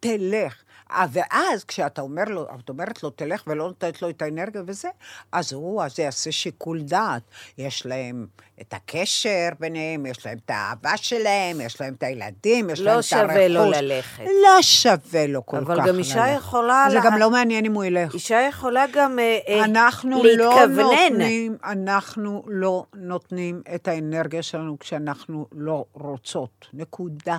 תלך. 0.00 0.54
אה, 0.90 1.06
ואז 1.12 1.64
כשאתה 1.64 2.00
אומר 2.00 2.24
לו, 2.24 2.46
את 2.64 2.68
אומרת 2.68 3.02
לו, 3.02 3.10
תלך 3.10 3.42
ולא 3.46 3.64
נותנת 3.66 4.02
לו 4.02 4.10
את 4.10 4.22
האנרגיה 4.22 4.62
וזה, 4.66 4.88
אז 5.32 5.52
הוא, 5.52 5.82
אז 5.82 5.98
יעשה 5.98 6.32
שיקול 6.32 6.82
דעת. 6.82 7.22
יש 7.58 7.86
להם 7.86 8.26
את 8.60 8.74
הקשר 8.74 9.48
ביניהם, 9.60 10.06
יש 10.06 10.26
להם 10.26 10.38
את 10.44 10.50
האהבה 10.50 10.96
שלהם, 10.96 11.60
יש 11.60 11.80
להם 11.80 11.94
את 11.94 12.02
הילדים, 12.02 12.70
יש 12.70 12.80
לא 12.80 12.84
להם 12.86 12.98
את 13.00 13.12
הרכוש. 13.12 13.30
שווה 13.34 13.48
לו 13.48 13.70
ללכת. 13.70 14.22
לא 14.44 14.62
שווה 14.62 15.26
לו 15.26 15.46
כל 15.46 15.56
כך 15.56 15.62
אבל 15.62 15.88
גם 15.88 15.98
אישה 15.98 16.26
ללכת. 16.26 16.38
יכולה 16.38 16.86
זה 16.88 16.94
לה- 16.94 17.00
גם 17.04 17.18
לא 17.18 17.30
מעניין 17.30 17.64
אם 17.64 17.74
הוא 17.74 17.84
ילך. 17.84 18.14
אישה 18.14 18.40
יכולה 18.48 18.84
גם 18.92 19.18
אה, 19.18 19.38
אה, 19.48 19.64
אנחנו 19.64 20.22
לא 20.24 20.30
להתכוונן. 20.30 20.80
נותנים, 21.12 21.56
אנחנו 21.64 22.42
לא 22.46 22.84
נותנים 22.94 23.62
את 23.74 23.88
האנרגיה 23.88 24.42
שלנו 24.42 24.78
כשאנחנו 24.78 25.46
לא 25.52 25.84
רוצות. 25.92 26.66
נקודה. 26.72 27.38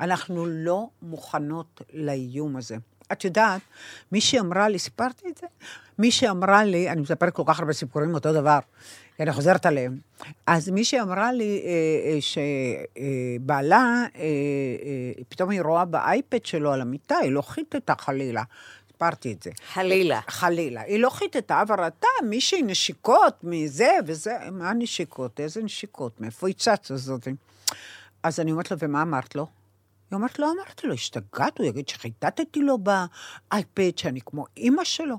אנחנו 0.00 0.46
לא 0.46 0.88
מוכנות 1.02 1.80
לאיום 1.92 2.56
הזה. 2.56 2.76
את 3.12 3.24
יודעת, 3.24 3.60
מישהי 4.12 4.40
אמרה 4.40 4.68
לי, 4.68 4.78
סיפרתי 4.78 5.28
את 5.28 5.38
זה? 5.38 5.46
מישהי 5.98 6.28
אמרה 6.30 6.64
לי, 6.64 6.90
אני 6.90 7.00
מספרת 7.00 7.32
כל 7.32 7.42
כך 7.46 7.60
הרבה 7.60 7.72
סיפורים 7.72 8.14
אותו 8.14 8.32
דבר, 8.32 8.58
כי 9.16 9.22
אני 9.22 9.32
חוזרת 9.32 9.66
עליהם. 9.66 9.98
אז 10.46 10.68
מישהי 10.68 11.00
אמרה 11.00 11.32
לי 11.32 11.62
אה, 11.64 11.70
אה, 12.10 12.18
שבעלה, 12.20 14.04
אה, 14.16 14.20
אה, 14.20 15.22
פתאום 15.28 15.50
היא 15.50 15.62
רואה 15.62 15.84
באייפד 15.84 16.46
שלו 16.46 16.72
על 16.72 16.80
המיטה, 16.80 17.16
היא 17.16 17.32
לא 17.32 17.42
חיטטה 17.42 17.94
חלילה. 17.98 18.42
סיפרתי 18.92 19.32
את 19.32 19.42
זה. 19.42 19.50
חלילה. 19.72 20.20
חלילה. 20.28 20.80
היא 20.80 20.98
לא 20.98 21.10
חיטטה, 21.10 21.62
אבל 21.62 21.84
ראתה 21.84 22.06
מישהי 22.28 22.62
נשיקות 22.62 23.38
מזה 23.42 23.92
וזה, 24.06 24.38
מה 24.52 24.72
נשיקות? 24.72 25.40
איזה 25.40 25.62
נשיקות? 25.62 26.20
מאיפה 26.20 26.46
היא 26.46 26.54
צצה 26.54 26.96
זאת? 26.96 27.28
אז 28.22 28.40
אני 28.40 28.52
אומרת 28.52 28.70
לה, 28.70 28.76
ומה 28.80 29.02
אמרת 29.02 29.34
לו? 29.34 29.46
היא 30.12 30.16
אומרת, 30.16 30.38
לא 30.38 30.52
אמרתי 30.52 30.86
לו, 30.86 30.94
השתגעת, 30.94 31.58
הוא 31.58 31.66
יגיד 31.66 31.88
שחיטטתי 31.88 32.60
לו 32.60 32.78
באייפד, 32.78 33.98
שאני 33.98 34.20
כמו 34.26 34.44
אימא 34.56 34.84
שלו. 34.84 35.16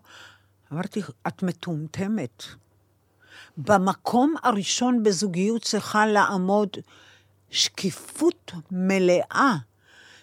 אמרתי, 0.74 1.02
את 1.28 1.44
מטומטמת. 1.44 2.44
במקום 3.58 4.36
הראשון 4.44 5.04
בזוגיות 5.04 5.62
צריכה 5.62 6.06
לעמוד 6.06 6.70
שקיפות 7.50 8.52
מלאה. 8.72 9.56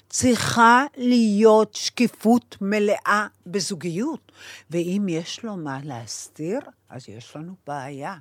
צריכה 0.08 0.84
להיות 0.96 1.74
שקיפות 1.74 2.56
מלאה 2.60 3.26
בזוגיות. 3.46 4.32
ואם 4.70 5.06
יש 5.08 5.44
לו 5.44 5.56
מה 5.56 5.78
להסתיר, 5.84 6.60
אז 6.88 7.08
יש 7.08 7.36
לנו 7.36 7.54
בעיה. 7.66 8.16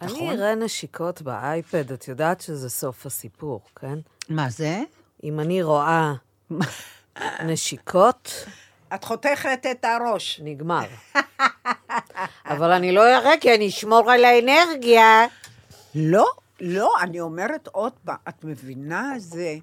אני 0.00 0.12
נכון? 0.12 0.28
אראה 0.28 0.54
נשיקות 0.54 1.22
באייפד, 1.22 1.92
את 1.92 2.08
יודעת 2.08 2.40
שזה 2.40 2.70
סוף 2.70 3.06
הסיפור, 3.06 3.62
כן? 3.76 3.98
מה 4.28 4.50
זה? 4.50 4.82
אם 5.24 5.40
אני 5.40 5.62
רואה 5.62 6.12
נשיקות, 7.44 8.44
את 8.94 9.04
חותכת 9.04 9.66
את 9.70 9.84
הראש. 9.84 10.40
נגמר. 10.44 10.86
אבל 12.44 12.70
אני 12.70 12.92
לא 12.92 13.16
אראה, 13.16 13.32
כי 13.40 13.54
אני 13.54 13.68
אשמור 13.68 14.10
על 14.10 14.24
האנרגיה. 14.24 15.26
לא, 15.94 16.26
לא, 16.60 16.92
אני 17.00 17.20
אומרת 17.20 17.68
עוד 17.72 17.92
פעם, 18.04 18.16
את 18.28 18.44
מבינה? 18.44 19.12
זה... 19.18 19.56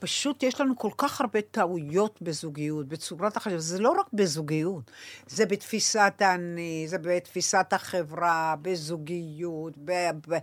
פשוט 0.00 0.42
יש 0.42 0.60
לנו 0.60 0.78
כל 0.78 0.90
כך 0.96 1.20
הרבה 1.20 1.40
טעויות 1.40 2.18
בזוגיות, 2.22 2.88
בצורת 2.88 3.36
החשיבה, 3.36 3.60
זה 3.60 3.78
לא 3.78 3.90
רק 3.90 4.06
בזוגיות, 4.12 4.90
זה 5.26 5.46
בתפיסת 5.46 6.12
האני, 6.18 6.84
זה 6.88 6.98
בתפיסת 6.98 7.66
החברה, 7.72 8.54
בזוגיות, 8.62 9.72
ב... 9.84 9.92
ב 10.28 10.38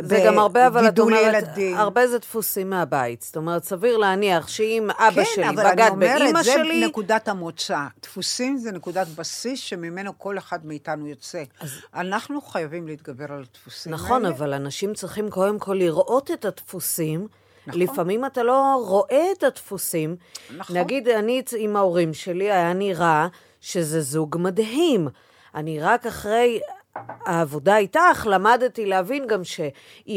זה 0.00 0.22
גם 0.26 0.38
הרבה, 0.38 0.66
אבל 0.66 0.80
את 0.80 0.84
בגידול 0.84 1.14
אומרת, 1.14 1.42
ילדים. 1.42 1.76
הרבה 1.76 2.06
זה 2.08 2.18
דפוסים 2.18 2.70
מהבית. 2.70 3.22
זאת 3.22 3.36
אומרת, 3.36 3.64
סביר 3.64 3.96
להניח 3.96 4.48
שאם 4.48 4.88
אבא 4.90 5.24
שלי 5.24 5.44
כן, 5.44 5.48
אבל 5.48 5.66
אני 5.66 5.76
בגד 5.76 5.90
אומרת, 5.90 6.20
באימא 6.20 6.42
זה 6.42 6.52
שלי, 6.52 6.86
נקודת 6.86 7.28
המוצא. 7.28 7.86
דפוסים 8.02 8.56
זה 8.56 8.72
נקודת 8.72 9.06
בסיס 9.08 9.60
שממנו 9.60 10.18
כל 10.18 10.38
אחד 10.38 10.66
מאיתנו 10.66 11.06
יוצא. 11.06 11.42
אנחנו 11.94 12.40
חייבים 12.40 12.86
להתגבר 12.86 13.32
על 13.32 13.44
הדפוסים 13.50 13.92
נכון, 13.92 14.24
האלה. 14.24 14.36
אבל 14.36 14.54
אנשים 14.54 14.94
צריכים 14.94 15.30
קודם 15.30 15.58
כל 15.58 15.74
לראות 15.74 16.30
את 16.30 16.44
הדפוסים. 16.44 17.28
נכון. 17.66 17.80
לפעמים 17.82 18.24
אתה 18.24 18.42
לא 18.42 18.82
רואה 18.86 19.32
את 19.32 19.42
הדפוסים. 19.42 20.16
נכון. 20.56 20.76
נגיד, 20.76 21.08
אני 21.08 21.42
עם 21.56 21.76
ההורים 21.76 22.14
שלי, 22.14 22.52
היה 22.52 22.72
נראה 22.72 23.28
שזה 23.60 24.00
זוג 24.00 24.36
מדהים. 24.40 25.08
אני 25.54 25.80
רק 25.80 26.06
אחרי 26.06 26.60
העבודה 27.26 27.76
איתך 27.76 28.26
למדתי 28.30 28.86
להבין 28.86 29.26
גם 29.26 29.44
שהיא 29.44 29.64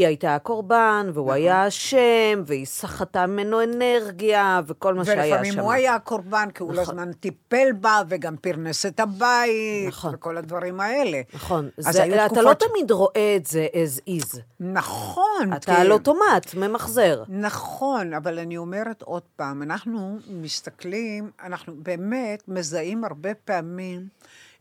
הייתה 0.07 0.36
הקורבן, 0.36 1.09
והוא 1.13 1.26
נכון. 1.26 1.36
היה 1.38 1.67
אשם, 1.67 1.97
והיא 2.45 2.65
סחטה 2.65 3.26
ממנו 3.28 3.63
אנרגיה, 3.63 4.61
וכל 4.67 4.93
מה 4.93 5.05
שהיה 5.05 5.23
שם. 5.26 5.32
ולפעמים 5.32 5.59
הוא 5.59 5.71
היה 5.71 5.95
הקורבן, 5.95 6.49
כי 6.55 6.63
הוא 6.63 6.71
נכון. 6.73 6.84
הזמן 6.84 7.13
טיפל 7.13 7.67
בה, 7.80 8.01
וגם 8.09 8.36
פרנס 8.38 8.86
את 8.86 8.99
הבית, 8.99 9.88
נכון. 9.88 10.13
וכל 10.15 10.38
הדברים 10.38 10.80
האלה. 10.80 11.21
נכון. 11.34 11.69
אז 11.78 11.86
זה, 11.93 12.03
היו 12.03 12.15
אתה 12.26 12.41
לא 12.41 12.53
תקופות 12.53 12.69
תמיד 12.71 12.91
רואה 12.91 13.36
את 13.36 13.45
זה 13.45 13.67
as 13.73 14.09
is. 14.09 14.39
נכון. 14.59 15.53
אתה 15.55 15.76
כי- 15.76 15.82
על 15.82 15.91
אוטומט, 15.91 16.53
ממחזר. 16.57 17.23
נכון, 17.30 18.13
אבל 18.13 18.39
אני 18.39 18.57
אומרת 18.57 19.01
עוד 19.01 19.23
פעם, 19.36 19.61
אנחנו 19.63 20.17
מסתכלים, 20.30 21.32
אנחנו 21.43 21.73
באמת 21.78 22.43
מזהים 22.47 23.03
הרבה 23.03 23.34
פעמים 23.45 24.07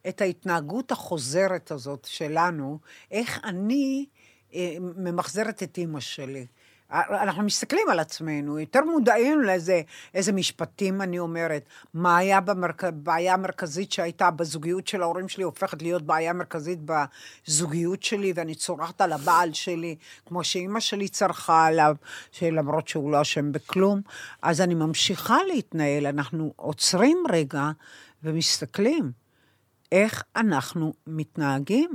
את 0.08 0.20
ההתנהגות 0.20 0.92
החוזרת 0.92 1.70
הזאת 1.70 2.04
שלנו, 2.10 2.78
איך 3.10 3.40
אני 3.44 4.06
אה, 4.54 4.76
ממחזרת 4.80 5.62
את 5.62 5.78
אימא 5.78 6.00
שלי. 6.00 6.46
אנחנו 6.90 7.42
מסתכלים 7.42 7.88
על 7.90 8.00
עצמנו, 8.00 8.58
יותר 8.58 8.80
מודעים 8.84 9.40
לאיזה 9.40 9.82
איזה 10.14 10.32
משפטים 10.32 11.02
אני 11.02 11.18
אומרת. 11.18 11.64
מה 11.94 12.16
היה 12.16 12.40
במרכ... 12.40 12.84
בעיה 12.84 13.34
המרכזית 13.34 13.92
שהייתה 13.92 14.30
בזוגיות 14.30 14.86
של 14.86 15.02
ההורים 15.02 15.28
שלי, 15.28 15.44
הופכת 15.44 15.82
להיות 15.82 16.02
בעיה 16.02 16.32
מרכזית 16.32 16.78
בזוגיות 16.84 18.02
שלי, 18.02 18.32
ואני 18.36 18.54
צורחת 18.54 19.00
על 19.00 19.12
הבעל 19.12 19.52
שלי, 19.52 19.96
כמו 20.26 20.44
שאימא 20.44 20.80
שלי 20.80 21.08
צרחה 21.08 21.66
עליו, 21.66 21.96
שלמרות 22.32 22.88
שהוא 22.88 23.12
לא 23.12 23.22
אשם 23.22 23.52
בכלום. 23.52 24.00
אז 24.42 24.60
אני 24.60 24.74
ממשיכה 24.74 25.38
להתנהל, 25.54 26.06
אנחנו 26.06 26.52
עוצרים 26.56 27.24
רגע 27.32 27.70
ומסתכלים 28.22 29.23
איך 29.92 30.24
אנחנו 30.36 30.92
מתנהגים. 31.06 31.90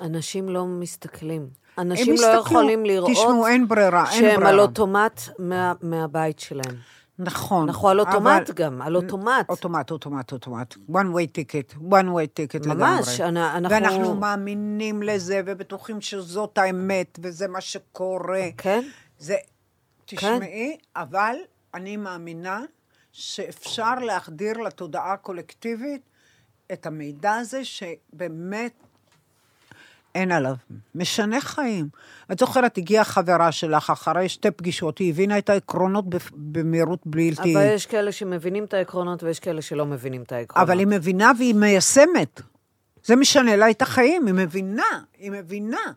אנשים 0.00 0.48
לא 0.48 0.66
מסתכלים. 0.66 1.48
אנשים 1.78 2.14
לא. 2.20 2.26
יכולים 2.26 2.84
לראות 2.84 3.10
תשמעו, 3.10 3.46
אין 3.46 3.68
ברירה, 3.68 4.10
אין 4.10 4.20
שהם 4.20 4.30
על 4.40 4.44
ברירה. 4.46 4.62
אוטומט 4.62 5.20
מה, 5.38 5.72
מהבית 5.82 6.38
שלהם. 6.38 6.76
נכון. 7.18 7.68
אנחנו 7.68 7.88
על 7.88 8.00
אוטומט 8.00 8.42
אבל- 8.50 8.54
גם, 8.54 8.82
על 8.82 8.96
אוטומט. 8.96 9.48
אוטומט, 9.48 9.90
אוטומט, 9.90 10.32
אוטומט. 10.32 10.74
one 10.74 11.06
way 11.14 11.26
ticket, 11.38 11.76
one 11.76 12.06
way 12.06 12.26
ticket 12.40 12.60
לגמרי. 12.68 12.74
ממש, 12.76 13.20
אנ- 13.20 13.36
אנחנו- 13.36 13.70
ואנחנו 13.70 14.14
מאמינים 14.14 15.02
לזה, 15.02 15.40
ובטוחים 15.46 16.00
שזאת 16.00 16.58
האמת, 16.58 17.18
וזה 17.22 17.48
מה 17.48 17.60
שקורה. 17.60 18.42
כן? 18.58 18.84
זה, 19.18 19.36
תשמעי, 20.06 20.76
אבל 20.96 21.34
אני 21.74 21.96
מאמינה 21.96 22.60
שאפשר 23.12 23.94
להחדיר 23.94 24.52
לתודעה 24.58 25.12
הקולקטיבית 25.12 26.02
את 26.72 26.86
המידע 26.86 27.34
הזה, 27.34 27.64
שבאמת 27.64 28.72
אין 30.14 30.32
עליו. 30.32 30.54
משנה 30.94 31.40
חיים. 31.40 31.88
את 32.32 32.38
זוכרת, 32.38 32.78
הגיעה 32.78 33.04
חברה 33.04 33.52
שלך 33.52 33.90
אחרי 33.90 34.28
שתי 34.28 34.50
פגישות, 34.50 34.98
היא 34.98 35.10
הבינה 35.10 35.38
את 35.38 35.50
העקרונות 35.50 36.04
במהירות 36.32 37.00
בלתי... 37.06 37.54
אבל 37.54 37.74
יש 37.74 37.86
כאלה 37.86 38.12
שמבינים 38.12 38.64
את 38.64 38.74
העקרונות 38.74 39.22
ויש 39.22 39.40
כאלה 39.40 39.62
שלא 39.62 39.86
מבינים 39.86 40.22
את 40.22 40.32
העקרונות. 40.32 40.68
אבל 40.68 40.78
היא 40.78 40.86
מבינה 40.86 41.32
והיא 41.38 41.54
מיישמת. 41.54 42.40
זה 43.04 43.16
משנה 43.16 43.56
לה 43.56 43.70
את 43.70 43.82
החיים, 43.82 44.26
היא 44.26 44.34
מבינה, 44.34 45.02
היא 45.18 45.30
מבינה. 45.30 45.92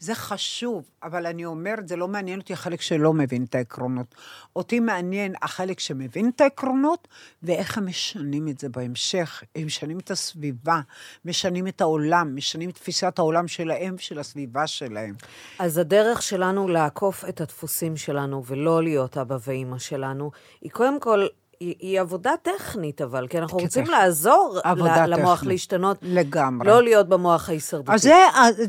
זה 0.00 0.14
חשוב, 0.14 0.90
אבל 1.02 1.26
אני 1.26 1.44
אומרת, 1.44 1.88
זה 1.88 1.96
לא 1.96 2.08
מעניין 2.08 2.40
אותי 2.40 2.52
החלק 2.52 2.80
שלא 2.80 3.12
מבין 3.12 3.44
את 3.44 3.54
העקרונות. 3.54 4.14
אותי 4.56 4.80
מעניין 4.80 5.34
החלק 5.42 5.80
שמבין 5.80 6.30
את 6.36 6.40
העקרונות, 6.40 7.08
ואיך 7.42 7.78
הם 7.78 7.86
משנים 7.86 8.48
את 8.48 8.58
זה 8.58 8.68
בהמשך. 8.68 9.42
הם 9.56 9.66
משנים 9.66 9.98
את 9.98 10.10
הסביבה, 10.10 10.80
משנים 11.24 11.66
את 11.66 11.80
העולם, 11.80 12.36
משנים 12.36 12.70
את 12.70 12.74
תפיסת 12.74 13.18
העולם 13.18 13.48
שלהם 13.48 13.94
ושל 13.98 14.18
הסביבה 14.18 14.66
שלהם. 14.66 15.14
אז 15.58 15.78
הדרך 15.78 16.22
שלנו 16.22 16.68
לעקוף 16.68 17.24
את 17.28 17.40
הדפוסים 17.40 17.96
שלנו 17.96 18.44
ולא 18.46 18.82
להיות 18.82 19.18
אבא 19.18 19.36
ואימא 19.46 19.78
שלנו, 19.78 20.30
היא 20.60 20.70
קודם 20.70 21.00
כל... 21.00 21.26
היא, 21.60 21.74
היא 21.78 22.00
עבודה 22.00 22.32
טכנית, 22.42 23.02
אבל, 23.02 23.26
כי 23.28 23.38
אנחנו 23.38 23.58
כן, 23.58 23.64
רוצים. 23.64 23.84
לעזור 23.84 24.58
ל- 24.76 25.06
למוח. 25.06 25.44
להשתנות. 25.44 25.98
לגמרי. 26.02 26.68
לא 26.68 26.82
להיות 26.82 27.08
במוח 27.08 27.48
ההישרדותי. 27.48 27.92
אז 27.92 28.02
זה, 28.02 28.14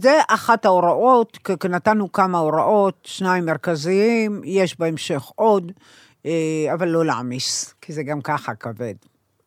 זה 0.01 0.19
אחת 0.27 0.65
ההוראות, 0.65 1.37
כי 1.43 1.67
נתנו 1.69 2.11
כמה 2.11 2.37
הוראות, 2.37 2.97
שניים 3.03 3.45
מרכזיים, 3.45 4.41
יש 4.45 4.79
בהמשך 4.79 5.23
עוד, 5.35 5.71
אה, 6.25 6.31
אבל 6.73 6.87
לא 6.87 7.05
להעמיס, 7.05 7.73
כי 7.81 7.93
זה 7.93 8.03
גם 8.03 8.21
ככה 8.21 8.55
כבד. 8.55 8.93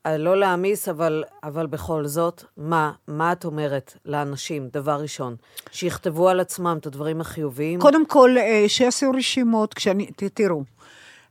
אה, 0.06 0.18
לא 0.18 0.36
להעמיס, 0.36 0.88
אבל, 0.88 1.24
אבל 1.44 1.66
בכל 1.66 2.06
זאת, 2.06 2.44
מה, 2.56 2.92
מה 3.08 3.32
את 3.32 3.44
אומרת 3.44 3.94
לאנשים, 4.04 4.68
דבר 4.72 5.00
ראשון? 5.00 5.36
שיכתבו 5.70 6.28
על 6.28 6.40
עצמם 6.40 6.76
את 6.80 6.86
הדברים 6.86 7.20
החיוביים? 7.20 7.80
קודם 7.80 8.06
כל, 8.06 8.34
אה, 8.38 8.64
שיעשו 8.68 9.10
רשימות, 9.10 9.74
כשאני, 9.74 10.06
תראו, 10.34 10.62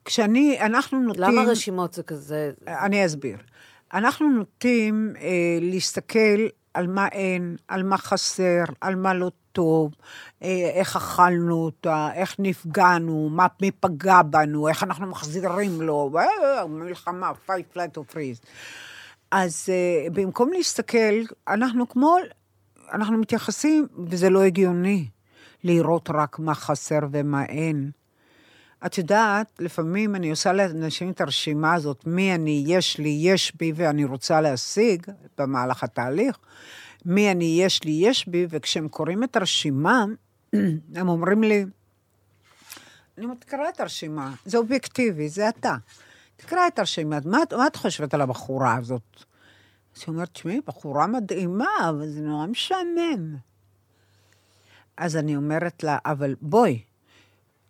כשאני, 0.05 0.61
אנחנו 0.61 0.99
נוטים... 0.99 1.23
למה 1.23 1.43
רשימות 1.43 1.93
זה 1.93 2.03
כזה... 2.03 2.51
אני 2.67 3.05
אסביר. 3.05 3.37
אנחנו 3.93 4.29
נוטים 4.29 5.13
אה, 5.21 5.57
להסתכל 5.61 6.47
על 6.73 6.87
מה 6.87 7.07
אין, 7.07 7.55
על 7.67 7.83
מה 7.83 7.97
חסר, 7.97 8.63
על 8.81 8.95
מה 8.95 9.13
לא 9.13 9.31
טוב, 9.51 9.95
אה, 10.43 10.71
איך 10.73 10.95
אכלנו 10.95 11.55
אותה, 11.55 12.09
איך 12.13 12.35
נפגענו, 12.39 13.29
מה, 13.31 13.47
מי 13.61 13.71
פגע 13.71 14.21
בנו, 14.21 14.67
איך 14.67 14.83
אנחנו 14.83 15.07
מחזירים 15.07 15.81
לו, 15.81 16.11
אה, 16.17 16.67
מלחמה, 16.67 17.31
fight, 17.47 17.75
flight 17.75 17.97
or 17.97 18.13
freeze. 18.13 18.45
אז 19.31 19.65
אה, 19.69 20.09
במקום 20.13 20.51
להסתכל, 20.53 21.13
אנחנו 21.47 21.89
כמו, 21.89 22.17
אנחנו 22.93 23.17
מתייחסים, 23.17 23.87
וזה 24.07 24.29
לא 24.29 24.43
הגיוני, 24.43 25.07
לראות 25.63 26.09
רק 26.13 26.39
מה 26.39 26.55
חסר 26.55 26.99
ומה 27.11 27.45
אין. 27.45 27.91
את 28.85 28.97
יודעת, 28.97 29.47
לפעמים 29.59 30.15
אני 30.15 30.29
עושה 30.29 30.53
לאנשים 30.53 31.11
את 31.11 31.21
הרשימה 31.21 31.73
הזאת, 31.73 32.07
מי 32.07 32.35
אני, 32.35 32.63
יש 32.67 32.97
לי, 32.97 33.17
יש 33.21 33.55
בי, 33.55 33.71
ואני 33.75 34.05
רוצה 34.05 34.41
להשיג 34.41 35.05
במהלך 35.37 35.83
התהליך, 35.83 36.37
מי 37.05 37.31
אני, 37.31 37.59
יש 37.61 37.83
לי, 37.83 37.91
יש 37.91 38.27
בי, 38.27 38.47
וכשהם 38.49 38.87
קוראים 38.87 39.23
את 39.23 39.35
הרשימה, 39.35 40.05
הם 40.95 41.09
אומרים 41.09 41.43
לי, 41.43 41.65
אני 43.17 43.25
תקרא 43.39 43.69
את 43.69 43.79
הרשימה, 43.79 44.33
זה 44.45 44.57
אובייקטיבי, 44.57 45.29
זה 45.29 45.49
אתה. 45.49 45.75
תקרא 46.35 46.67
את 46.67 46.79
הרשימה, 46.79 47.17
מה, 47.25 47.37
מה 47.57 47.67
את 47.67 47.75
חושבת 47.75 48.13
על 48.13 48.21
הבחורה 48.21 48.75
הזאת? 48.75 49.23
אז 49.95 50.01
היא 50.01 50.07
אומרת, 50.07 50.29
תשמעי, 50.33 50.61
בחורה 50.67 51.07
מדהימה, 51.07 51.89
אבל 51.89 52.07
זה 52.07 52.21
נורא 52.21 52.45
משעמם. 52.45 53.35
אז 54.97 55.15
אני 55.15 55.35
אומרת 55.35 55.83
לה, 55.83 55.97
אבל 56.05 56.35
בואי, 56.41 56.81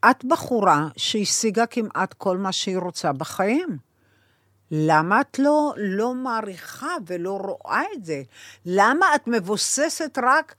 את 0.09 0.25
בחורה 0.25 0.87
שהשיגה 0.97 1.65
כמעט 1.65 2.13
כל 2.13 2.37
מה 2.37 2.51
שהיא 2.51 2.77
רוצה 2.77 3.13
בחיים. 3.13 3.77
למה 4.71 5.21
את 5.21 5.39
לא, 5.39 5.73
לא 5.77 6.13
מעריכה 6.13 6.95
ולא 7.07 7.37
רואה 7.37 7.83
את 7.93 8.05
זה? 8.05 8.21
למה 8.65 9.15
את 9.15 9.27
מבוססת 9.27 10.17
רק 10.23 10.55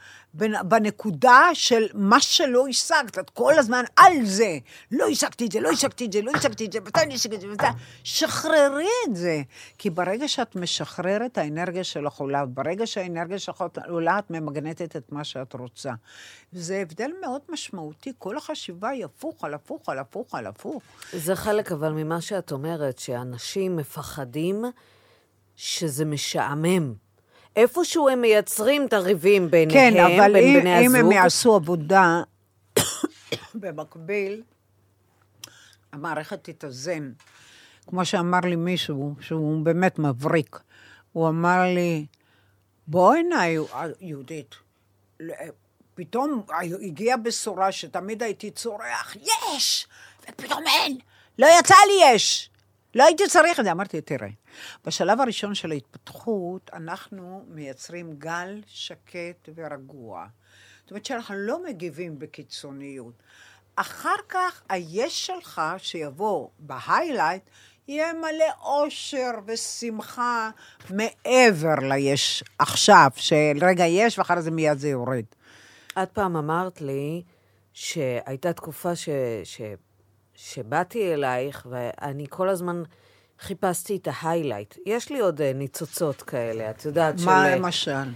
בנקודה 0.65 1.49
של 1.55 1.87
מה 1.95 2.21
שלא 2.21 2.67
השגת? 2.69 3.19
את 3.19 3.31
כל 3.31 3.59
הזמן 3.59 3.85
על 3.97 4.25
זה. 4.25 4.59
לא 4.91 5.09
השגתי 5.09 5.47
את 5.47 5.53
זה, 5.53 5.61
לא 5.61 5.71
השגתי 5.71 6.07
את 6.07 6.13
זה, 6.13 6.23
לא 6.23 6.31
השגתי 6.35 6.65
את 6.65 6.73
זה, 6.73 6.81
מתי 6.81 7.01
אני 7.01 7.15
אשיג 7.15 7.35
את 7.35 7.41
זה, 7.41 7.47
מתי... 7.47 7.67
שחררי 8.05 8.89
את 9.09 9.17
זה. 9.17 9.43
כי 9.79 9.91
ברגע 9.91 10.29
שאת 10.29 10.57
משחררת, 10.57 11.39
האנרגיה 11.39 11.85
שלך 11.85 12.17
עולה, 12.17 12.45
וברגע 12.45 12.87
שהאנרגיה 12.87 13.39
שלך 13.39 13.65
עולה, 13.89 14.19
את 14.19 14.31
ממגנטת 14.31 14.97
את 14.97 15.13
מה 15.13 15.25
שאת 15.25 15.55
רוצה. 15.55 15.93
זה 16.53 16.77
הבדל 16.77 17.11
מאוד 17.21 17.41
משמעותי. 17.49 18.13
כל 18.19 18.37
החשיבה 18.37 18.89
היא 18.89 19.05
הפוך 19.05 19.45
על 19.45 19.55
הפוך 19.55 19.89
על 19.89 19.99
הפוך 19.99 20.35
על 20.35 20.47
הפוך. 20.47 20.83
זה 21.13 21.37
חלק 21.37 21.73
אבל 21.73 21.93
ממה 21.93 22.21
שאת 22.21 22.53
אומרת, 22.53 22.99
שאנשים 22.99 23.77
מפחדים 23.77 24.65
שזה 25.57 26.05
משעמם. 26.05 27.04
איפשהו 27.57 28.09
הם 28.09 28.21
מייצרים 28.21 28.87
את 28.87 28.93
הריבים 28.93 29.51
ביניהם, 29.51 29.95
כן, 29.95 30.01
אבל 30.01 30.33
בין 30.33 30.57
אם, 30.57 30.61
בני 30.61 30.81
אם 30.81 30.95
הזוג. 30.95 31.01
הם 31.01 31.13
יעשו 31.13 31.55
עבודה 31.55 32.23
במקביל, 33.55 34.43
המערכת 35.93 36.39
תתאזן. 36.43 37.13
כמו 37.87 38.05
שאמר 38.05 38.41
לי 38.45 38.57
מישהו, 38.57 39.15
שהוא 39.21 39.65
באמת 39.65 39.99
מבריק, 39.99 40.59
הוא 41.13 41.29
אמר 41.29 41.63
לי, 41.75 42.07
בואי 42.87 43.19
הנה, 43.19 43.43
יהודית, 44.01 44.55
פתאום 45.95 46.43
הגיעה 46.83 47.17
בשורה 47.17 47.73
שתמיד 47.73 48.23
הייתי 48.23 48.51
צורח, 48.51 49.17
יש! 49.17 49.87
ופתאום 50.23 50.63
אין! 50.67 50.99
לא 51.39 51.47
יצא 51.59 51.75
לי 51.87 52.15
יש! 52.15 52.51
לא 52.95 53.05
הייתי 53.05 53.29
צריך 53.29 53.61
את 53.61 53.65
זה. 53.65 53.73
אמרתי, 53.73 54.01
תראה, 54.01 54.29
בשלב 54.85 55.21
הראשון 55.21 55.55
של 55.55 55.71
ההתפתחות, 55.71 56.71
אנחנו 56.73 57.45
מייצרים 57.49 58.15
גל 58.19 58.61
שקט 58.67 59.49
ורגוע. 59.55 60.27
זאת 60.83 60.91
אומרת 60.91 61.07
שאנחנו 61.07 61.35
לא 61.35 61.63
מגיבים 61.65 62.19
בקיצוניות. 62.19 63.23
אחר 63.77 64.17
כך, 64.29 64.63
היש 64.69 65.27
שלך, 65.27 65.63
שיבוא 65.79 66.49
בהיילייט, 66.59 67.43
יהיה 67.89 68.13
מלא 68.13 68.53
אושר 68.63 69.31
ושמחה 69.47 70.51
מעבר 70.91 71.75
ליש 71.83 72.45
עכשיו, 72.59 73.11
של 73.17 73.59
רגע 73.63 73.87
יש 73.87 74.19
ואחרי 74.19 74.43
זה 74.43 74.51
מיד 74.51 74.79
זה 74.79 74.89
יורד. 74.89 75.25
את 76.03 76.11
פעם 76.13 76.37
אמרת 76.37 76.81
לי 76.81 77.23
שהייתה 77.73 78.53
תקופה 78.53 78.97
ש... 78.97 79.09
ש... 79.45 79.61
שבאתי 80.35 81.15
אלייך, 81.15 81.67
ואני 81.71 82.27
כל 82.31 82.49
הזמן 82.49 82.83
חיפשתי 83.41 83.97
את 83.97 84.09
ה 84.13 84.18
highlight. 84.18 84.75
יש 84.87 85.11
לי 85.11 85.21
עוד 85.21 85.41
אה, 85.41 85.53
ניצוצות 85.55 86.23
כאלה, 86.23 86.71
את 86.71 86.85
יודעת, 86.85 87.19
של... 87.19 87.27
מה 87.27 87.57
למשל? 87.57 88.11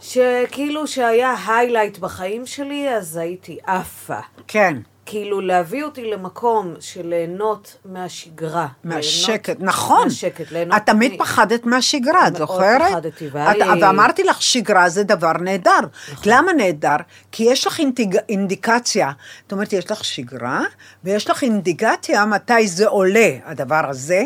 שכאילו 0.00 0.86
שהיה 0.86 1.34
highlight 1.46 1.98
בחיים 1.98 2.46
שלי, 2.46 2.94
אז 2.96 3.16
הייתי 3.16 3.58
עפה. 3.66 4.20
כן. 4.46 4.76
כאילו 5.10 5.40
להביא 5.40 5.84
אותי 5.84 6.10
למקום 6.10 6.74
של 6.80 7.06
ליהנות 7.06 7.76
מהשגרה. 7.84 8.66
מהשקט, 8.84 9.48
ליהנות 9.48 9.62
נכון. 9.68 10.04
מהשקט, 10.04 10.52
ליהנות... 10.52 10.76
את 10.76 10.86
תמיד 10.86 11.12
פחדת 11.18 11.66
מהשגרה, 11.66 12.26
את 12.26 12.32
מאוד 12.32 12.36
זוכרת? 12.38 12.90
פחדתי, 12.92 13.28
והיה 13.32 13.52
לי- 13.74 13.82
ואמרתי 13.82 14.24
לך, 14.24 14.42
שגרה 14.42 14.88
זה 14.88 15.02
דבר 15.02 15.32
נהדר. 15.32 15.80
למה 16.26 16.52
נהדר? 16.52 16.96
כי 17.32 17.42
יש 17.44 17.66
לך 17.66 17.78
אינדיג... 17.78 18.16
אינדיקציה. 18.28 19.10
זאת 19.42 19.52
אומרת, 19.52 19.72
יש 19.72 19.90
לך 19.90 20.04
שגרה, 20.04 20.62
ויש 21.04 21.30
לך 21.30 21.42
אינדיקציה 21.42 22.24
מתי 22.26 22.66
זה 22.66 22.86
עולה, 22.88 23.30
הדבר 23.44 23.82
הזה, 23.88 24.22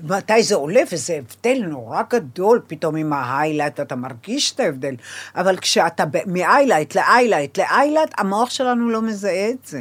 מתי 0.00 0.42
זה 0.42 0.54
עולה, 0.54 0.80
וזה 0.92 1.14
הבדל 1.18 1.62
נורא 1.66 2.02
גדול 2.10 2.60
פתאום 2.66 2.96
עם 2.96 3.12
ה 3.12 3.18
highlight, 3.18 3.80
אתה 3.80 3.96
מרגיש 3.96 4.52
את 4.54 4.60
ההבדל. 4.60 4.94
אבל 5.36 5.56
כשאתה 5.56 6.04
ב- 6.06 6.18
מ 6.26 6.33
highlight 6.33 6.94
ל 6.94 7.00
highlight 7.00 7.58
ל 7.58 7.63
highlight, 7.63 8.10
המוח 8.18 8.50
שלנו 8.50 8.90
לא 8.90 9.02
מזהה 9.02 9.48
את 9.50 9.66
זה. 9.66 9.80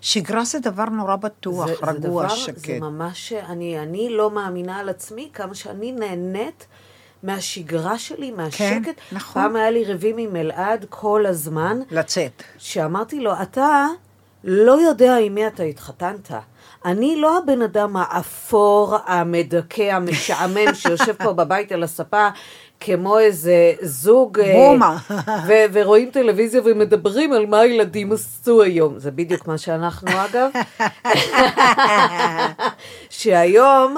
שגרה 0.00 0.44
זה 0.44 0.58
דבר 0.58 0.84
נורא 0.84 1.16
בטוח, 1.16 1.66
זה, 1.66 1.72
רגוע, 1.82 1.92
זה 1.92 2.08
דבר, 2.08 2.28
שקט. 2.28 2.58
זה 2.58 2.80
ממש, 2.80 3.32
אני, 3.32 3.78
אני 3.78 4.08
לא 4.10 4.30
מאמינה 4.30 4.78
על 4.78 4.88
עצמי 4.88 5.30
כמה 5.32 5.54
שאני 5.54 5.92
נהנית 5.92 6.66
מהשגרה 7.22 7.98
שלי, 7.98 8.30
מהשקט. 8.30 8.84
כן, 8.84 8.92
נכון. 9.12 9.42
פעם 9.42 9.56
היה 9.56 9.70
לי 9.70 9.84
ריבים 9.84 10.18
עם 10.18 10.36
אלעד 10.36 10.86
כל 10.88 11.26
הזמן, 11.26 11.80
לצאת. 11.90 12.42
שאמרתי 12.58 13.20
לו, 13.20 13.32
אתה 13.42 13.86
לא 14.44 14.80
יודע 14.80 15.16
עם 15.16 15.34
מי 15.34 15.46
אתה 15.46 15.62
התחתנת. 15.62 16.30
אני 16.84 17.16
לא 17.16 17.38
הבן 17.38 17.62
אדם 17.62 17.96
האפור, 17.96 18.96
המדכא, 19.06 19.82
המשעמם, 19.82 20.74
שיושב 20.74 21.12
פה 21.12 21.32
בבית 21.32 21.72
על 21.72 21.82
הספה, 21.82 22.28
כמו 22.80 23.18
איזה 23.18 23.72
זוג... 23.82 24.40
אה, 24.40 24.52
בומה. 24.52 24.96
ו- 25.46 25.64
ורואים 25.72 26.10
טלוויזיה 26.10 26.60
ומדברים 26.64 27.32
על 27.32 27.46
מה 27.46 27.60
הילדים 27.60 28.12
עשו 28.12 28.62
היום. 28.62 28.98
זה 28.98 29.10
בדיוק 29.10 29.46
מה 29.46 29.58
שאנחנו, 29.58 30.08
אגב. 30.24 30.50
שהיום 33.10 33.96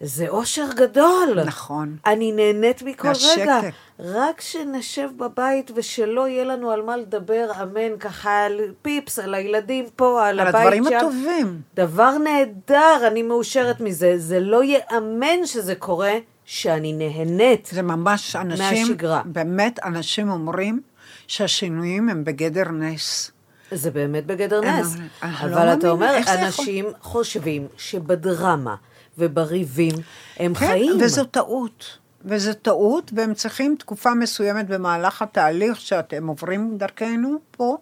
זה 0.00 0.28
אושר 0.28 0.66
גדול. 0.74 1.42
נכון. 1.44 1.96
אני 2.06 2.32
נהנית 2.32 2.82
מכל 2.82 3.08
מהשקט. 3.08 3.38
רגע. 3.38 3.60
רק 3.98 4.40
שנשב 4.40 5.08
בבית 5.16 5.70
ושלא 5.74 6.28
יהיה 6.28 6.44
לנו 6.44 6.70
על 6.70 6.82
מה 6.82 6.96
לדבר, 6.96 7.50
אמן, 7.62 7.98
ככה 8.00 8.44
על 8.44 8.60
פיפס, 8.82 9.18
על 9.18 9.34
הילדים 9.34 9.84
פה, 9.96 10.26
על, 10.26 10.40
על 10.40 10.46
הבית 10.46 10.62
הדברים 10.62 10.84
שם. 10.84 10.96
הטובים. 10.96 11.60
דבר 11.74 12.18
נהדר, 12.18 13.06
אני 13.06 13.22
מאושרת 13.22 13.80
מזה. 13.80 14.18
זה 14.18 14.40
לא 14.40 14.62
ייאמן 14.64 15.46
שזה 15.46 15.74
קורה, 15.74 16.12
שאני 16.50 16.92
נהנית. 16.92 17.68
זה 17.72 17.82
ממש 17.82 18.36
אנשים, 18.36 18.86
מהשגרה. 18.88 19.22
באמת 19.24 19.78
אנשים 19.84 20.30
אומרים 20.30 20.80
שהשינויים 21.26 22.08
הם 22.08 22.24
בגדר 22.24 22.70
נס. 22.70 23.30
זה 23.70 23.90
באמת 23.90 24.26
בגדר 24.26 24.62
אין, 24.62 24.80
נס. 24.80 24.94
אבל 24.94 25.02
אנחנו 25.22 25.48
לא 25.48 25.54
אבל 25.54 25.72
אתה 25.72 25.86
מאמינים, 25.86 25.90
אומר, 25.90 26.12
זה 26.12 26.18
יכול? 26.18 26.44
אנשים 26.44 26.84
חושבים 27.00 27.66
שבדרמה 27.76 28.74
ובריבים 29.18 29.94
הם 30.38 30.54
כן, 30.54 30.66
חיים. 30.66 30.92
וזו 31.00 31.24
טעות. 31.24 31.98
וזו 32.24 32.54
טעות, 32.54 33.10
והם 33.14 33.34
צריכים 33.34 33.76
תקופה 33.78 34.14
מסוימת 34.14 34.66
במהלך 34.66 35.22
התהליך 35.22 35.80
שאתם 35.80 36.26
עוברים 36.26 36.78
דרכנו 36.78 37.38
פה. 37.50 37.76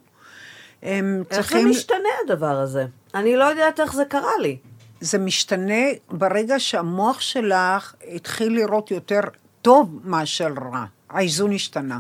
הם 0.83 1.23
איך 1.31 1.37
זה 1.37 1.43
צריכים... 1.43 1.71
משתנה 1.71 2.09
הדבר 2.25 2.57
הזה? 2.61 2.87
אני 3.15 3.37
לא 3.37 3.45
יודעת 3.45 3.81
איך 3.81 3.95
זה 3.95 4.05
קרה 4.05 4.39
לי. 4.43 4.57
זה 5.01 5.19
משתנה 5.19 5.85
ברגע 6.11 6.55
שהמוח 6.59 7.21
שלך 7.21 7.95
התחיל 8.15 8.55
לראות 8.55 8.91
יותר 8.91 9.21
טוב 9.63 10.01
מאשר 10.05 10.49
רע. 10.73 10.85
האיזון 11.11 11.53
השתנה. 11.53 11.99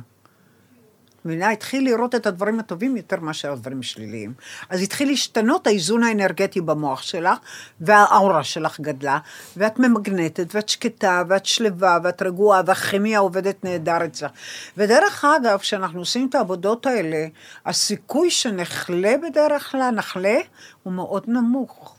מבינה? 1.26 1.50
התחיל 1.50 1.84
לראות 1.84 2.14
את 2.14 2.26
הדברים 2.26 2.60
הטובים 2.60 2.96
יותר 2.96 3.20
מאשר 3.20 3.52
הדברים 3.52 3.80
השליליים. 3.80 4.32
אז 4.68 4.82
התחיל 4.82 5.08
להשתנות 5.08 5.66
האיזון 5.66 6.02
האנרגטי 6.02 6.60
במוח 6.60 7.02
שלך, 7.02 7.38
והאורה 7.80 8.44
שלך 8.44 8.80
גדלה, 8.80 9.18
ואת 9.56 9.78
ממגנטת, 9.78 10.54
ואת 10.54 10.68
שקטה, 10.68 11.22
ואת 11.28 11.46
שלווה, 11.46 11.98
ואת 12.04 12.22
רגועה, 12.22 12.62
והכימיה 12.66 13.18
עובדת 13.18 13.64
נהדר 13.64 14.04
אצלך. 14.04 14.30
ודרך 14.76 15.24
אגב, 15.24 15.58
כשאנחנו 15.58 15.98
עושים 15.98 16.28
את 16.28 16.34
העבודות 16.34 16.86
האלה, 16.86 17.26
הסיכוי 17.66 18.30
שנחלה 18.30 19.14
בדרך 19.22 19.70
כלל, 19.70 19.90
נחלה, 19.90 20.38
הוא 20.82 20.92
מאוד 20.92 21.24
נמוך. 21.26 21.95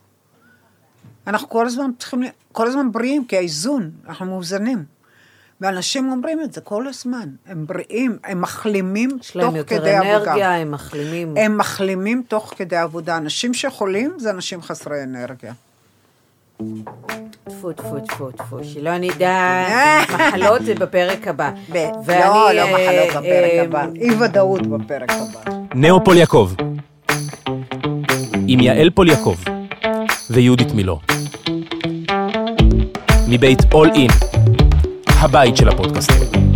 אנחנו 1.27 1.49
כל 1.49 1.65
הזמן 1.65 1.89
צריכים, 1.99 2.23
כל 2.51 2.67
הזמן 2.67 2.91
בריאים, 2.91 3.25
כי 3.25 3.37
האיזון, 3.37 3.91
אנחנו 4.07 4.25
מאוזנים. 4.25 4.83
ואנשים 5.61 6.11
אומרים 6.11 6.41
את 6.41 6.53
זה 6.53 6.61
כל 6.61 6.87
הזמן, 6.87 7.29
הם 7.47 7.65
בריאים, 7.67 8.17
הם 8.23 8.41
מחלימים 8.41 9.09
תוך 9.09 9.19
כדי 9.19 9.45
עבודה. 9.45 9.55
יש 9.55 9.55
להם 9.55 9.55
יותר 9.55 10.01
אנרגיה, 10.01 10.55
הם 10.55 10.71
מחלימים. 10.71 11.37
הם 11.37 11.57
מחלימים 11.57 12.23
תוך 12.27 12.53
כדי 12.57 12.75
עבודה. 12.77 13.17
אנשים 13.17 13.53
שחולים 13.53 14.13
זה 14.17 14.29
אנשים 14.29 14.61
חסרי 14.61 15.03
אנרגיה. 15.03 15.53
טפו, 17.43 17.73
טפו, 17.73 17.99
טפו, 17.99 18.31
טפו, 18.31 18.63
שלא 18.63 18.97
נדע, 18.97 19.65
מחלות 20.13 20.65
זה 20.65 20.75
בפרק 20.75 21.27
הבא. 21.27 21.51
לא, 21.73 22.51
לא 22.53 22.63
מחלות 22.73 23.09
בפרק 23.09 23.51
הבא, 23.65 23.85
אי 23.95 24.11
ודאות 24.11 24.67
בפרק 24.67 25.11
הבא. 25.11 25.51
נאו 25.75 26.03
פוליאקוב, 26.05 26.55
עם 28.47 28.59
יעל 28.59 28.89
פוליאקוב 28.89 29.43
ויהודית 30.29 30.71
מילו. 30.71 30.99
מבית 33.29 33.73
אול 33.73 33.89
אין, 33.95 34.09
הבית 35.07 35.57
של 35.57 35.69
הפודקאסטים. 35.69 36.46